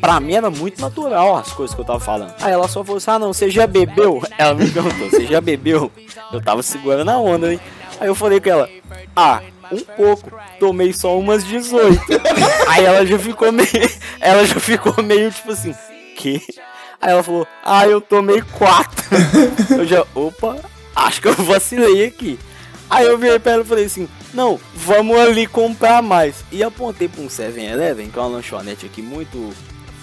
pra 0.00 0.18
mim 0.18 0.32
era 0.32 0.48
muito 0.48 0.80
natural 0.80 1.36
as 1.36 1.52
coisas 1.52 1.74
que 1.74 1.80
eu 1.82 1.84
tava 1.84 2.00
falando. 2.00 2.34
Aí 2.40 2.50
ela 2.50 2.66
só 2.68 2.82
falou 2.82 2.96
assim: 2.96 3.10
ah, 3.10 3.18
não, 3.18 3.34
você 3.34 3.50
já 3.50 3.66
bebeu? 3.66 4.22
Ela 4.38 4.54
me 4.54 4.66
perguntou: 4.70 5.10
você 5.10 5.26
já 5.26 5.42
bebeu? 5.42 5.92
Eu 6.32 6.40
tava 6.40 6.62
segurando 6.62 7.10
a 7.10 7.18
onda, 7.18 7.48
né? 7.48 7.60
Aí 8.00 8.08
eu 8.08 8.14
falei 8.14 8.40
com 8.40 8.48
ela: 8.48 8.66
ah, 9.14 9.42
um 9.70 9.80
pouco, 9.94 10.32
tomei 10.58 10.94
só 10.94 11.18
umas 11.18 11.44
18. 11.44 12.00
Aí 12.68 12.86
ela 12.86 13.04
já 13.04 13.18
ficou 13.18 13.52
meio. 13.52 13.68
Ela 14.20 14.46
já 14.46 14.58
ficou 14.58 15.02
meio 15.04 15.30
tipo 15.30 15.52
assim, 15.52 15.74
que? 16.16 16.40
Aí 17.02 17.10
ela 17.10 17.22
falou, 17.22 17.46
ah, 17.64 17.84
eu 17.86 18.00
tomei 18.00 18.40
quatro. 18.40 19.02
Eu 19.76 19.84
já, 19.84 20.06
opa, 20.14 20.56
acho 20.94 21.20
que 21.20 21.26
eu 21.28 21.34
vacilei 21.34 22.06
aqui. 22.06 22.38
Aí 22.88 23.06
eu 23.06 23.18
virei 23.18 23.38
pra 23.38 23.52
ela 23.52 23.62
e 23.62 23.66
falei 23.66 23.86
assim, 23.86 24.08
não, 24.32 24.60
vamos 24.74 25.18
ali 25.18 25.46
comprar 25.46 26.00
mais. 26.00 26.36
E 26.52 26.62
apontei 26.62 27.08
pra 27.08 27.22
um 27.22 27.26
7-Eleven, 27.26 28.08
que 28.08 28.18
é 28.18 28.22
uma 28.22 28.28
lanchonete 28.28 28.86
aqui 28.86 29.02
muito, 29.02 29.52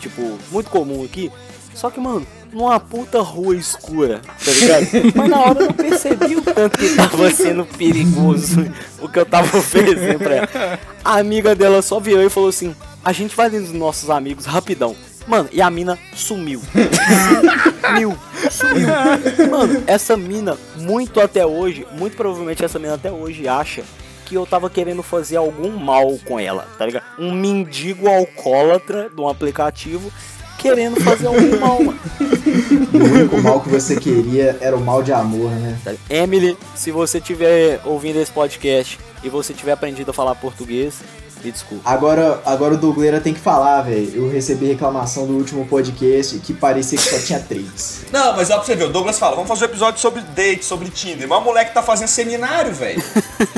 tipo, 0.01 0.37
muito 0.51 0.69
comum 0.69 1.03
aqui. 1.05 1.31
Só 1.73 1.89
que, 1.89 1.99
mano, 1.99 2.27
numa 2.51 2.79
puta 2.79 3.21
rua 3.21 3.55
escura, 3.55 4.19
tá 4.19 4.51
ligado? 4.51 4.87
Mas 5.15 5.29
na 5.29 5.39
hora 5.39 5.59
eu 5.61 5.65
não 5.67 5.73
percebi 5.73 6.35
o 6.35 6.41
tanto 6.41 6.77
que 6.77 6.95
tava 6.95 7.31
sendo 7.31 7.65
perigoso 7.65 8.71
o 8.99 9.07
que 9.07 9.19
eu 9.19 9.25
tava 9.25 9.55
oferecendo 9.57 10.19
pra 10.19 10.35
ela. 10.35 10.79
A 11.03 11.17
amiga 11.19 11.55
dela 11.55 11.81
só 11.81 11.99
virou 11.99 12.23
e 12.23 12.29
falou 12.29 12.49
assim: 12.49 12.75
a 13.03 13.13
gente 13.13 13.35
vai 13.35 13.49
nos 13.49 13.71
nossos 13.71 14.09
amigos 14.09 14.45
rapidão. 14.45 14.95
Mano, 15.29 15.47
e 15.51 15.61
a 15.61 15.69
mina 15.69 15.95
sumiu. 16.15 16.59
sumiu. 17.85 18.17
Sumiu. 18.49 18.87
Mano, 19.51 19.83
essa 19.85 20.17
mina, 20.17 20.57
muito 20.75 21.21
até 21.21 21.45
hoje, 21.45 21.85
muito 21.91 22.17
provavelmente 22.17 22.65
essa 22.65 22.79
mina 22.79 22.95
até 22.95 23.11
hoje 23.11 23.47
acha 23.47 23.83
que 24.25 24.33
eu 24.33 24.43
tava 24.47 24.71
querendo 24.71 25.03
fazer 25.03 25.37
algum 25.37 25.77
mal 25.77 26.17
com 26.25 26.39
ela, 26.39 26.67
tá 26.79 26.85
ligado? 26.87 27.03
Um 27.19 27.31
mendigo 27.31 28.07
alcoólatra 28.09 29.07
de 29.07 29.21
um 29.21 29.29
aplicativo 29.29 30.11
querendo 30.57 30.99
fazer 30.99 31.27
algum 31.27 31.59
mal, 31.59 31.83
mano. 31.83 31.99
O 32.91 32.97
único 32.97 33.37
mal 33.39 33.61
que 33.61 33.69
você 33.69 33.97
queria 33.97 34.57
era 34.59 34.75
o 34.75 34.81
mal 34.81 35.03
de 35.03 35.13
amor, 35.13 35.51
né? 35.51 35.77
Tá? 35.83 35.93
Emily, 36.09 36.57
se 36.75 36.89
você 36.89 37.19
estiver 37.19 37.79
ouvindo 37.85 38.17
esse 38.17 38.31
podcast 38.31 38.99
e 39.23 39.29
você 39.29 39.53
tiver 39.53 39.73
aprendido 39.73 40.09
a 40.09 40.13
falar 40.13 40.33
português, 40.33 41.01
me 41.43 41.51
desculpa. 41.51 41.89
Agora, 41.89 42.41
agora 42.45 42.73
o 42.73 42.77
Dougleira 42.77 43.19
tem 43.21 43.33
que 43.33 43.39
falar, 43.39 43.81
velho. 43.81 44.11
Eu 44.15 44.29
recebi 44.29 44.65
reclamação 44.67 45.25
do 45.25 45.33
último 45.33 45.65
podcast 45.65 46.37
que 46.39 46.53
parecia 46.53 46.97
que 46.97 47.03
só 47.09 47.19
tinha 47.19 47.39
três. 47.39 48.01
Não, 48.11 48.35
mas 48.35 48.49
ó 48.49 48.55
pra 48.55 48.63
você 48.65 48.75
ver, 48.75 48.85
o 48.85 48.89
Douglas 48.89 49.17
fala, 49.19 49.35
vamos 49.35 49.47
fazer 49.47 49.65
um 49.65 49.69
episódio 49.69 49.99
sobre 49.99 50.21
date, 50.21 50.65
sobre 50.65 50.89
Tinder. 50.89 51.27
Mas 51.27 51.39
o 51.39 51.41
moleque 51.41 51.73
tá 51.73 51.81
fazendo 51.83 52.07
seminário, 52.07 52.73
velho. 52.73 53.01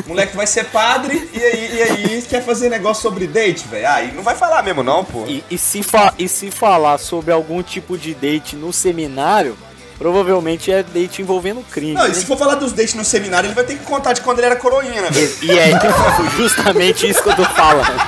O 0.06 0.10
moleque 0.10 0.36
vai 0.36 0.46
ser 0.48 0.66
padre 0.66 1.30
e 1.34 1.40
aí, 1.44 1.76
e 1.76 1.82
aí 1.82 2.22
quer 2.24 2.44
fazer 2.44 2.70
negócio 2.70 3.02
sobre 3.02 3.28
date, 3.28 3.68
velho. 3.68 3.88
Ah, 3.88 4.04
e 4.04 4.12
não 4.12 4.24
vai 4.24 4.36
falar 4.36 4.62
mesmo 4.64 4.84
não, 4.84 5.04
pô. 5.04 5.26
E, 5.28 5.44
e 5.50 5.58
se 5.58 5.82
fa- 5.84 6.14
e 6.20 6.28
se 6.28 6.52
falar 6.52 6.98
sobre 6.98 7.32
algum 7.32 7.62
tipo 7.64 7.98
de 7.98 8.14
date 8.14 8.56
no 8.56 8.72
seminário, 8.72 9.58
provavelmente 10.02 10.72
é 10.72 10.82
date 10.82 11.22
envolvendo 11.22 11.64
crime. 11.70 11.94
Não, 11.94 12.06
né? 12.06 12.10
e 12.10 12.16
se 12.16 12.26
for 12.26 12.36
falar 12.36 12.56
dos 12.56 12.74
dates 12.74 12.96
no 12.96 13.06
seminário, 13.06 13.46
ele 13.46 13.54
vai 13.54 13.64
ter 13.64 13.78
que 13.78 13.86
contar 13.86 14.14
de 14.14 14.22
quando 14.22 14.40
ele 14.40 14.48
era 14.48 14.56
coroinha, 14.56 15.00
né, 15.00 15.12
velho? 15.12 15.32
E 15.44 15.52
é 15.52 15.80
justamente 16.36 17.08
isso 17.08 17.22
que 17.22 17.30
eu 17.30 17.36
tô 17.36 17.46
falando. 17.46 18.02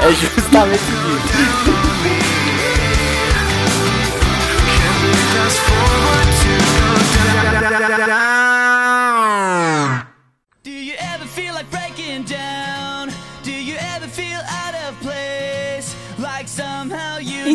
É 0.00 0.12
justamente 0.12 0.80
isso. 0.84 1.59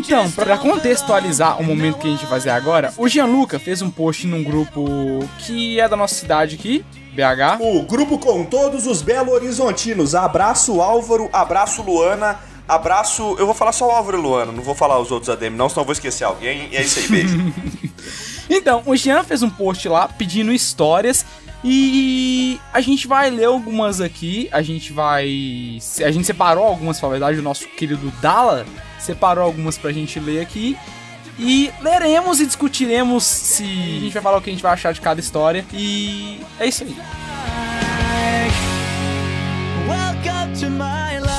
Então, 0.05 0.29
don't 0.29 0.61
contextualizar 0.61 1.59
o 1.59 1.63
momento 1.63 1.97
que 1.97 2.07
a 2.07 2.11
gente 2.11 2.21
vai 2.21 2.29
fazer 2.29 2.51
agora, 2.51 2.93
o 2.95 3.07
Gianluca 3.07 3.57
fez 3.57 3.81
um 3.81 3.89
post 3.89 4.27
num 4.27 4.43
grupo 4.43 5.27
que 5.39 5.79
é 5.79 5.87
da 5.89 5.95
nossa 5.95 6.13
cidade 6.13 6.55
aqui, 6.55 6.85
BH. 7.13 7.59
O 7.59 7.81
grupo 7.81 8.19
com 8.19 8.43
todos 8.45 8.85
os 8.85 9.01
Belo 9.01 9.31
Horizontinos. 9.31 10.13
Abraço 10.13 10.79
Álvaro, 10.79 11.27
abraço 11.33 11.81
Luana, 11.81 12.39
abraço. 12.67 13.35
Eu 13.39 13.47
vou 13.47 13.55
falar 13.55 13.71
só 13.71 13.87
o 13.87 13.91
Álvaro 13.91 14.19
e 14.19 14.21
Luana, 14.21 14.51
não 14.51 14.61
vou 14.61 14.75
falar 14.75 14.99
os 14.99 15.09
outros 15.09 15.29
ADM, 15.29 15.55
não, 15.55 15.69
senão 15.69 15.81
eu 15.81 15.85
vou 15.85 15.93
esquecer 15.93 16.23
alguém. 16.23 16.69
E 16.71 16.77
é 16.77 16.83
isso 16.83 16.99
aí, 16.99 17.07
beijo. 17.07 17.37
Então, 18.47 18.83
o 18.85 18.95
Jean 18.95 19.23
fez 19.23 19.41
um 19.41 19.49
post 19.49 19.89
lá 19.89 20.07
pedindo 20.07 20.53
histórias 20.53 21.25
e 21.63 22.59
a 22.71 22.79
gente 22.79 23.07
vai 23.07 23.31
ler 23.31 23.45
algumas 23.45 23.99
aqui. 23.99 24.47
A 24.51 24.61
gente 24.61 24.93
vai. 24.93 25.25
A 26.03 26.11
gente 26.11 26.25
separou 26.25 26.63
algumas, 26.63 27.01
na 27.01 27.09
verdade, 27.09 27.39
o 27.39 27.41
nosso 27.41 27.67
querido 27.69 28.13
Dala 28.21 28.63
separou 29.05 29.43
algumas 29.43 29.77
pra 29.77 29.91
gente 29.91 30.19
ler 30.19 30.41
aqui. 30.41 30.77
E 31.37 31.71
leremos 31.81 32.39
e 32.39 32.45
discutiremos 32.45 33.23
se. 33.23 33.63
A 33.63 33.99
gente 33.99 34.13
vai 34.13 34.23
falar 34.23 34.37
o 34.37 34.41
que 34.41 34.49
a 34.49 34.53
gente 34.53 34.63
vai 34.63 34.73
achar 34.73 34.93
de 34.93 35.01
cada 35.01 35.19
história. 35.19 35.65
E 35.73 36.39
é 36.59 36.65
isso 36.65 36.83
aí. 36.83 36.95
Welcome 39.87 40.59
to 40.59 40.69
my 40.69 41.19
life. 41.19 41.34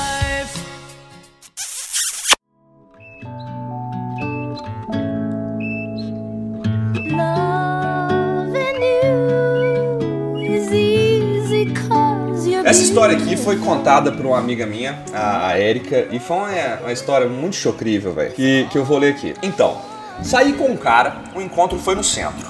Essa 12.67 12.83
história 12.83 13.15
aqui 13.15 13.37
foi 13.37 13.55
contada 13.55 14.11
por 14.11 14.25
uma 14.25 14.37
amiga 14.37 14.65
minha, 14.65 15.01
a, 15.13 15.57
Érica, 15.57 16.09
e 16.11 16.19
foi 16.19 16.35
uma, 16.35 16.49
uma 16.81 16.91
história 16.91 17.25
muito 17.25 17.55
chocrível, 17.55 18.11
velho, 18.11 18.33
que, 18.33 18.67
que 18.69 18.77
eu 18.77 18.83
vou 18.83 18.97
ler 18.97 19.13
aqui. 19.13 19.33
Então, 19.41 19.81
saí 20.21 20.51
com 20.51 20.65
um 20.65 20.75
cara, 20.75 21.23
o 21.33 21.39
encontro 21.41 21.79
foi 21.79 21.95
no 21.95 22.03
centro. 22.03 22.45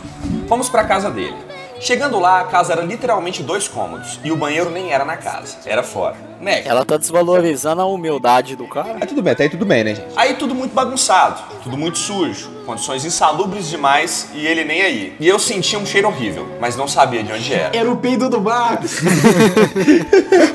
Fomos 0.47 0.69
pra 0.69 0.86
casa 0.86 1.12
dele. 1.12 1.36
Chegando 1.80 2.20
lá, 2.20 2.42
a 2.42 2.44
casa 2.46 2.74
era 2.74 2.82
literalmente 2.82 3.44
dois 3.44 3.68
cômodos, 3.68 4.20
e 4.24 4.32
o 4.32 4.36
banheiro 4.36 4.70
nem 4.70 4.92
era 4.92 5.06
na 5.06 5.16
casa, 5.18 5.58
era 5.66 5.84
fora. 5.84 6.16
Né? 6.42 6.62
Ela 6.66 6.86
tá 6.86 6.98
desvalorizando 6.98 7.82
a 7.82 7.86
humildade 7.86 8.56
do 8.56 8.68
cara. 8.68 8.98
Aí 9.02 9.08
tudo 9.08 9.24
bem, 9.24 9.34
até 9.34 9.44
aí 9.44 9.50
tudo 9.50 9.66
bem, 9.66 9.84
né, 9.84 9.96
gente? 9.96 10.08
Aí 10.16 10.36
tudo 10.36 10.54
muito 10.54 10.72
bagunçado, 10.74 11.42
tudo 11.63 11.76
muito 11.76 11.98
sujo, 11.98 12.52
condições 12.63 13.04
insalubres 13.06 13.68
demais 13.68 14.30
e 14.36 14.46
ele 14.46 14.63
nem 14.63 14.82
aí. 14.84 15.16
E 15.20 15.28
eu 15.28 15.40
sentia 15.40 15.80
um 15.80 15.86
cheiro 15.86 16.08
horrível, 16.08 16.48
mas 16.62 16.76
não 16.76 16.88
sabia 16.88 17.24
de 17.24 17.32
onde 17.32 17.52
era. 17.54 17.76
Era 17.76 17.92
o 17.92 17.98
peido 17.98 18.30
do 18.30 18.40
Marcos. 18.40 18.98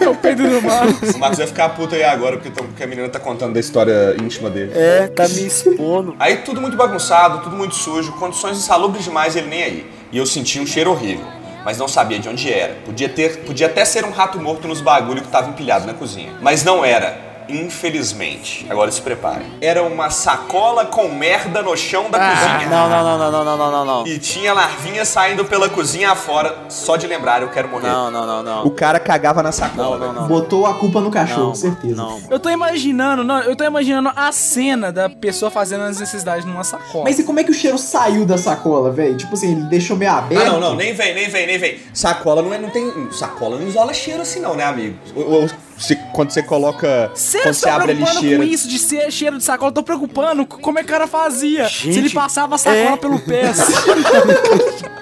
É 0.00 0.08
o 0.08 0.14
Pedro 0.16 0.48
do 0.50 0.62
Marcos. 0.62 1.10
O 1.14 1.18
Marcos 1.18 1.38
vai 1.38 1.46
ficar 1.46 1.68
puto 1.70 1.94
aí 1.94 2.02
agora 2.04 2.36
porque, 2.36 2.50
tão- 2.50 2.66
porque 2.66 2.82
a 2.82 2.86
menina 2.86 3.08
tá 3.08 3.18
contando 3.20 3.54
da 3.54 3.60
história 3.60 4.16
íntima 4.20 4.50
dele. 4.50 4.72
É, 4.74 5.06
tá 5.06 5.26
me 5.28 5.46
expondo. 5.46 6.14
Aí 6.18 6.38
tudo 6.38 6.60
muito 6.60 6.76
bagunçado, 6.76 7.40
tudo 7.42 7.56
muito 7.56 7.74
sujo, 7.74 8.12
condições 8.12 8.58
insalubres 8.58 9.04
demais, 9.04 9.36
ele 9.36 9.46
nem 9.48 9.62
aí. 9.62 9.90
E 10.12 10.18
eu 10.18 10.26
senti 10.26 10.60
um 10.60 10.66
cheiro 10.66 10.90
horrível, 10.90 11.26
mas 11.64 11.78
não 11.78 11.88
sabia 11.88 12.18
de 12.18 12.28
onde 12.28 12.52
era. 12.52 12.74
Podia, 12.84 13.08
ter, 13.08 13.38
podia 13.44 13.66
até 13.66 13.82
ser 13.84 14.04
um 14.04 14.10
rato 14.10 14.38
morto 14.38 14.68
nos 14.68 14.82
bagulho 14.82 15.22
que 15.22 15.28
tava 15.28 15.48
empilhado 15.48 15.86
na 15.86 15.94
cozinha. 15.94 16.34
Mas 16.42 16.62
não 16.62 16.84
era 16.84 17.31
infelizmente. 17.48 18.66
Agora 18.68 18.90
se 18.90 19.00
preparem. 19.00 19.46
Era 19.60 19.82
uma 19.82 20.10
sacola 20.10 20.86
com 20.86 21.08
merda 21.08 21.62
no 21.62 21.76
chão 21.76 22.10
da 22.10 22.18
ah, 22.18 22.30
cozinha. 22.30 22.70
Não, 22.70 22.88
não, 22.88 23.04
não, 23.04 23.18
não, 23.18 23.44
não, 23.44 23.56
não, 23.56 23.70
não, 23.70 23.84
não. 23.84 24.06
E 24.06 24.18
tinha 24.18 24.52
larvinha 24.52 25.04
saindo 25.04 25.44
pela 25.44 25.68
cozinha 25.68 26.10
afora. 26.10 26.56
Só 26.68 26.96
de 26.96 27.06
lembrar, 27.06 27.42
eu 27.42 27.48
quero 27.48 27.68
morrer. 27.68 27.88
Não, 27.88 28.10
não, 28.10 28.26
não, 28.26 28.42
não. 28.42 28.66
O 28.66 28.70
cara 28.70 28.98
cagava 28.98 29.42
na 29.42 29.52
sacola. 29.52 29.98
Não, 29.98 30.12
não, 30.12 30.22
não. 30.22 30.28
Botou 30.28 30.66
a 30.66 30.74
culpa 30.74 31.00
no 31.00 31.10
cachorro, 31.10 31.48
não, 31.48 31.54
certeza. 31.54 31.94
Não. 31.94 32.20
Eu 32.30 32.38
tô 32.38 32.48
imaginando, 32.48 33.24
não, 33.24 33.40
eu 33.40 33.56
tô 33.56 33.64
imaginando 33.64 34.10
a 34.14 34.32
cena 34.32 34.92
da 34.92 35.08
pessoa 35.08 35.50
fazendo 35.50 35.82
as 35.84 35.98
necessidades 35.98 36.44
numa 36.44 36.64
sacola. 36.64 37.04
Mas 37.04 37.18
e 37.18 37.24
como 37.24 37.40
é 37.40 37.44
que 37.44 37.50
o 37.50 37.54
cheiro 37.54 37.78
saiu 37.78 38.24
da 38.24 38.38
sacola, 38.38 38.90
velho? 38.90 39.16
Tipo 39.16 39.34
assim, 39.34 39.52
ele 39.52 39.62
deixou 39.62 39.96
meio 39.96 40.12
aberto. 40.12 40.42
Ah, 40.42 40.52
não, 40.52 40.60
não, 40.60 40.74
nem 40.74 40.94
vem, 40.94 41.14
nem 41.14 41.28
vem, 41.28 41.46
nem 41.46 41.58
vem. 41.58 41.78
Sacola 41.92 42.42
não, 42.42 42.52
é, 42.52 42.58
não 42.58 42.70
tem. 42.70 43.10
Sacola 43.10 43.58
não 43.58 43.66
isola 43.66 43.92
cheiro 43.92 44.22
assim, 44.22 44.40
não, 44.40 44.54
né, 44.54 44.64
amigo? 44.64 44.96
O, 45.14 45.44
o 45.44 45.50
se- 45.78 45.96
quando 46.12 46.30
você 46.30 46.42
coloca. 46.42 47.10
Você 47.14 47.40
quando 47.40 47.54
você 47.54 47.66
tá 47.66 47.74
abre 47.76 47.92
a 47.92 47.94
preocupando 47.96 48.20
lixeira. 48.20 48.44
com 48.44 48.50
isso 48.52 48.68
de 48.68 48.78
ser 48.78 49.10
cheiro 49.10 49.38
de 49.38 49.44
sacola? 49.44 49.70
Eu 49.70 49.74
tô 49.74 49.82
preocupando 49.82 50.46
com 50.46 50.58
como 50.58 50.78
é 50.78 50.82
que 50.82 50.88
o 50.88 50.92
cara 50.92 51.06
fazia. 51.06 51.64
Gente, 51.68 51.92
Se 51.94 51.98
ele 51.98 52.10
passava 52.10 52.54
a 52.54 52.58
sacola 52.58 52.78
é. 52.94 52.96
pelo 52.96 53.18
pé. 53.20 53.48
assim. 53.48 53.72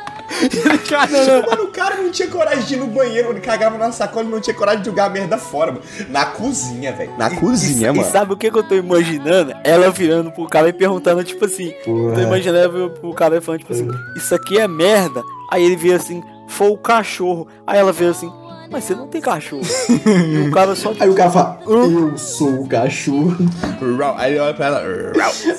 ele 0.67 0.79
cagava. 0.79 1.47
Mano, 1.51 1.65
o 1.65 1.69
cara 1.73 1.97
não 1.97 2.11
tinha 2.11 2.29
coragem 2.29 2.65
de 2.65 2.75
ir 2.75 2.77
no 2.79 2.87
banheiro, 2.87 3.31
ele 3.31 3.41
cagava 3.41 3.77
na 3.77 3.93
sacola 3.93 4.27
e 4.27 4.29
não 4.31 4.41
tinha 4.41 4.55
coragem 4.55 4.81
de 4.81 4.87
jogar 4.87 5.07
a 5.07 5.11
merda 5.11 5.37
fora, 5.37 5.73
mano. 5.73 5.85
Na 6.09 6.25
cozinha, 6.27 6.93
velho. 6.93 7.13
Na 7.19 7.31
cozinha, 7.31 7.89
E 7.91 7.93
mano. 7.97 8.11
sabe 8.11 8.33
o 8.33 8.37
que, 8.37 8.51
que 8.51 8.57
eu 8.59 8.63
tô 8.63 8.75
imaginando? 8.75 9.53
Ela 9.65 9.91
virando 9.91 10.31
pro 10.31 10.47
cara 10.49 10.69
e 10.69 10.73
perguntando, 10.73 11.23
tipo 11.25 11.45
assim. 11.45 11.73
Porra. 11.85 12.15
Tô 12.15 12.21
imaginando 12.21 12.59
ela 12.59 12.69
virando 12.73 12.91
pro 12.91 13.13
cara 13.13 13.37
e 13.37 13.41
falando, 13.41 13.61
tipo 13.61 13.73
assim, 13.73 13.89
isso 14.17 14.35
aqui 14.35 14.59
é 14.59 14.69
merda. 14.69 15.23
Aí 15.53 15.65
ele 15.65 15.77
vira 15.77 15.97
assim, 15.97 16.23
foi 16.49 16.69
o 16.71 16.79
cachorro. 16.79 17.49
Aí 17.67 17.79
ela 17.79 17.93
vira 17.93 18.13
assim, 18.13 18.33
mas 18.71 18.85
você 18.85 18.95
não 18.95 19.09
tem 19.09 19.21
cachorro. 19.21 19.63
e 20.07 20.49
o 20.49 20.51
cara 20.51 20.75
só. 20.77 20.93
Aí 20.99 21.09
o 21.09 21.15
cara 21.15 21.31
fala, 21.31 21.61
eu 21.67 22.17
sou 22.17 22.63
o 22.63 22.69
cachorro. 22.69 23.37
Aí 24.17 24.33
ele 24.33 24.41
olha 24.41 24.55
pra 24.55 24.67
ela. 24.67 24.85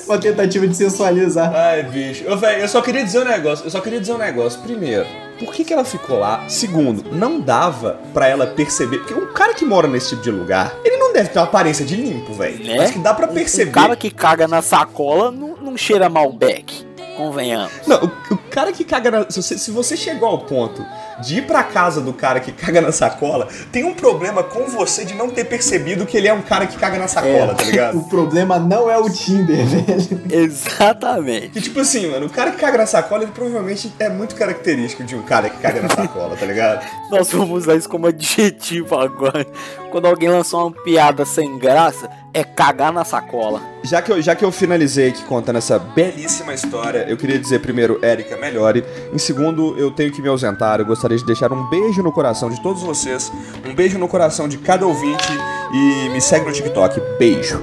Uma 0.06 0.18
tentativa 0.18 0.66
de 0.66 0.76
sensualizar. 0.76 1.52
Ai, 1.54 1.82
bicho. 1.82 2.24
Ô, 2.30 2.36
velho, 2.36 2.62
eu 2.62 2.68
só 2.68 2.80
queria 2.80 3.04
dizer 3.04 3.20
um 3.20 3.24
negócio. 3.24 3.66
Eu 3.66 3.70
só 3.70 3.80
queria 3.80 4.00
dizer 4.00 4.14
um 4.14 4.18
negócio. 4.18 4.60
Primeiro, 4.62 5.06
por 5.38 5.52
que, 5.52 5.64
que 5.64 5.72
ela 5.72 5.84
ficou 5.84 6.18
lá? 6.18 6.48
Segundo, 6.48 7.04
não 7.12 7.38
dava 7.40 8.00
pra 8.14 8.26
ela 8.28 8.46
perceber. 8.46 8.98
Porque 8.98 9.14
um 9.14 9.32
cara 9.32 9.52
que 9.54 9.64
mora 9.64 9.86
nesse 9.86 10.10
tipo 10.10 10.22
de 10.22 10.30
lugar, 10.30 10.74
ele 10.84 10.96
não 10.96 11.12
deve 11.12 11.28
ter 11.28 11.38
uma 11.38 11.44
aparência 11.44 11.84
de 11.84 11.96
limpo, 11.96 12.32
velho. 12.32 12.64
Né? 12.64 12.76
Mas 12.78 12.90
que 12.92 12.98
dá 12.98 13.12
pra 13.12 13.26
O 13.26 13.32
perceber. 13.34 13.70
cara 13.70 13.94
que 13.94 14.10
caga 14.10 14.48
na 14.48 14.62
sacola 14.62 15.30
não, 15.30 15.56
não 15.56 15.76
cheira 15.76 16.08
Malbec. 16.08 16.86
Convenhamos. 17.16 17.72
Não, 17.86 17.98
o, 18.30 18.34
o 18.34 18.38
cara 18.50 18.72
que 18.72 18.84
caga 18.84 19.10
na. 19.10 19.30
Se 19.30 19.42
você, 19.42 19.58
se 19.58 19.70
você 19.70 19.96
chegou 19.96 20.28
ao 20.28 20.38
ponto 20.38 20.82
de 21.20 21.38
ir 21.38 21.46
pra 21.46 21.62
casa 21.62 22.00
do 22.00 22.12
cara 22.12 22.40
que 22.40 22.52
caga 22.52 22.80
na 22.80 22.92
sacola, 22.92 23.48
tem 23.70 23.84
um 23.84 23.94
problema 23.94 24.42
com 24.42 24.64
você 24.64 25.04
de 25.04 25.14
não 25.14 25.30
ter 25.30 25.44
percebido 25.44 26.06
que 26.06 26.16
ele 26.16 26.28
é 26.28 26.32
um 26.32 26.42
cara 26.42 26.66
que 26.66 26.76
caga 26.76 26.98
na 26.98 27.08
sacola, 27.08 27.54
tá 27.54 27.64
ligado? 27.64 27.92
O 28.02 28.08
problema 28.08 28.58
não 28.58 28.90
é 28.90 28.98
o 28.98 29.08
Tinder, 29.08 29.64
velho. 29.66 30.22
Exatamente. 30.30 31.50
Que 31.50 31.60
tipo 31.60 31.80
assim, 31.80 32.10
mano, 32.10 32.26
o 32.26 32.30
cara 32.30 32.50
que 32.50 32.58
caga 32.58 32.78
na 32.78 32.86
sacola, 32.86 33.22
ele 33.22 33.32
provavelmente 33.32 33.92
é 33.98 34.08
muito 34.08 34.34
característico 34.34 35.04
de 35.04 35.14
um 35.14 35.22
cara 35.22 35.48
que 35.48 35.58
caga 35.58 35.82
na 35.82 35.88
sacola, 35.88 36.36
tá 36.36 36.46
ligado? 36.46 36.84
Nós 37.10 37.30
vamos 37.30 37.62
usar 37.62 37.76
isso 37.76 37.88
como 37.88 38.06
adjetivo 38.06 38.98
agora. 38.98 39.46
Quando 39.90 40.06
alguém 40.06 40.28
lançou 40.28 40.66
uma 40.66 40.82
piada 40.82 41.24
sem 41.24 41.58
graça, 41.58 42.08
é 42.34 42.42
cagar 42.42 42.92
na 42.92 43.04
sacola. 43.04 43.60
Já 43.84 44.00
que, 44.00 44.12
eu, 44.12 44.22
já 44.22 44.34
que 44.34 44.44
eu 44.44 44.50
finalizei 44.50 45.08
aqui 45.08 45.22
contando 45.24 45.56
essa 45.56 45.78
belíssima 45.78 46.54
história, 46.54 47.04
eu 47.08 47.16
queria 47.16 47.38
dizer 47.38 47.60
primeiro, 47.60 47.98
Érica, 48.00 48.36
melhore. 48.36 48.84
Em 49.12 49.18
segundo, 49.18 49.76
eu 49.76 49.90
tenho 49.90 50.12
que 50.12 50.22
me 50.22 50.28
ausentar. 50.28 50.80
Eu 50.80 50.86
gostaria 50.86 51.11
histórias, 51.12 51.22
deixar 51.22 51.52
um 51.52 51.68
beijo 51.68 52.02
no 52.02 52.12
coração 52.12 52.48
de 52.48 52.60
todos 52.62 52.82
vocês, 52.82 53.30
um 53.66 53.74
beijo 53.74 53.98
no 53.98 54.08
coração 54.08 54.48
de 54.48 54.58
cada 54.58 54.86
ouvinte 54.86 55.28
e 55.72 56.08
me 56.08 56.20
segue 56.20 56.46
no 56.46 56.52
TikTok. 56.52 57.00
Beijo. 57.18 57.60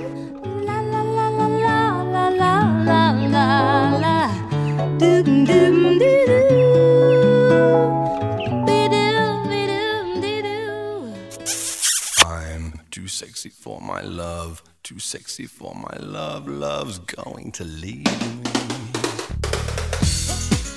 I'm 12.22 12.74
too 12.92 13.08
sexy 13.08 13.50
for 13.50 13.82
my 13.82 14.02
love, 14.02 14.62
too 14.84 15.00
sexy 15.00 15.48
for 15.48 15.74
my 15.76 15.98
love, 16.00 16.48
love's 16.48 17.00
going 17.00 17.52
to 17.54 17.64
leave 17.64 18.06
me. 18.06 18.99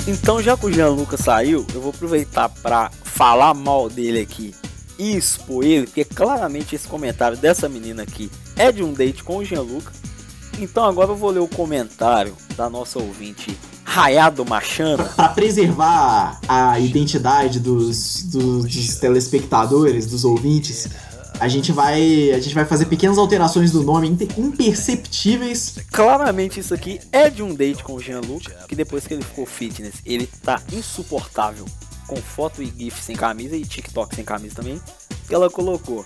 Então, 0.06 0.42
já 0.42 0.56
que 0.56 0.66
o 0.66 0.72
Jean 0.72 0.88
Lucas 0.88 1.20
saiu, 1.20 1.64
eu 1.72 1.80
vou 1.80 1.90
aproveitar 1.90 2.48
pra 2.48 2.90
falar 3.04 3.54
mal 3.54 3.88
dele 3.88 4.20
aqui 4.20 4.52
e 4.98 5.16
expor 5.16 5.64
ele, 5.64 5.86
porque 5.86 6.04
claramente 6.04 6.74
esse 6.74 6.88
comentário 6.88 7.36
dessa 7.36 7.68
menina 7.68 8.02
aqui 8.02 8.28
é 8.56 8.72
de 8.72 8.82
um 8.82 8.92
date 8.92 9.22
com 9.22 9.36
o 9.36 9.44
Jean 9.44 9.62
Lucas. 9.62 9.94
Então, 10.58 10.84
agora 10.84 11.10
eu 11.10 11.16
vou 11.16 11.30
ler 11.30 11.38
o 11.38 11.46
comentário 11.46 12.34
da 12.56 12.68
nossa 12.68 12.98
ouvinte 12.98 13.56
Rayado 13.84 14.44
Machana. 14.44 15.04
Pra 15.04 15.28
preservar 15.28 16.40
a 16.48 16.80
identidade 16.80 17.60
dos, 17.60 18.24
dos, 18.24 18.64
dos 18.64 18.96
telespectadores, 18.96 20.06
dos 20.06 20.24
ouvintes, 20.24 20.88
a 21.40 21.48
gente 21.48 21.72
vai 21.72 22.30
a 22.32 22.38
gente 22.38 22.54
vai 22.54 22.64
fazer 22.64 22.86
pequenas 22.86 23.18
alterações 23.18 23.70
do 23.72 23.82
nome 23.82 24.08
imper- 24.08 24.28
imperceptíveis. 24.38 25.76
Claramente 25.90 26.60
isso 26.60 26.72
aqui 26.74 27.00
é 27.10 27.28
de 27.30 27.42
um 27.42 27.54
date 27.54 27.82
com 27.82 27.94
o 27.94 28.00
Jean 28.00 28.20
Lucas, 28.20 28.54
que 28.68 28.74
depois 28.74 29.06
que 29.06 29.14
ele 29.14 29.22
ficou 29.24 29.46
fitness, 29.46 29.94
ele 30.04 30.26
tá 30.26 30.60
insuportável. 30.72 31.64
Com 32.06 32.16
foto 32.16 32.62
e 32.62 32.66
gif 32.66 33.02
sem 33.02 33.16
camisa 33.16 33.56
e 33.56 33.64
TikTok 33.64 34.14
sem 34.14 34.24
camisa 34.24 34.56
também. 34.56 34.80
Ela 35.30 35.48
colocou. 35.48 36.04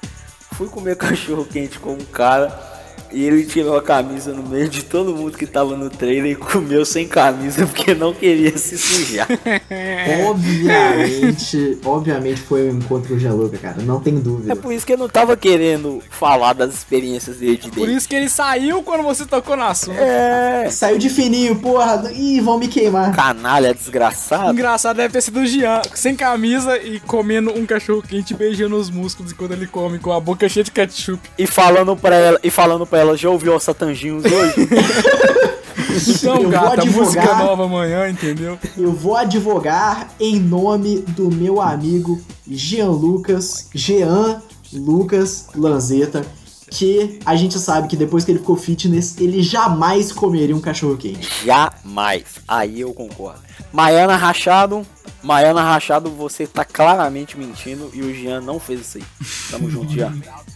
Fui 0.52 0.68
comer 0.68 0.94
cachorro 0.96 1.44
quente 1.44 1.78
com 1.78 1.94
um 1.94 2.04
cara 2.04 2.75
e 3.12 3.24
ele 3.24 3.44
tirou 3.44 3.76
a 3.76 3.82
camisa 3.82 4.32
no 4.32 4.42
meio 4.42 4.68
de 4.68 4.82
todo 4.84 5.14
mundo 5.14 5.36
que 5.36 5.46
tava 5.46 5.76
no 5.76 5.88
trailer 5.90 6.32
e 6.32 6.34
comeu 6.36 6.84
sem 6.84 7.06
camisa 7.06 7.66
porque 7.66 7.94
não 7.94 8.12
queria 8.12 8.56
se 8.56 8.76
sujar. 8.78 9.26
Obviamente, 10.26 11.78
obviamente 11.84 12.40
foi 12.40 12.70
um 12.70 12.78
encontro 12.78 13.08
com 13.10 13.14
o 13.14 13.18
Gianluca, 13.18 13.58
cara, 13.58 13.82
não 13.82 14.00
tem 14.00 14.16
É 14.16 14.20
dúvida. 14.20 14.56
por 14.56 14.72
isso 14.72 14.86
que 14.86 14.92
eu 14.92 14.98
não 14.98 15.08
tava 15.08 15.36
querendo 15.36 16.02
falar 16.10 16.52
das 16.52 16.74
experiências 16.74 17.36
dele 17.36 17.56
de 17.56 17.70
Por 17.70 17.86
date. 17.86 17.96
isso 17.96 18.08
que 18.08 18.14
ele 18.16 18.28
saiu 18.28 18.82
quando 18.82 19.02
você 19.02 19.24
tocou 19.26 19.56
no 19.56 19.64
assunto. 19.64 19.98
É. 19.98 20.68
Saiu 20.70 20.98
de 20.98 21.08
fininho, 21.08 21.56
porra, 21.56 22.10
ih, 22.12 22.40
vão 22.40 22.58
me 22.58 22.68
queimar. 22.68 23.14
Canalha 23.14 23.74
desgraçado. 23.74 24.52
Engraçado 24.52 24.96
deve 24.96 25.12
ter 25.12 25.20
sido 25.20 25.40
o 25.40 25.46
Jean, 25.46 25.82
sem 25.94 26.14
camisa 26.14 26.78
e 26.78 27.00
comendo 27.00 27.50
um 27.50 27.66
cachorro 27.66 28.02
quente, 28.02 28.34
beijando 28.34 28.76
os 28.76 28.90
músculos 28.90 29.32
enquanto 29.32 29.52
ele 29.52 29.66
come, 29.66 29.98
com 29.98 30.12
a 30.12 30.20
boca 30.20 30.48
cheia 30.48 30.64
de 30.64 30.70
ketchup. 30.70 31.20
E 31.38 31.46
falando 31.46 31.96
pra 31.96 32.16
ela, 32.16 32.38
e 32.42 32.50
falando 32.50 32.86
pra 32.86 32.95
ela, 32.96 33.16
já 33.16 33.28
ouviu 33.30 33.54
o 33.54 33.60
Satanginhos 33.60 34.24
hoje? 34.24 34.68
Então, 36.08 36.36
Eu 36.36 36.42
vou 36.42 36.50
gata, 36.50 36.82
advogar. 36.82 36.92
música 36.94 37.34
nova 37.36 37.64
amanhã, 37.64 38.08
entendeu? 38.08 38.58
Eu 38.76 38.92
vou 38.92 39.16
advogar 39.16 40.08
em 40.20 40.38
nome 40.38 40.98
do 41.00 41.30
meu 41.30 41.58
amigo 41.60 42.20
Jean 42.46 42.90
Lucas, 42.90 43.68
Jean 43.74 44.42
Lucas 44.74 45.46
Lanzetta, 45.54 46.22
que 46.70 47.18
a 47.24 47.34
gente 47.34 47.58
sabe 47.58 47.88
que 47.88 47.96
depois 47.96 48.24
que 48.24 48.30
ele 48.32 48.40
ficou 48.40 48.56
fitness, 48.56 49.16
ele 49.18 49.42
jamais 49.42 50.12
comeria 50.12 50.54
um 50.54 50.60
cachorro 50.60 50.98
quente. 50.98 51.26
Jamais. 51.46 52.24
Aí 52.46 52.80
eu 52.80 52.92
concordo. 52.92 53.40
Maiana 53.72 54.16
Rachado, 54.16 54.84
Maiana 55.22 55.62
Rachado, 55.62 56.10
você 56.10 56.46
tá 56.46 56.64
claramente 56.64 57.38
mentindo 57.38 57.90
e 57.94 58.02
o 58.02 58.12
Jean 58.14 58.42
não 58.42 58.60
fez 58.60 58.80
isso 58.80 58.98
aí. 58.98 59.04
Tamo 59.50 59.70
junto, 59.70 59.90
Jean. 59.92 60.12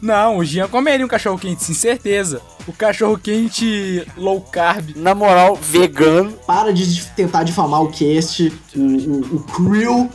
Não, 0.00 0.38
o 0.38 0.44
Jean 0.44 0.68
comeria 0.68 1.04
um 1.04 1.08
cachorro 1.08 1.38
quente, 1.38 1.64
sim, 1.64 1.74
certeza. 1.74 2.40
O 2.66 2.72
cachorro 2.72 3.18
quente 3.18 4.06
low 4.16 4.40
carb. 4.40 4.90
Na 4.96 5.14
moral, 5.14 5.56
vegano. 5.56 6.32
Para 6.46 6.72
de 6.72 7.04
tentar 7.16 7.42
difamar 7.42 7.82
o 7.82 7.90
cast, 7.90 8.52
o, 8.76 8.80
o, 8.80 9.36
o 9.36 9.40
crew 9.40 10.10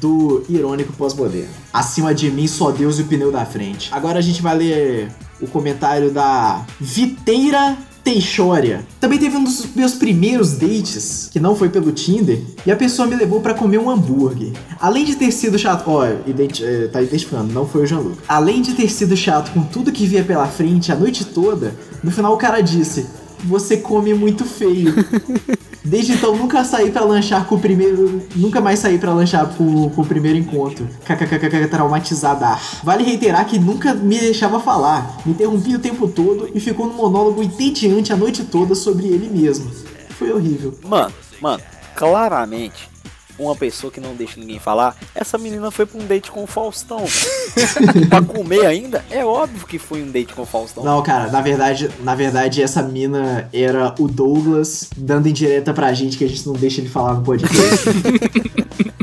do 0.00 0.44
Irônico 0.48 0.92
Pós-Moderno. 0.92 1.50
Acima 1.72 2.14
de 2.14 2.30
mim, 2.30 2.46
só 2.46 2.70
Deus 2.70 2.98
e 2.98 3.02
o 3.02 3.04
pneu 3.06 3.30
da 3.30 3.44
frente. 3.44 3.90
Agora 3.92 4.18
a 4.18 4.22
gente 4.22 4.42
vai 4.42 4.56
ler 4.56 5.12
o 5.40 5.46
comentário 5.46 6.10
da 6.10 6.64
Viteira 6.80 7.76
Teixória. 8.08 8.86
Também 8.98 9.18
teve 9.18 9.36
um 9.36 9.44
dos 9.44 9.66
meus 9.76 9.92
primeiros 9.92 10.52
dates, 10.52 11.28
que 11.30 11.38
não 11.38 11.54
foi 11.54 11.68
pelo 11.68 11.92
Tinder, 11.92 12.40
e 12.64 12.72
a 12.72 12.76
pessoa 12.76 13.06
me 13.06 13.14
levou 13.14 13.42
pra 13.42 13.52
comer 13.52 13.76
um 13.76 13.90
hambúrguer. 13.90 14.52
Além 14.80 15.04
de 15.04 15.14
ter 15.14 15.30
sido 15.30 15.58
chato, 15.58 15.84
ó, 15.90 16.06
identi 16.26 16.64
eh, 16.64 16.88
tá 16.90 17.02
identificando, 17.02 17.52
não 17.52 17.68
foi 17.68 17.82
o 17.82 17.86
Jean-Luc. 17.86 18.16
Além 18.26 18.62
de 18.62 18.72
ter 18.72 18.88
sido 18.88 19.14
chato 19.14 19.52
com 19.52 19.62
tudo 19.62 19.92
que 19.92 20.06
via 20.06 20.24
pela 20.24 20.46
frente 20.46 20.90
a 20.90 20.94
noite 20.94 21.22
toda, 21.22 21.74
no 22.02 22.10
final 22.10 22.32
o 22.32 22.38
cara 22.38 22.62
disse: 22.62 23.04
"Você 23.44 23.76
come 23.76 24.14
muito 24.14 24.46
feio". 24.46 24.94
Desde 25.88 26.12
então 26.12 26.36
nunca 26.36 26.62
saí 26.64 26.90
pra 26.90 27.02
lanchar 27.02 27.46
com 27.46 27.54
o 27.54 27.58
primeiro. 27.58 28.22
Nunca 28.36 28.60
mais 28.60 28.78
saí 28.78 28.98
pra 28.98 29.14
lanchar 29.14 29.46
com, 29.54 29.88
com 29.88 30.02
o 30.02 30.06
primeiro 30.06 30.38
encontro. 30.38 30.86
KKKK 31.04 31.66
traumatizada. 31.68 32.58
Vale 32.82 33.02
reiterar 33.04 33.46
que 33.46 33.58
nunca 33.58 33.94
me 33.94 34.18
deixava 34.18 34.60
falar. 34.60 35.18
Me 35.24 35.32
interrompia 35.32 35.76
o 35.76 35.80
tempo 35.80 36.06
todo 36.06 36.50
e 36.54 36.60
ficou 36.60 36.86
num 36.86 36.94
monólogo 36.94 37.42
entediante 37.42 38.12
a 38.12 38.16
noite 38.16 38.44
toda 38.44 38.74
sobre 38.74 39.06
ele 39.06 39.30
mesmo. 39.30 39.70
Foi 40.10 40.30
horrível. 40.30 40.74
Mano, 40.84 41.14
mano, 41.40 41.62
claramente 41.94 42.97
uma 43.38 43.54
pessoa 43.54 43.92
que 43.92 44.00
não 44.00 44.14
deixa 44.14 44.38
ninguém 44.40 44.58
falar, 44.58 44.96
essa 45.14 45.38
menina 45.38 45.70
foi 45.70 45.86
pra 45.86 46.00
um 46.00 46.06
date 46.06 46.30
com 46.30 46.42
o 46.42 46.46
Faustão. 46.46 47.04
pra 48.08 48.22
comer 48.22 48.66
ainda? 48.66 49.04
É 49.10 49.24
óbvio 49.24 49.66
que 49.66 49.78
foi 49.78 50.02
um 50.02 50.10
date 50.10 50.32
com 50.34 50.42
o 50.42 50.46
Faustão. 50.46 50.82
Não, 50.84 51.02
cara, 51.02 51.30
na 51.30 51.40
verdade, 51.40 51.90
na 52.00 52.14
verdade, 52.14 52.62
essa 52.62 52.82
mina 52.82 53.48
era 53.52 53.94
o 53.98 54.08
Douglas 54.08 54.90
dando 54.96 55.28
indireta 55.28 55.72
pra 55.72 55.92
gente 55.92 56.16
que 56.18 56.24
a 56.24 56.28
gente 56.28 56.46
não 56.46 56.54
deixa 56.54 56.80
ele 56.80 56.88
falar 56.88 57.14
no 57.14 57.22
podcast. 57.22 57.88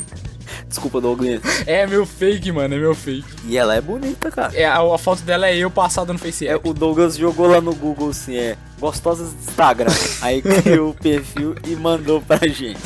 Desculpa, 0.68 1.00
Douglas. 1.00 1.40
É 1.66 1.88
meu 1.88 2.06
fake, 2.06 2.52
mano, 2.52 2.76
é 2.76 2.78
meu 2.78 2.94
fake. 2.94 3.24
E 3.48 3.58
ela 3.58 3.76
é 3.76 3.80
bonita, 3.82 4.30
cara. 4.30 4.54
É, 4.54 4.66
a, 4.66 4.80
a 4.82 4.98
foto 4.98 5.22
dela 5.22 5.48
é 5.48 5.56
eu 5.56 5.72
passada 5.72 6.12
no 6.12 6.20
Face 6.20 6.46
É, 6.46 6.54
App. 6.54 6.68
o 6.68 6.74
Douglas 6.74 7.16
jogou 7.16 7.48
lá 7.48 7.62
no 7.62 7.74
Google 7.74 8.10
assim, 8.10 8.36
é 8.36 8.58
gostosas 8.80 9.32
do 9.32 9.40
Instagram. 9.40 9.94
Aí 10.22 10.42
criou 10.64 10.90
o 10.90 10.94
perfil 10.94 11.56
e 11.66 11.76
mandou 11.76 12.22
pra 12.22 12.46
gente. 12.48 12.78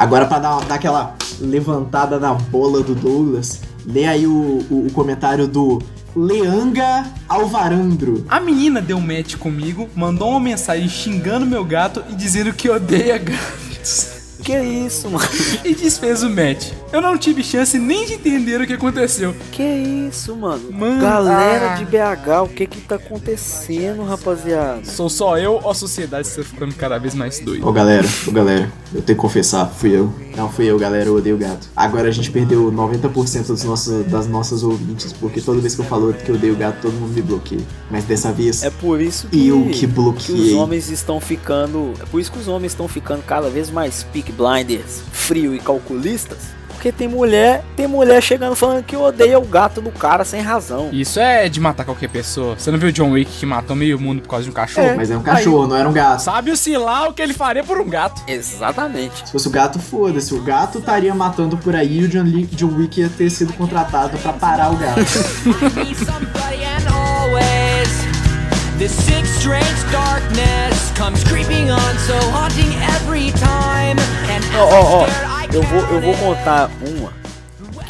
Agora, 0.00 0.24
pra 0.24 0.38
dar, 0.38 0.60
dar 0.64 0.76
aquela 0.76 1.14
levantada 1.38 2.18
na 2.18 2.32
bola 2.32 2.82
do 2.82 2.94
Douglas, 2.94 3.60
lê 3.84 4.06
aí 4.06 4.26
o, 4.26 4.64
o, 4.70 4.86
o 4.86 4.92
comentário 4.92 5.46
do 5.46 5.78
Leanga 6.16 7.04
Alvarandro. 7.28 8.24
A 8.26 8.40
menina 8.40 8.80
deu 8.80 8.98
match 8.98 9.36
comigo, 9.36 9.90
mandou 9.94 10.30
uma 10.30 10.40
mensagem 10.40 10.88
xingando 10.88 11.44
meu 11.44 11.62
gato 11.66 12.02
e 12.08 12.14
dizendo 12.14 12.50
que 12.54 12.70
odeia 12.70 13.18
gatos. 13.18 14.38
Que 14.42 14.58
isso, 14.58 15.10
mano? 15.10 15.28
E 15.62 15.74
desfez 15.74 16.22
o 16.22 16.30
match. 16.30 16.72
Eu 16.92 17.00
não 17.00 17.16
tive 17.16 17.44
chance 17.44 17.78
nem 17.78 18.04
de 18.04 18.14
entender 18.14 18.60
o 18.60 18.66
que 18.66 18.72
aconteceu. 18.72 19.32
Que 19.52 19.62
isso, 19.62 20.34
mano? 20.34 20.72
Mano, 20.72 21.00
Galera 21.00 21.72
ah. 21.72 21.76
de 21.76 21.84
BH, 21.84 22.42
o 22.44 22.48
que 22.48 22.66
que 22.66 22.80
tá 22.80 22.96
acontecendo, 22.96 24.02
rapaziada? 24.02 24.84
Sou 24.84 25.08
só 25.08 25.38
eu 25.38 25.60
ou 25.62 25.70
a 25.70 25.74
sociedade 25.74 26.26
está 26.26 26.42
ficando 26.42 26.74
cada 26.74 26.98
vez 26.98 27.14
mais 27.14 27.38
doida? 27.38 27.64
Ô 27.64 27.70
galera, 27.72 28.08
ô 28.26 28.32
galera, 28.32 28.72
eu 28.92 29.00
tenho 29.02 29.16
que 29.16 29.22
confessar, 29.22 29.66
fui 29.66 29.94
eu. 29.94 30.12
Não, 30.36 30.50
fui 30.50 30.66
eu, 30.66 30.76
galera, 30.80 31.06
eu 31.08 31.14
odeio 31.14 31.38
gato. 31.38 31.68
Agora 31.76 32.08
a 32.08 32.10
gente 32.10 32.28
perdeu 32.28 32.72
90% 32.72 33.46
dos 33.46 33.62
nossos, 33.62 34.04
das 34.06 34.26
nossas 34.26 34.64
ouvintes, 34.64 35.12
porque 35.12 35.40
toda 35.40 35.60
vez 35.60 35.76
que 35.76 35.82
eu 35.82 35.84
falo 35.84 36.12
que 36.12 36.28
eu 36.28 36.34
odeio 36.34 36.56
gato, 36.56 36.78
todo 36.82 36.92
mundo 36.94 37.12
me 37.12 37.22
bloqueia. 37.22 37.62
Mas 37.88 38.02
dessa 38.04 38.32
vez, 38.32 38.64
É 38.64 38.70
por 38.70 39.00
isso 39.00 39.28
que, 39.28 39.46
eu 39.46 39.62
que 39.66 39.78
que 39.80 39.86
os 39.86 39.92
bloqueei. 39.92 40.54
homens 40.54 40.90
estão 40.90 41.20
ficando. 41.20 41.92
É 42.00 42.06
por 42.06 42.20
isso 42.20 42.32
que 42.32 42.38
os 42.38 42.48
homens 42.48 42.72
estão 42.72 42.88
ficando 42.88 43.22
cada 43.22 43.48
vez 43.48 43.70
mais 43.70 44.02
peak 44.12 44.32
blinders, 44.32 45.02
frio 45.12 45.54
e 45.54 45.60
calculistas. 45.60 46.58
Porque 46.80 46.92
tem 46.92 47.06
mulher, 47.06 47.62
tem 47.76 47.86
mulher 47.86 48.22
chegando 48.22 48.56
falando 48.56 48.82
que 48.82 48.96
odeia 48.96 49.38
o 49.38 49.44
gato 49.44 49.82
do 49.82 49.90
cara 49.90 50.24
sem 50.24 50.40
razão. 50.40 50.88
Isso 50.90 51.20
é 51.20 51.46
de 51.46 51.60
matar 51.60 51.84
qualquer 51.84 52.08
pessoa. 52.08 52.54
Você 52.58 52.70
não 52.70 52.78
viu 52.78 52.88
o 52.88 52.92
John 52.92 53.10
Wick 53.10 53.30
que 53.38 53.44
matou 53.44 53.76
meio 53.76 54.00
mundo 54.00 54.22
por 54.22 54.28
causa 54.30 54.44
de 54.44 54.50
um 54.50 54.54
cachorro? 54.54 54.94
Mas 54.96 55.10
é 55.10 55.16
um 55.18 55.22
cachorro, 55.22 55.66
não 55.66 55.76
era 55.76 55.86
um 55.86 55.92
gato. 55.92 56.20
Sabe-se 56.22 56.74
lá 56.78 57.06
o 57.06 57.12
que 57.12 57.20
ele 57.20 57.34
faria 57.34 57.62
por 57.62 57.78
um 57.78 57.86
gato. 57.86 58.22
Exatamente. 58.26 59.26
Se 59.26 59.30
fosse 59.30 59.46
o 59.46 59.50
gato, 59.50 59.78
foda-se. 59.78 60.32
O 60.32 60.40
gato 60.42 60.78
estaria 60.78 61.14
matando 61.14 61.58
por 61.58 61.76
aí 61.76 61.98
e 62.00 62.04
o 62.04 62.08
John, 62.08 62.22
Lee- 62.22 62.46
John 62.52 62.74
Wick 62.74 62.98
ia 62.98 63.10
ter 63.10 63.28
sido 63.28 63.52
contratado 63.52 64.16
pra 64.16 64.32
parar 64.32 64.70
o 64.72 64.76
gato. 64.76 65.00
This 68.78 68.92
sixth 68.92 69.40
strange 69.40 69.92
darkness 69.92 70.90
comes 70.96 71.22
creeping 71.24 71.70
on 71.70 71.98
so 72.08 72.16
haunting 72.32 72.72
every 72.96 73.30
time 73.32 73.98
And 74.32 74.40
Ó, 74.56 74.64
ó, 74.64 75.04
ó, 75.04 75.39
eu 75.52 75.62
vou, 75.62 75.80
eu 75.80 76.00
vou 76.00 76.14
contar 76.14 76.70
uma 76.86 77.12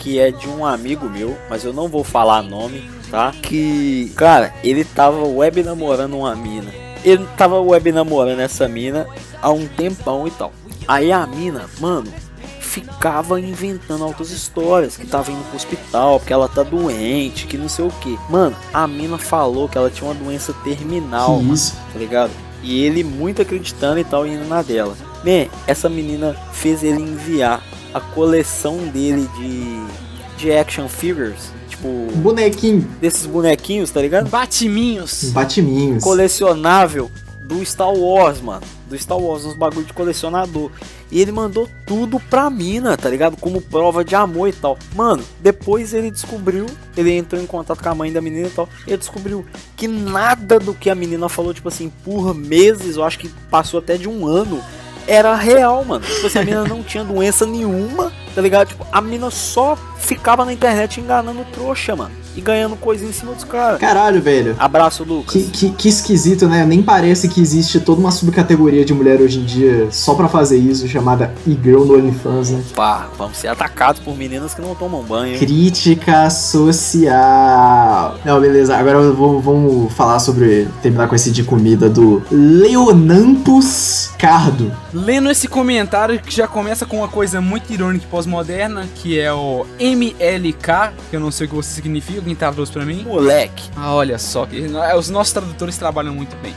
que 0.01 0.19
é 0.19 0.31
de 0.31 0.49
um 0.49 0.65
amigo 0.65 1.09
meu, 1.09 1.37
mas 1.49 1.63
eu 1.63 1.73
não 1.73 1.87
vou 1.87 2.03
falar 2.03 2.43
nome, 2.43 2.91
tá? 3.11 3.33
Que, 3.43 4.11
cara, 4.17 4.53
ele 4.65 4.83
tava 4.83 5.23
web 5.27 5.63
namorando 5.63 6.17
uma 6.17 6.35
mina. 6.35 6.73
Ele 7.05 7.27
tava 7.37 7.61
web 7.61 7.93
namorando 7.93 8.41
essa 8.41 8.67
mina 8.67 9.07
há 9.43 9.51
um 9.51 9.67
tempão 9.67 10.27
e 10.27 10.31
tal. 10.31 10.53
Aí 10.89 11.13
a 11.13 11.27
mina, 11.27 11.67
mano, 11.79 12.11
ficava 12.59 13.39
inventando 13.39 14.07
outras 14.07 14.31
histórias, 14.31 14.97
que 14.97 15.07
tava 15.07 15.31
indo 15.31 15.45
pro 15.45 15.57
hospital, 15.57 16.19
porque 16.19 16.33
ela 16.33 16.49
tá 16.49 16.63
doente, 16.63 17.47
que 17.47 17.59
não 17.59 17.69
sei 17.69 17.85
o 17.85 17.91
que. 17.91 18.19
Mano, 18.31 18.57
a 18.73 18.87
mina 18.87 19.19
falou 19.19 19.69
que 19.69 19.77
ela 19.77 19.91
tinha 19.91 20.11
uma 20.11 20.15
doença 20.15 20.55
terminal, 20.65 21.43
mano 21.43 21.59
tá 21.93 21.99
ligado? 21.99 22.31
E 22.63 22.85
ele 22.85 23.05
muito 23.05 23.43
acreditando 23.43 23.99
e 23.99 24.05
tal, 24.05 24.27
indo 24.27 24.47
na 24.47 24.63
dela. 24.63 24.97
Man, 25.25 25.49
essa 25.67 25.89
menina 25.89 26.35
fez 26.53 26.83
ele 26.83 27.03
enviar 27.03 27.63
a 27.93 28.01
coleção 28.01 28.79
dele 28.89 29.29
de, 29.37 30.43
de 30.43 30.53
action 30.53 30.89
figures, 30.89 31.53
tipo, 31.69 31.89
Bonequinho, 32.17 32.83
desses 33.01 33.27
bonequinhos, 33.27 33.91
tá 33.91 34.01
ligado? 34.01 34.29
Batiminhos. 34.29 35.31
batiminhos. 35.33 36.03
Colecionável 36.03 37.11
do 37.51 37.65
Star 37.67 37.93
Wars, 37.93 38.41
mano. 38.41 38.63
Do 38.89 38.97
Star 38.97 39.19
Wars, 39.19 39.45
uns 39.45 39.55
bagulho 39.55 39.85
de 39.85 39.93
colecionador. 39.93 40.71
E 41.11 41.21
ele 41.21 41.33
mandou 41.33 41.69
tudo 41.85 42.21
pra 42.21 42.49
mina, 42.49 42.97
tá 42.97 43.09
ligado? 43.09 43.37
Como 43.37 43.61
prova 43.61 44.05
de 44.05 44.15
amor 44.15 44.49
e 44.49 44.53
tal. 44.53 44.79
Mano, 44.95 45.25
depois 45.41 45.93
ele 45.93 46.11
descobriu, 46.11 46.67
ele 46.97 47.13
entrou 47.13 47.43
em 47.43 47.47
contato 47.47 47.83
com 47.83 47.89
a 47.89 47.95
mãe 47.95 48.13
da 48.13 48.21
menina 48.21 48.47
e 48.47 48.51
tal. 48.51 48.69
E 48.87 48.91
ele 48.91 48.99
descobriu 48.99 49.45
que 49.77 49.89
nada 49.89 50.61
do 50.61 50.73
que 50.73 50.89
a 50.89 50.95
menina 50.95 51.29
falou, 51.29 51.53
tipo 51.53 51.69
assim, 51.69 51.91
por 52.05 52.33
meses, 52.33 52.97
eu 52.97 53.03
acho 53.03 53.19
que 53.19 53.29
passou 53.51 53.79
até 53.81 53.97
de 53.97 54.09
um 54.09 54.27
ano, 54.27 54.63
era 55.07 55.35
real, 55.35 55.85
mano. 55.85 56.05
Tipo 56.05 56.27
assim, 56.27 56.39
a 56.39 56.43
menina 56.43 56.65
não 56.65 56.83
tinha 56.83 57.05
doença 57.05 57.47
nenhuma, 57.47 58.13
tá 58.35 58.41
ligado? 58.41 58.69
Tipo, 58.69 58.87
a 58.91 59.01
menina 59.01 59.31
só 59.31 59.77
ficava 59.99 60.45
na 60.45 60.53
internet 60.53 61.01
enganando 61.01 61.45
trouxa, 61.53 61.95
mano. 61.97 62.20
E 62.37 62.41
ganhando 62.41 62.77
coisa 62.77 63.05
em 63.05 63.13
cima 63.13 63.33
dos 63.35 63.45
caras. 63.45 63.79
Caralho, 63.81 64.21
velho. 64.23 64.55
Abraço, 64.59 65.03
Lucas. 65.05 65.33
Que, 65.33 65.43
que, 65.51 65.71
que 65.71 65.89
esquisito, 65.89 66.47
né? 66.49 66.65
Nem 66.65 66.81
parece 66.83 67.29
que 67.29 67.41
existe 67.41 67.81
toda 67.81 68.01
uma 68.01 68.11
subcategoria 68.13 68.85
de 68.85 68.95
mulher 68.95 69.21
hoje 69.21 69.41
em 69.41 69.45
dia 69.45 69.89
só 69.91 70.15
pra 70.15 70.29
fazer 70.29 70.57
isso, 70.59 70.87
chamada 70.89 71.33
e-girl 71.47 71.85
no 71.85 71.95
OnlyFans, 71.99 72.51
né? 72.51 72.63
Pá, 72.75 73.09
vamos 73.19 73.37
ser 73.37 73.49
atacados 73.49 74.01
por 74.01 74.17
meninas 74.17 74.55
que 74.55 74.61
não 74.63 74.75
tomam 74.75 75.03
banho. 75.03 75.39
Crítica 75.39 76.31
social. 76.31 78.17
Não, 78.25 78.41
beleza. 78.41 78.77
Agora 78.77 79.11
vou- 79.11 79.41
vamos 79.41 79.93
falar 79.93 80.19
sobre. 80.21 80.69
Terminar 80.83 81.09
com 81.09 81.15
esse 81.15 81.31
de 81.31 81.43
comida 81.43 81.89
do 81.89 82.23
Leonampus 82.31 84.11
Cardo. 84.19 84.73
Lendo 84.93 85.31
esse 85.31 85.49
comentário 85.49 86.21
que 86.21 86.35
já 86.35 86.47
começa 86.47 86.85
com 86.87 86.99
uma 86.99 87.09
coisa 87.09 87.41
muito 87.41 87.73
irônica 87.73 88.05
e 88.05 88.09
pós-moderna, 88.09 88.87
que 88.95 89.19
é 89.19 89.33
o 89.33 89.67
MLK, 89.79 90.93
que 91.11 91.17
eu 91.17 91.21
não 91.21 91.31
sei 91.31 91.47
o 91.47 91.51
que 91.51 91.57
você 91.57 91.71
significa, 91.75 92.20
quem 92.23 92.35
traduz 92.35 92.71
pra 92.71 92.85
mim. 92.85 93.05
Moleque. 93.05 93.71
Ah, 93.77 93.93
olha 93.95 94.19
só, 94.19 94.47
que- 94.47 94.67
os 94.97 95.09
nossos 95.11 95.33
tradutores 95.33 95.77
trabalham 95.77 96.15
muito 96.15 96.37
bem. 96.43 96.55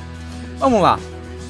Vamos 0.59 0.81
lá. 0.81 0.99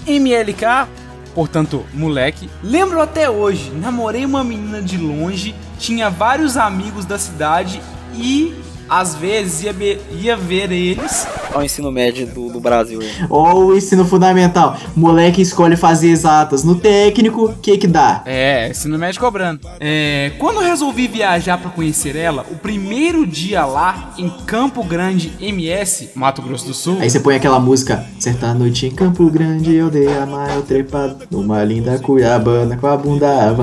MLK, 0.07 0.87
portanto, 1.33 1.85
moleque. 1.93 2.49
Lembro 2.61 3.01
até 3.01 3.29
hoje, 3.29 3.71
namorei 3.71 4.25
uma 4.25 4.43
menina 4.43 4.81
de 4.81 4.97
longe, 4.97 5.55
tinha 5.79 6.09
vários 6.09 6.57
amigos 6.57 7.05
da 7.05 7.17
cidade 7.17 7.81
e 8.15 8.53
às 8.89 9.15
vezes 9.15 9.63
ia, 9.63 9.73
be- 9.73 9.99
ia 10.21 10.35
ver 10.35 10.71
eles. 10.71 11.27
Olha 11.51 11.59
o 11.61 11.63
ensino 11.63 11.91
médio 11.91 12.25
do, 12.27 12.49
do 12.49 12.59
Brasil 12.59 12.99
aí. 13.01 13.09
Ou 13.29 13.67
o 13.67 13.77
ensino 13.77 14.05
fundamental. 14.05 14.77
Moleque 14.95 15.41
escolhe 15.41 15.75
fazer 15.75 16.09
exatas. 16.09 16.63
No 16.63 16.75
técnico, 16.75 17.45
o 17.45 17.53
que 17.53 17.77
que 17.77 17.87
dá? 17.87 18.21
É, 18.25 18.69
ensino 18.69 18.97
médio 18.97 19.19
cobrando. 19.19 19.61
É, 19.79 20.31
quando 20.39 20.61
eu 20.61 20.67
resolvi 20.67 21.07
viajar 21.07 21.57
pra 21.57 21.69
conhecer 21.69 22.15
ela, 22.15 22.45
o 22.51 22.55
primeiro 22.55 23.25
dia 23.27 23.65
lá, 23.65 24.13
em 24.17 24.29
Campo 24.45 24.83
Grande, 24.83 25.31
MS, 25.39 26.09
Mato 26.15 26.41
Grosso 26.41 26.65
do 26.67 26.73
Sul. 26.73 26.97
Aí 26.99 27.09
você 27.09 27.19
põe 27.19 27.35
aquela 27.35 27.59
música, 27.59 28.05
certa 28.19 28.53
noite 28.53 28.87
em 28.87 28.91
Campo 28.91 29.29
Grande 29.29 29.73
eu 29.73 29.89
dei 29.89 30.07
a 30.17 30.25
maior 30.25 30.61
trepada 30.63 31.17
numa 31.29 31.63
linda 31.63 31.99
cuiabana 31.99 32.77
com 32.77 32.87
a 32.87 32.97
bunda 32.97 33.23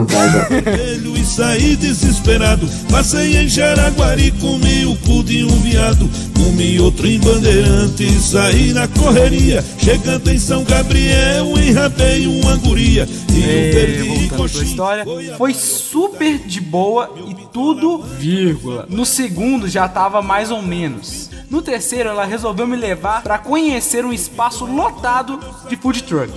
e 1.17 1.25
saí 1.25 1.77
desesperado. 1.77 2.69
Passei 2.91 3.37
em 3.37 3.49
Jaraguari, 3.49 4.31
comi 4.33 4.87
o 4.87 4.97
cu 4.97 5.20
de 5.23 5.45
um 5.45 5.61
viado. 5.61 6.09
Comi 6.37 6.81
outro 6.81 7.07
em 7.07 7.19
Bandeirantes, 7.19 8.25
saí 8.31 8.73
na 8.73 8.89
correria. 8.89 9.65
Chegando 9.79 10.31
em 10.31 10.39
São 10.39 10.65
Gabriel, 10.65 11.47
enrabei 11.59 12.27
uma 12.27 12.57
guria. 12.57 13.09
E 13.33 13.43
É, 13.43 13.71
perdi 13.73 14.09
voltando 14.09 14.37
coxinha. 14.37 14.65
história, 14.65 15.05
foi 15.37 15.55
super 15.55 16.39
de 16.39 16.61
boa 16.61 17.11
e 17.29 17.35
tudo 17.53 18.03
vírgula. 18.19 18.87
No 18.89 19.05
segundo 19.07 19.69
já 19.69 19.89
tava 19.89 20.21
mais 20.23 20.51
ou 20.51 20.63
menos. 20.63 21.31
No 21.51 21.61
terceiro 21.63 22.09
ela 22.09 22.25
resolveu 22.25 22.67
me 22.67 22.77
levar 22.77 23.23
pra 23.23 23.39
conhecer 23.39 24.05
um 24.05 24.13
espaço 24.13 24.65
lotado 24.65 25.41
de 25.69 25.77
food 25.77 26.03
truck. 26.05 26.33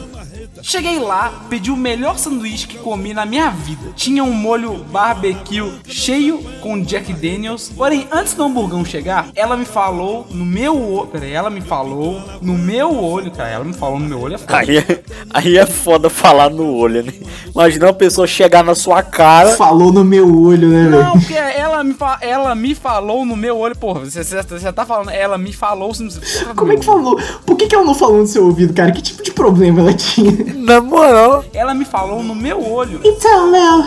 Cheguei 0.61 0.99
lá, 0.99 1.45
pedi 1.49 1.71
o 1.71 1.75
melhor 1.77 2.17
sanduíche 2.17 2.67
que 2.67 2.77
comi 2.77 3.13
na 3.13 3.25
minha 3.25 3.49
vida. 3.49 3.91
Tinha 3.95 4.23
um 4.23 4.33
molho 4.33 4.83
barbecue 4.91 5.73
cheio 5.85 6.39
com 6.61 6.81
Jack 6.81 7.13
Daniels. 7.13 7.71
Porém, 7.75 8.07
antes 8.11 8.33
do 8.33 8.43
hamburgão 8.43 8.83
chegar, 8.85 9.27
ela 9.35 9.55
me 9.57 9.65
falou 9.65 10.27
no 10.31 10.45
meu 10.45 10.75
olho. 10.79 11.07
Peraí, 11.07 11.31
ela 11.31 11.49
me 11.49 11.61
falou 11.61 12.21
no 12.41 12.53
meu 12.57 12.95
olho, 12.95 13.31
cara. 13.31 13.49
Ela 13.49 13.63
me 13.63 13.73
falou 13.73 13.99
no 13.99 14.07
meu 14.07 14.19
olho 14.21 14.35
é 14.35 14.37
foda. 14.37 14.57
Aí 14.57 14.77
é, 14.77 15.03
aí 15.33 15.57
é 15.57 15.65
foda 15.65 16.09
falar 16.09 16.49
no 16.49 16.73
olho, 16.75 17.03
né? 17.03 17.13
Imagina 17.53 17.87
uma 17.87 17.93
pessoa 17.93 18.25
chegar 18.27 18.63
na 18.63 18.75
sua 18.75 19.03
cara. 19.03 19.49
Falou 19.55 19.91
no 19.91 20.03
meu 20.03 20.27
olho, 20.41 20.69
né, 20.69 20.83
velho? 20.89 21.03
Não, 21.03 21.11
porque 21.13 21.33
ela 21.33 21.83
me, 21.83 21.93
fa- 21.93 22.17
ela 22.21 22.55
me 22.55 22.73
falou 22.75 23.25
no 23.25 23.35
meu 23.35 23.57
olho, 23.57 23.75
porra. 23.77 24.01
Você, 24.01 24.23
você, 24.23 24.41
você 24.41 24.71
tá 24.73 24.85
falando, 24.85 25.09
ela 25.09 25.37
me 25.37 25.53
falou. 25.53 25.93
Você, 25.93 26.45
Como 26.55 26.71
é 26.71 26.77
que 26.77 26.85
falou? 26.85 27.19
Por 27.45 27.55
que, 27.55 27.67
que 27.67 27.75
ela 27.75 27.83
não 27.85 27.93
falou 27.95 28.19
no 28.19 28.27
seu 28.27 28.45
ouvido, 28.45 28.73
cara? 28.73 28.91
Que 28.91 29.01
tipo 29.01 29.21
de 29.23 29.31
problema 29.31 29.81
ela 29.81 29.93
tinha? 29.93 30.32
Na 30.55 30.81
moral. 30.81 31.43
Ela 31.53 31.73
me 31.73 31.85
falou 31.85 32.23
no 32.23 32.35
meu 32.35 32.61
olho. 32.71 32.99
Então, 33.03 33.51
Léo, 33.51 33.85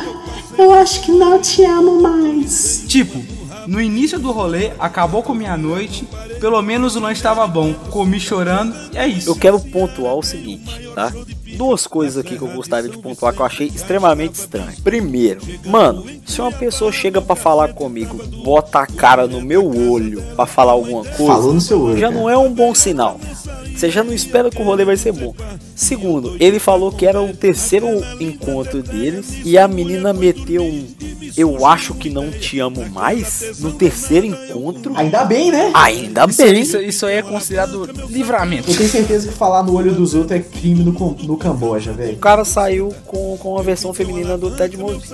Eu 0.59 0.72
acho 0.72 1.03
que 1.03 1.12
não 1.12 1.38
te 1.40 1.64
amo 1.64 2.01
mais. 2.01 2.84
Tipo, 2.88 3.22
no 3.66 3.80
início 3.80 4.18
do 4.18 4.30
rolê, 4.32 4.70
acabou 4.78 5.22
com 5.22 5.34
minha 5.34 5.57
noite, 5.57 6.09
pelo 6.40 6.62
menos 6.62 6.97
o 6.97 7.01
lanche 7.01 7.22
tava 7.22 7.47
bom. 7.47 7.74
Comi 7.90 8.18
chorando, 8.20 8.74
e 8.92 8.97
é 8.97 9.07
isso. 9.07 9.28
Eu 9.28 9.34
quero 9.36 9.59
pontuar 9.61 10.14
o 10.14 10.22
seguinte, 10.22 10.88
tá? 10.94 11.12
Duas 11.57 11.86
coisas 11.86 12.18
aqui 12.18 12.36
que 12.36 12.42
eu 12.42 12.49
gostaria 12.49 12.88
de 12.90 12.99
pontuar 12.99 13.32
que 13.34 13.40
eu 13.40 13.47
achei 13.47 13.66
extremamente 13.66 14.34
estranho. 14.34 14.72
Primeiro, 14.84 15.40
mano, 15.66 16.05
se 16.26 16.40
uma 16.40 16.53
pessoa 16.53 16.92
chega 16.92 17.20
pra 17.20 17.34
falar 17.34 17.72
comigo, 17.72 18.16
bota 18.44 18.80
a 18.80 18.86
cara 18.86 19.26
no 19.26 19.40
meu 19.40 19.66
olho 19.90 20.22
pra 20.36 20.47
falar 20.47 20.72
alguma 20.72 21.03
coisa, 21.05 21.32
Falou 21.32 21.55
no 21.55 21.61
seu 21.61 21.80
olho, 21.82 21.99
já 21.99 22.09
cara. 22.09 22.20
não 22.20 22.30
é 22.30 22.36
um 22.36 22.53
bom 22.53 22.74
sinal. 22.74 23.18
Você 23.76 23.90
já 23.90 24.02
não 24.02 24.12
espera 24.12 24.48
que 24.50 24.60
o 24.60 24.64
rolê 24.64 24.84
vai 24.84 24.96
ser 24.96 25.12
bom. 25.12 25.34
Segundo, 25.74 26.34
ele 26.40 26.58
falou 26.58 26.90
que 26.90 27.04
era 27.06 27.20
o 27.20 27.34
terceiro 27.34 27.86
encontro 28.18 28.82
deles 28.82 29.40
e 29.44 29.58
a 29.58 29.68
menina 29.68 30.12
meteu 30.14 30.64
um 30.64 30.86
eu 31.36 31.66
acho 31.66 31.94
que 31.94 32.08
não 32.08 32.30
te 32.30 32.58
amo 32.58 32.88
mais 32.88 33.58
no 33.60 33.72
terceiro 33.72 34.26
encontro. 34.26 34.96
Ainda 34.96 35.24
bem, 35.24 35.50
né? 35.50 35.70
Ainda 35.74 36.24
Isso, 36.24 36.42
bem. 36.42 36.60
isso, 36.60 36.78
isso 36.78 37.06
aí 37.06 37.16
é 37.16 37.22
considerado 37.22 37.84
livramento. 38.08 38.70
Eu 38.70 38.76
tenho 38.76 38.88
certeza 38.88 39.28
que 39.28 39.34
falar 39.34 39.62
no 39.62 39.74
olho 39.74 39.92
dos 39.92 40.14
outros 40.14 40.32
é 40.32 40.42
crime 40.42 40.82
no, 40.82 40.92
no 40.92 41.36
Camboja, 41.36 41.92
velho. 41.92 42.14
O 42.14 42.18
cara 42.18 42.44
saiu 42.44 42.94
com, 43.06 43.36
com 43.36 43.58
a 43.58 43.62
versão 43.62 43.92
feminina 43.92 44.38
do 44.38 44.50
Ted 44.56 44.76
Mosby. 44.78 45.08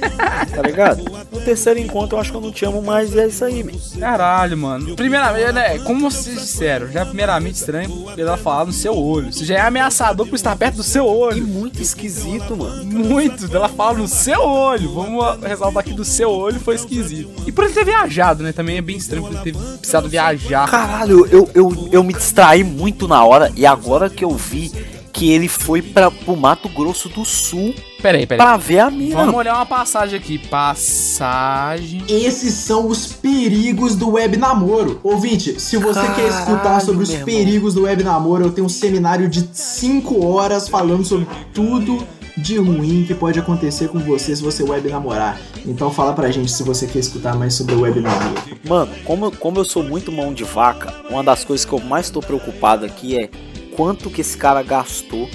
tá 0.54 0.62
ligado? 0.62 1.04
No 1.30 1.40
terceiro 1.40 1.78
encontro 1.78 2.16
eu 2.16 2.20
acho 2.20 2.30
que 2.30 2.36
eu 2.36 2.40
não 2.40 2.52
te 2.52 2.64
amo 2.64 2.82
mais 2.82 3.14
e 3.14 3.20
é 3.20 3.26
isso 3.26 3.44
aí, 3.44 3.62
man. 3.62 3.72
Caralho, 3.98 4.56
mano. 4.56 4.96
Primeiramente, 4.96 5.52
né, 5.52 5.78
como 5.80 6.10
vocês 6.10 6.40
disseram, 6.40 6.88
já 6.88 7.00
é 7.00 7.04
primeiramente 7.04 7.56
estranho 7.56 8.06
ela 8.16 8.36
falar 8.36 8.64
no 8.64 8.72
seu 8.72 8.96
olho. 8.96 9.28
Isso 9.28 9.44
já 9.44 9.56
é 9.56 9.60
ameaçador 9.60 10.26
por 10.26 10.34
estar 10.34 10.56
perto 10.56 10.76
do 10.76 10.82
seu 10.82 11.04
E 11.04 11.08
olho. 11.08 11.46
muito 11.46 11.80
esquisito, 11.80 12.56
mano. 12.56 12.84
Muito. 12.84 13.54
Ela 13.54 13.68
fala 13.68 13.98
no 13.98 14.08
seu 14.08 14.40
olho. 14.40 14.92
Vamos 14.92 15.40
ressaltar 15.42 15.80
aqui 15.80 15.92
do 15.92 16.04
seu 16.04 16.30
olho, 16.30 16.58
foi 16.60 16.74
esquisito. 16.74 17.30
E 17.46 17.52
por 17.52 17.64
ele 17.64 17.74
ter 17.74 17.84
viajado, 17.84 18.42
né? 18.42 18.52
Também 18.52 18.76
é 18.78 18.82
bem 18.82 18.96
estranho 18.96 19.24
por 19.24 19.32
ele 19.32 19.42
ter 19.42 19.54
precisado 19.78 20.08
viajar. 20.08 20.68
Caralho, 20.70 21.26
eu, 21.30 21.48
eu, 21.54 21.88
eu 21.92 22.04
me 22.04 22.12
distraí 22.12 22.64
muito 22.64 23.06
na 23.08 23.24
hora 23.24 23.52
e 23.56 23.66
agora 23.66 24.08
que 24.10 24.24
eu 24.24 24.30
vi 24.30 24.72
que 25.16 25.32
ele 25.32 25.48
foi 25.48 25.80
para 25.80 26.10
pro 26.10 26.36
Mato 26.36 26.68
Grosso 26.68 27.08
do 27.08 27.24
Sul 27.24 27.74
Peraí, 28.02 28.26
peraí. 28.26 28.36
pra 28.36 28.56
ver 28.58 28.80
a 28.80 28.90
mina. 28.90 29.16
Vamos 29.16 29.34
olhar 29.34 29.54
uma 29.54 29.64
passagem 29.64 30.18
aqui. 30.18 30.38
Passagem. 30.38 32.04
Esses 32.06 32.52
são 32.52 32.86
os 32.86 33.14
perigos 33.14 33.96
do 33.96 34.10
web 34.10 34.36
namoro. 34.36 35.00
Ouvinte, 35.02 35.58
se 35.58 35.78
você 35.78 36.06
quer 36.14 36.28
escutar 36.28 36.62
Caralho, 36.62 36.84
sobre 36.84 37.02
os 37.02 37.08
meu 37.08 37.20
irmão. 37.20 37.34
perigos 37.34 37.72
do 37.72 37.84
web 37.84 38.04
namoro, 38.04 38.44
eu 38.44 38.52
tenho 38.52 38.66
um 38.66 38.70
seminário 38.70 39.26
de 39.26 39.48
5 39.50 40.22
horas 40.26 40.68
falando 40.68 41.02
sobre 41.02 41.26
tudo 41.54 42.06
de 42.36 42.58
ruim 42.58 43.04
que 43.06 43.14
pode 43.14 43.38
acontecer 43.40 43.88
com 43.88 43.98
você 43.98 44.36
se 44.36 44.42
você 44.42 44.62
web 44.62 44.86
namorar. 44.90 45.40
Então 45.64 45.90
fala 45.90 46.12
pra 46.12 46.30
gente 46.30 46.52
se 46.52 46.62
você 46.62 46.86
quer 46.86 46.98
escutar 46.98 47.34
mais 47.34 47.54
sobre 47.54 47.74
o 47.74 47.80
web 47.80 47.98
namoro. 48.00 48.34
Mano, 48.68 48.92
como, 49.04 49.34
como 49.34 49.58
eu 49.60 49.64
sou 49.64 49.82
muito 49.82 50.12
mão 50.12 50.34
de 50.34 50.44
vaca, 50.44 50.92
uma 51.08 51.24
das 51.24 51.42
coisas 51.42 51.64
que 51.64 51.72
eu 51.72 51.80
mais 51.80 52.10
tô 52.10 52.20
preocupado 52.20 52.84
aqui 52.84 53.18
é 53.18 53.30
quanto 53.76 54.10
que 54.10 54.22
esse 54.22 54.36
cara 54.36 54.62
gastou 54.62 55.28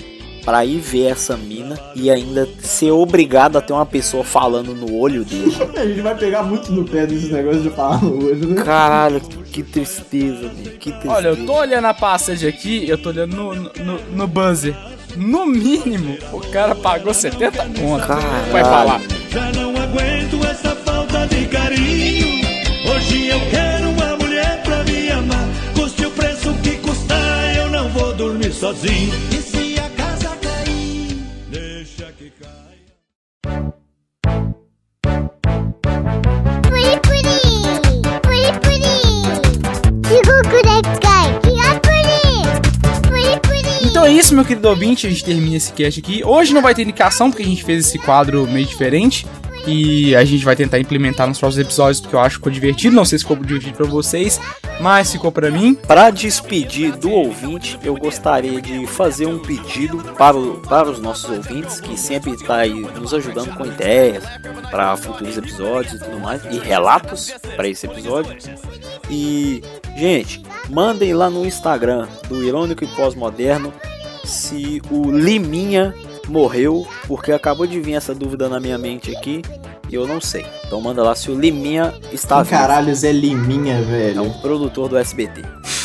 pra 0.44 0.66
ir 0.66 0.80
ver 0.80 1.12
essa 1.12 1.38
mina 1.38 1.80
e 1.96 2.10
ainda 2.10 2.50
ser 2.60 2.90
obrigado 2.90 3.58
a 3.58 3.62
ter 3.62 3.74
uma 3.74 3.86
pessoa 3.86 4.24
falando 4.24 4.74
no 4.74 4.98
olho 4.98 5.24
dele. 5.24 5.56
A 5.78 5.86
gente 5.86 6.02
vai 6.02 6.16
pegar 6.16 6.42
muito 6.42 6.72
no 6.72 6.84
pé 6.84 7.06
desses 7.06 7.30
negócios 7.30 7.62
de 7.62 7.70
falar 7.70 8.02
no 8.02 8.26
olho, 8.26 8.48
né? 8.48 8.64
Caralho, 8.64 9.22
que 9.22 9.62
tristeza, 9.62 10.50
velho. 10.50 10.78
Que 10.80 10.92
tristeza. 10.92 11.14
Olha, 11.14 11.28
eu 11.28 11.46
tô 11.46 11.54
olhando 11.54 11.86
a 11.86 11.94
passagem 11.94 12.50
aqui, 12.50 12.90
eu 12.90 12.98
tô 12.98 13.10
olhando 13.10 13.36
no, 13.36 13.54
no, 13.56 14.00
no 14.16 14.28
buzzer. 14.28 14.76
No 15.16 15.46
mínimo, 15.46 16.18
o 16.32 16.40
cara 16.52 16.74
pagou 16.74 17.14
70 17.14 17.66
conto. 17.80 18.08
Caralho. 18.08 18.52
Vai 18.52 18.64
falar. 18.64 19.02
Já 19.30 19.52
não 19.52 19.70
aguento 19.72 20.44
essa 20.50 20.76
falta 20.78 21.28
de 21.28 21.46
carinho. 21.48 22.42
Hoje 22.90 23.28
eu 23.28 23.40
quero 23.52 23.61
sozinho. 28.72 29.14
E 29.32 29.42
se 29.42 29.80
a 29.80 29.90
casa 29.90 30.30
cair, 30.38 31.18
deixa 31.50 32.12
que 32.14 32.32
caia. 32.32 32.62
Então 43.84 44.06
é 44.06 44.12
isso, 44.12 44.34
meu 44.34 44.46
querido 44.46 44.70
ouvinte. 44.70 45.06
A 45.06 45.10
gente 45.10 45.24
termina 45.24 45.58
esse 45.58 45.74
cast 45.74 46.00
aqui. 46.00 46.24
Hoje 46.24 46.54
não 46.54 46.62
vai 46.62 46.74
ter 46.74 46.84
indicação, 46.84 47.30
porque 47.30 47.44
a 47.44 47.46
gente 47.46 47.64
fez 47.64 47.86
esse 47.86 48.00
quadro 48.00 48.48
meio 48.48 48.66
diferente. 48.66 49.28
E 49.68 50.16
a 50.16 50.26
gente 50.26 50.44
vai 50.44 50.56
tentar 50.56 50.80
implementar 50.80 51.28
nos 51.28 51.38
próximos 51.40 51.66
episódios, 51.66 52.02
porque 52.02 52.16
eu 52.16 52.20
acho 52.20 52.30
que 52.32 52.40
ficou 52.40 52.52
divertido. 52.52 52.96
Não 52.96 53.06
sei 53.06 53.20
se 53.20 53.24
ficou 53.24 53.38
divertido 53.38 53.78
pra 53.78 53.86
vocês, 53.86 54.40
mas 54.80 55.12
ficou 55.12 55.32
pra 55.32 55.52
mim. 55.52 55.76
Para 55.76 56.10
despedir 56.10 56.96
do 56.98 57.12
ouvinte, 57.12 57.78
eu 57.84 57.96
gostaria 57.96 58.60
de 58.60 58.88
fazer 58.88 59.28
um 59.28 59.38
pedido 59.38 59.98
para, 60.18 60.36
o- 60.36 60.58
para 60.62 60.90
os 60.90 61.00
nossos 61.00 61.30
ouvintes, 61.30 61.80
que 61.80 61.96
sempre 61.98 62.32
está 62.32 62.56
aí 62.58 62.74
nos 62.74 63.14
ajudando 63.14 63.56
com 63.56 63.66
ideias 63.66 64.24
para 64.72 64.98
futuros 64.98 65.38
episódios 65.38 65.94
e 65.94 66.00
tudo 66.04 66.20
mais, 66.20 66.42
e 66.46 66.58
relatos 66.58 67.32
para 67.56 67.68
esse 67.68 67.86
episódio. 67.86 68.36
E, 69.10 69.62
gente, 69.96 70.42
mandem 70.70 71.14
lá 71.14 71.30
no 71.30 71.46
Instagram 71.46 72.08
do 72.28 72.44
Irônico 72.44 72.84
e 72.84 72.88
Pós-Moderno 72.96 73.72
se 74.26 74.82
o 74.90 75.12
Liminha 75.12 75.94
morreu, 76.32 76.88
porque 77.08 77.32
acabou 77.32 77.68
de 77.68 77.80
vir 77.80 77.94
essa 77.94 78.16
dúvida 78.16 78.48
na 78.50 78.60
minha 78.60 78.78
mente 78.78 79.16
aqui 79.16 79.42
e 79.90 79.96
eu 79.96 80.08
não 80.08 80.22
sei. 80.22 80.46
Então 80.66 80.80
manda 80.82 81.04
lá 81.04 81.14
se 81.16 81.30
o 81.30 81.38
Liminha 81.40 81.94
está 82.14 82.38
vivo. 82.42 82.50
caralho 82.52 82.96
Zé 82.96 83.12
Liminha, 83.12 83.76
É 83.76 83.82
velho? 83.82 84.24
um 84.24 84.32
produtor 84.42 84.88
do 84.90 84.98
SBT. 84.98 85.42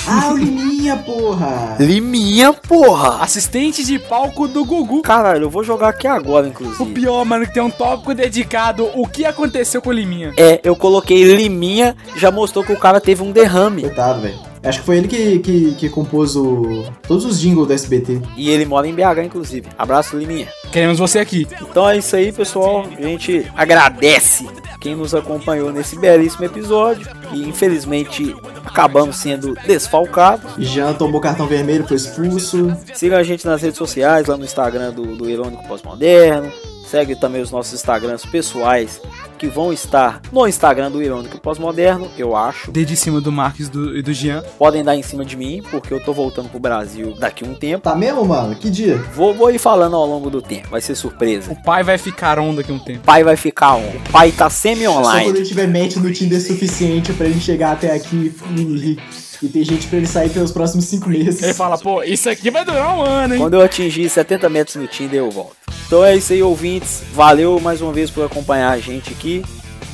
Ah, 0.08 0.28
o 0.32 0.36
Liminha, 0.36 0.96
porra! 0.98 1.76
Liminha, 1.80 2.52
porra! 2.52 3.22
Assistente 3.24 3.84
de 3.84 3.98
palco 3.98 4.46
do 4.46 4.64
Gugu. 4.64 5.02
Caralho, 5.02 5.42
eu 5.46 5.50
vou 5.50 5.64
jogar 5.64 5.88
aqui 5.88 6.06
agora, 6.06 6.46
O 6.46 6.48
inclusive. 6.50 6.92
pior, 6.92 7.24
mano, 7.24 7.44
que 7.44 7.52
tem 7.52 7.62
um 7.62 7.70
tópico 7.70 8.14
dedicado 8.14 8.88
o 8.94 9.08
que 9.08 9.24
aconteceu 9.24 9.82
com 9.82 9.90
o 9.90 9.92
Liminha. 9.92 10.32
É, 10.36 10.60
eu 10.62 10.76
coloquei 10.76 11.24
Liminha, 11.34 11.96
já 12.14 12.30
mostrou 12.30 12.64
que 12.64 12.72
o 12.72 12.78
cara 12.78 13.00
teve 13.00 13.20
um 13.24 13.32
derrame. 13.32 13.82
Coitado, 13.82 14.20
velho. 14.20 14.38
Acho 14.66 14.80
que 14.80 14.86
foi 14.86 14.98
ele 14.98 15.08
que, 15.08 15.38
que, 15.38 15.74
que 15.74 15.88
compôs 15.88 16.34
o, 16.36 16.84
todos 17.06 17.24
os 17.24 17.38
jingles 17.38 17.68
do 17.68 17.72
SBT. 17.72 18.20
E 18.36 18.50
ele 18.50 18.64
mora 18.64 18.86
em 18.86 18.94
BH, 18.94 19.24
inclusive. 19.24 19.68
Abraço, 19.78 20.16
Liminha. 20.16 20.48
Queremos 20.72 20.98
você 20.98 21.20
aqui. 21.20 21.46
Então 21.62 21.88
é 21.88 21.96
isso 21.96 22.16
aí, 22.16 22.32
pessoal. 22.32 22.84
A 22.98 23.02
gente 23.02 23.46
agradece 23.54 24.46
quem 24.80 24.96
nos 24.96 25.14
acompanhou 25.14 25.72
nesse 25.72 25.96
belíssimo 25.98 26.44
episódio. 26.44 27.08
E 27.32 27.48
infelizmente 27.48 28.34
acabamos 28.64 29.16
sendo 29.16 29.54
desfalcados. 29.66 30.52
Jean 30.58 30.92
tomou 30.94 31.20
cartão 31.20 31.46
vermelho, 31.46 31.86
foi 31.86 31.96
expulso. 31.96 32.76
Siga 32.94 33.18
a 33.18 33.22
gente 33.22 33.46
nas 33.46 33.62
redes 33.62 33.78
sociais, 33.78 34.26
lá 34.26 34.36
no 34.36 34.44
Instagram 34.44 34.92
do, 34.92 35.16
do 35.16 35.30
Irônico 35.30 35.66
Pós-Moderno. 35.66 36.52
Segue 36.86 37.16
também 37.16 37.42
os 37.42 37.50
nossos 37.50 37.74
Instagrams 37.74 38.24
pessoais 38.24 39.00
que 39.38 39.48
vão 39.48 39.72
estar 39.72 40.20
no 40.32 40.46
Instagram 40.46 40.90
do 40.90 41.02
Irônico 41.02 41.38
Pós-Moderno, 41.40 42.08
eu 42.16 42.34
acho. 42.36 42.70
Desde 42.70 42.96
cima 42.96 43.20
do 43.20 43.30
Marques 43.32 43.68
do- 43.68 43.96
e 43.96 44.00
do 44.02 44.12
Jean. 44.14 44.42
Podem 44.58 44.82
dar 44.84 44.96
em 44.96 45.02
cima 45.02 45.24
de 45.24 45.36
mim, 45.36 45.62
porque 45.70 45.92
eu 45.92 46.02
tô 46.02 46.12
voltando 46.12 46.48
pro 46.48 46.58
Brasil 46.60 47.14
daqui 47.18 47.44
um 47.44 47.54
tempo. 47.54 47.82
Tá 47.84 47.94
mesmo, 47.94 48.24
mano? 48.24 48.54
Que 48.54 48.70
dia? 48.70 48.96
Vou, 49.14 49.34
vou 49.34 49.50
ir 49.50 49.58
falando 49.58 49.96
ao 49.96 50.06
longo 50.06 50.30
do 50.30 50.40
tempo, 50.40 50.68
vai 50.70 50.80
ser 50.80 50.94
surpresa. 50.94 51.52
O 51.52 51.62
pai 51.62 51.82
vai 51.82 51.98
ficar 51.98 52.38
on 52.38 52.54
daqui 52.54 52.70
a 52.70 52.74
um 52.74 52.78
tempo. 52.78 53.00
O 53.00 53.04
pai 53.04 53.22
vai 53.24 53.36
ficar 53.36 53.74
on. 53.74 53.88
O 53.88 54.12
pai 54.12 54.30
tá 54.32 54.48
Só 54.48 54.56
quando 54.68 54.76
semi-online. 54.78 55.28
ele 55.30 55.42
tiver 55.44 55.66
match 55.66 55.96
no 55.96 56.10
Tinder 56.12 56.40
suficiente 56.40 57.12
pra 57.12 57.26
ele 57.26 57.40
chegar 57.40 57.72
até 57.72 57.92
aqui 57.94 58.32
e, 58.54 58.98
e 59.42 59.48
ter 59.48 59.64
gente 59.64 59.86
pra 59.86 59.98
ele 59.98 60.06
sair 60.06 60.30
pelos 60.30 60.52
próximos 60.52 60.84
cinco 60.86 61.08
meses. 61.08 61.42
Ele 61.42 61.54
fala, 61.54 61.78
pô, 61.78 62.02
isso 62.02 62.28
aqui 62.28 62.50
vai 62.50 62.64
durar 62.64 62.96
um 62.96 63.02
ano, 63.02 63.34
hein? 63.34 63.40
Quando 63.40 63.54
eu 63.54 63.62
atingir 63.62 64.08
70 64.08 64.48
metros 64.48 64.76
no 64.76 64.86
Tinder, 64.86 65.18
eu 65.18 65.30
volto. 65.30 65.56
Então 65.86 66.04
é 66.04 66.16
isso 66.16 66.32
aí, 66.32 66.42
ouvintes. 66.42 67.02
Valeu 67.12 67.60
mais 67.60 67.80
uma 67.80 67.92
vez 67.92 68.10
por 68.10 68.24
acompanhar 68.24 68.70
a 68.70 68.78
gente 68.78 69.12
aqui. 69.12 69.44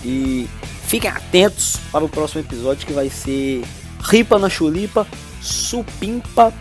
E 0.05 0.49
fiquem 0.87 1.11
atentos 1.11 1.79
para 1.91 2.05
o 2.05 2.09
próximo 2.09 2.41
episódio 2.41 2.87
que 2.87 2.93
vai 2.93 3.09
ser 3.11 3.63
Ripa 4.03 4.39
na 4.39 4.49
Chulipa, 4.49 5.07
Supimpa. 5.41 6.53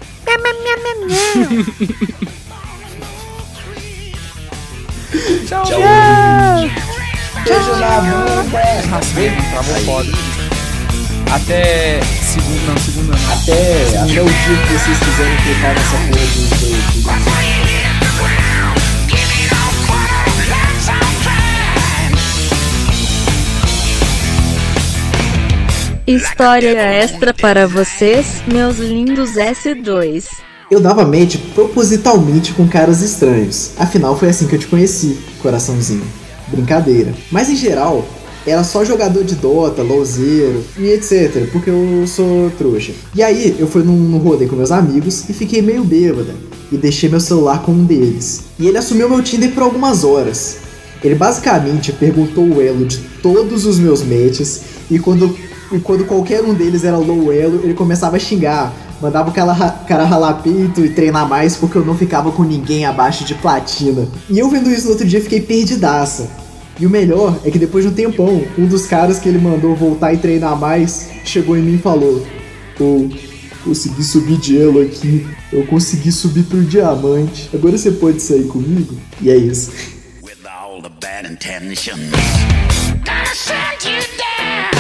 Tchau, 5.48 5.66
Beijo 7.44 7.76
na 7.76 8.02
bunda. 8.02 8.88
Raspei, 8.90 9.32
travou 9.52 9.76
foda. 9.86 10.61
Até 11.32 12.02
segunda, 12.22 12.60
não, 12.68 12.78
segunda 12.78 13.16
não. 13.16 13.34
Até, 13.34 13.98
até 14.00 14.22
o 14.22 14.26
dia 14.26 14.58
que 14.68 14.74
vocês 14.74 15.00
quiserem 15.00 15.38
clicar 15.38 15.74
nessa 15.74 15.96
porra 15.96 16.26
do, 16.28 16.42
do, 16.60 16.68
do 26.06 26.12
História 26.12 26.82
extra 26.82 27.34
para 27.34 27.66
vocês, 27.66 28.44
meus 28.46 28.78
lindos 28.80 29.36
S2. 29.36 30.26
Eu 30.70 30.82
dava 30.82 31.06
match 31.06 31.38
propositalmente 31.56 32.52
com 32.52 32.68
caras 32.68 33.02
estranhos. 33.02 33.72
Afinal, 33.78 34.18
foi 34.18 34.28
assim 34.28 34.48
que 34.48 34.56
eu 34.56 34.60
te 34.60 34.68
conheci, 34.68 35.18
coraçãozinho. 35.42 36.06
brincadeira. 36.50 37.14
Mas 37.32 37.50
em 37.50 37.56
geral, 37.56 38.06
era 38.46 38.64
só 38.64 38.84
jogador 38.84 39.24
de 39.24 39.36
Dota, 39.36 39.82
LoLzeiro 39.84 40.64
e 40.78 40.88
etc, 40.90 41.50
porque 41.52 41.70
eu 41.70 42.04
sou 42.08 42.50
trouxa. 42.58 42.92
E 43.16 43.22
aí, 43.22 43.56
eu 43.60 43.68
fui 43.68 43.84
num, 43.84 43.96
num 43.96 44.18
rolê 44.18 44.48
com 44.48 44.56
meus 44.56 44.72
amigos 44.72 45.30
e 45.30 45.34
fiquei 45.34 45.62
meio 45.62 45.84
bêbada. 45.84 46.34
E 46.72 46.78
deixei 46.78 47.10
meu 47.10 47.20
celular 47.20 47.62
com 47.64 47.72
um 47.74 47.84
deles. 47.84 48.44
E 48.58 48.66
ele 48.68 48.78
assumiu 48.78 49.10
meu 49.10 49.22
Tinder 49.22 49.52
por 49.52 49.62
algumas 49.64 50.04
horas. 50.06 50.58
Ele 51.04 51.16
basicamente 51.16 51.92
perguntou 51.92 52.46
o 52.46 52.62
elo 52.62 52.86
de 52.86 52.98
todos 53.22 53.66
os 53.66 53.78
meus 53.78 54.02
matches 54.04 54.62
e 54.90 54.98
quando, 54.98 55.36
e 55.72 55.80
quando 55.80 56.06
qualquer 56.06 56.42
um 56.44 56.54
deles 56.54 56.84
era 56.84 56.98
low 56.98 57.32
elo, 57.34 57.60
ele 57.64 57.74
começava 57.74 58.16
a 58.16 58.20
xingar. 58.20 58.74
Mandava 59.02 59.32
o 59.32 59.34
cara, 59.34 59.52
ra- 59.52 59.84
cara 59.88 60.06
ralar 60.06 60.36
peito 60.44 60.86
e 60.86 60.90
treinar 60.90 61.28
mais 61.28 61.56
porque 61.58 61.76
eu 61.78 61.84
não 61.84 61.98
ficava 61.98 62.32
com 62.32 62.44
ninguém 62.44 62.86
abaixo 62.86 63.26
de 63.26 63.34
platina. 63.36 64.08
E 64.30 64.38
eu 64.40 64.48
vendo 64.48 64.70
isso 64.72 64.86
no 64.86 64.92
outro 64.92 65.06
dia 65.08 65.20
fiquei 65.20 65.42
perdidaça. 65.42 66.30
E 66.82 66.86
o 66.88 66.90
melhor 66.90 67.40
é 67.46 67.52
que 67.52 67.60
depois 67.60 67.86
de 67.86 67.92
um 67.92 67.94
tempão, 67.94 68.44
um 68.58 68.66
dos 68.66 68.88
caras 68.88 69.20
que 69.20 69.30
ele 69.30 69.38
mandou 69.38 69.76
voltar 69.76 70.16
e 70.16 70.18
treinar 70.18 70.58
mais 70.58 71.10
chegou 71.24 71.56
em 71.56 71.62
mim 71.62 71.76
e 71.76 71.78
falou: 71.78 72.26
Ô, 72.80 73.08
consegui 73.64 74.04
subir 74.04 74.38
de 74.38 74.60
elo 74.60 74.82
aqui, 74.82 75.28
eu 75.54 75.64
consegui 75.68 76.12
subir 76.12 76.42
pro 76.42 76.64
diamante, 76.64 77.52
agora 77.54 77.78
você 77.78 77.92
pode 77.92 78.20
sair 78.20 78.48
comigo? 78.48 78.98
E 79.22 79.30
é 79.30 79.38
isso. 79.38 79.72
with 80.24 80.44
all 80.48 80.82
the 80.82 80.90
bad 81.00 81.28
intentions. 81.28 82.12
Gonna 83.06 83.36
send 83.36 83.86
you 83.86 84.02
down. 84.18 84.71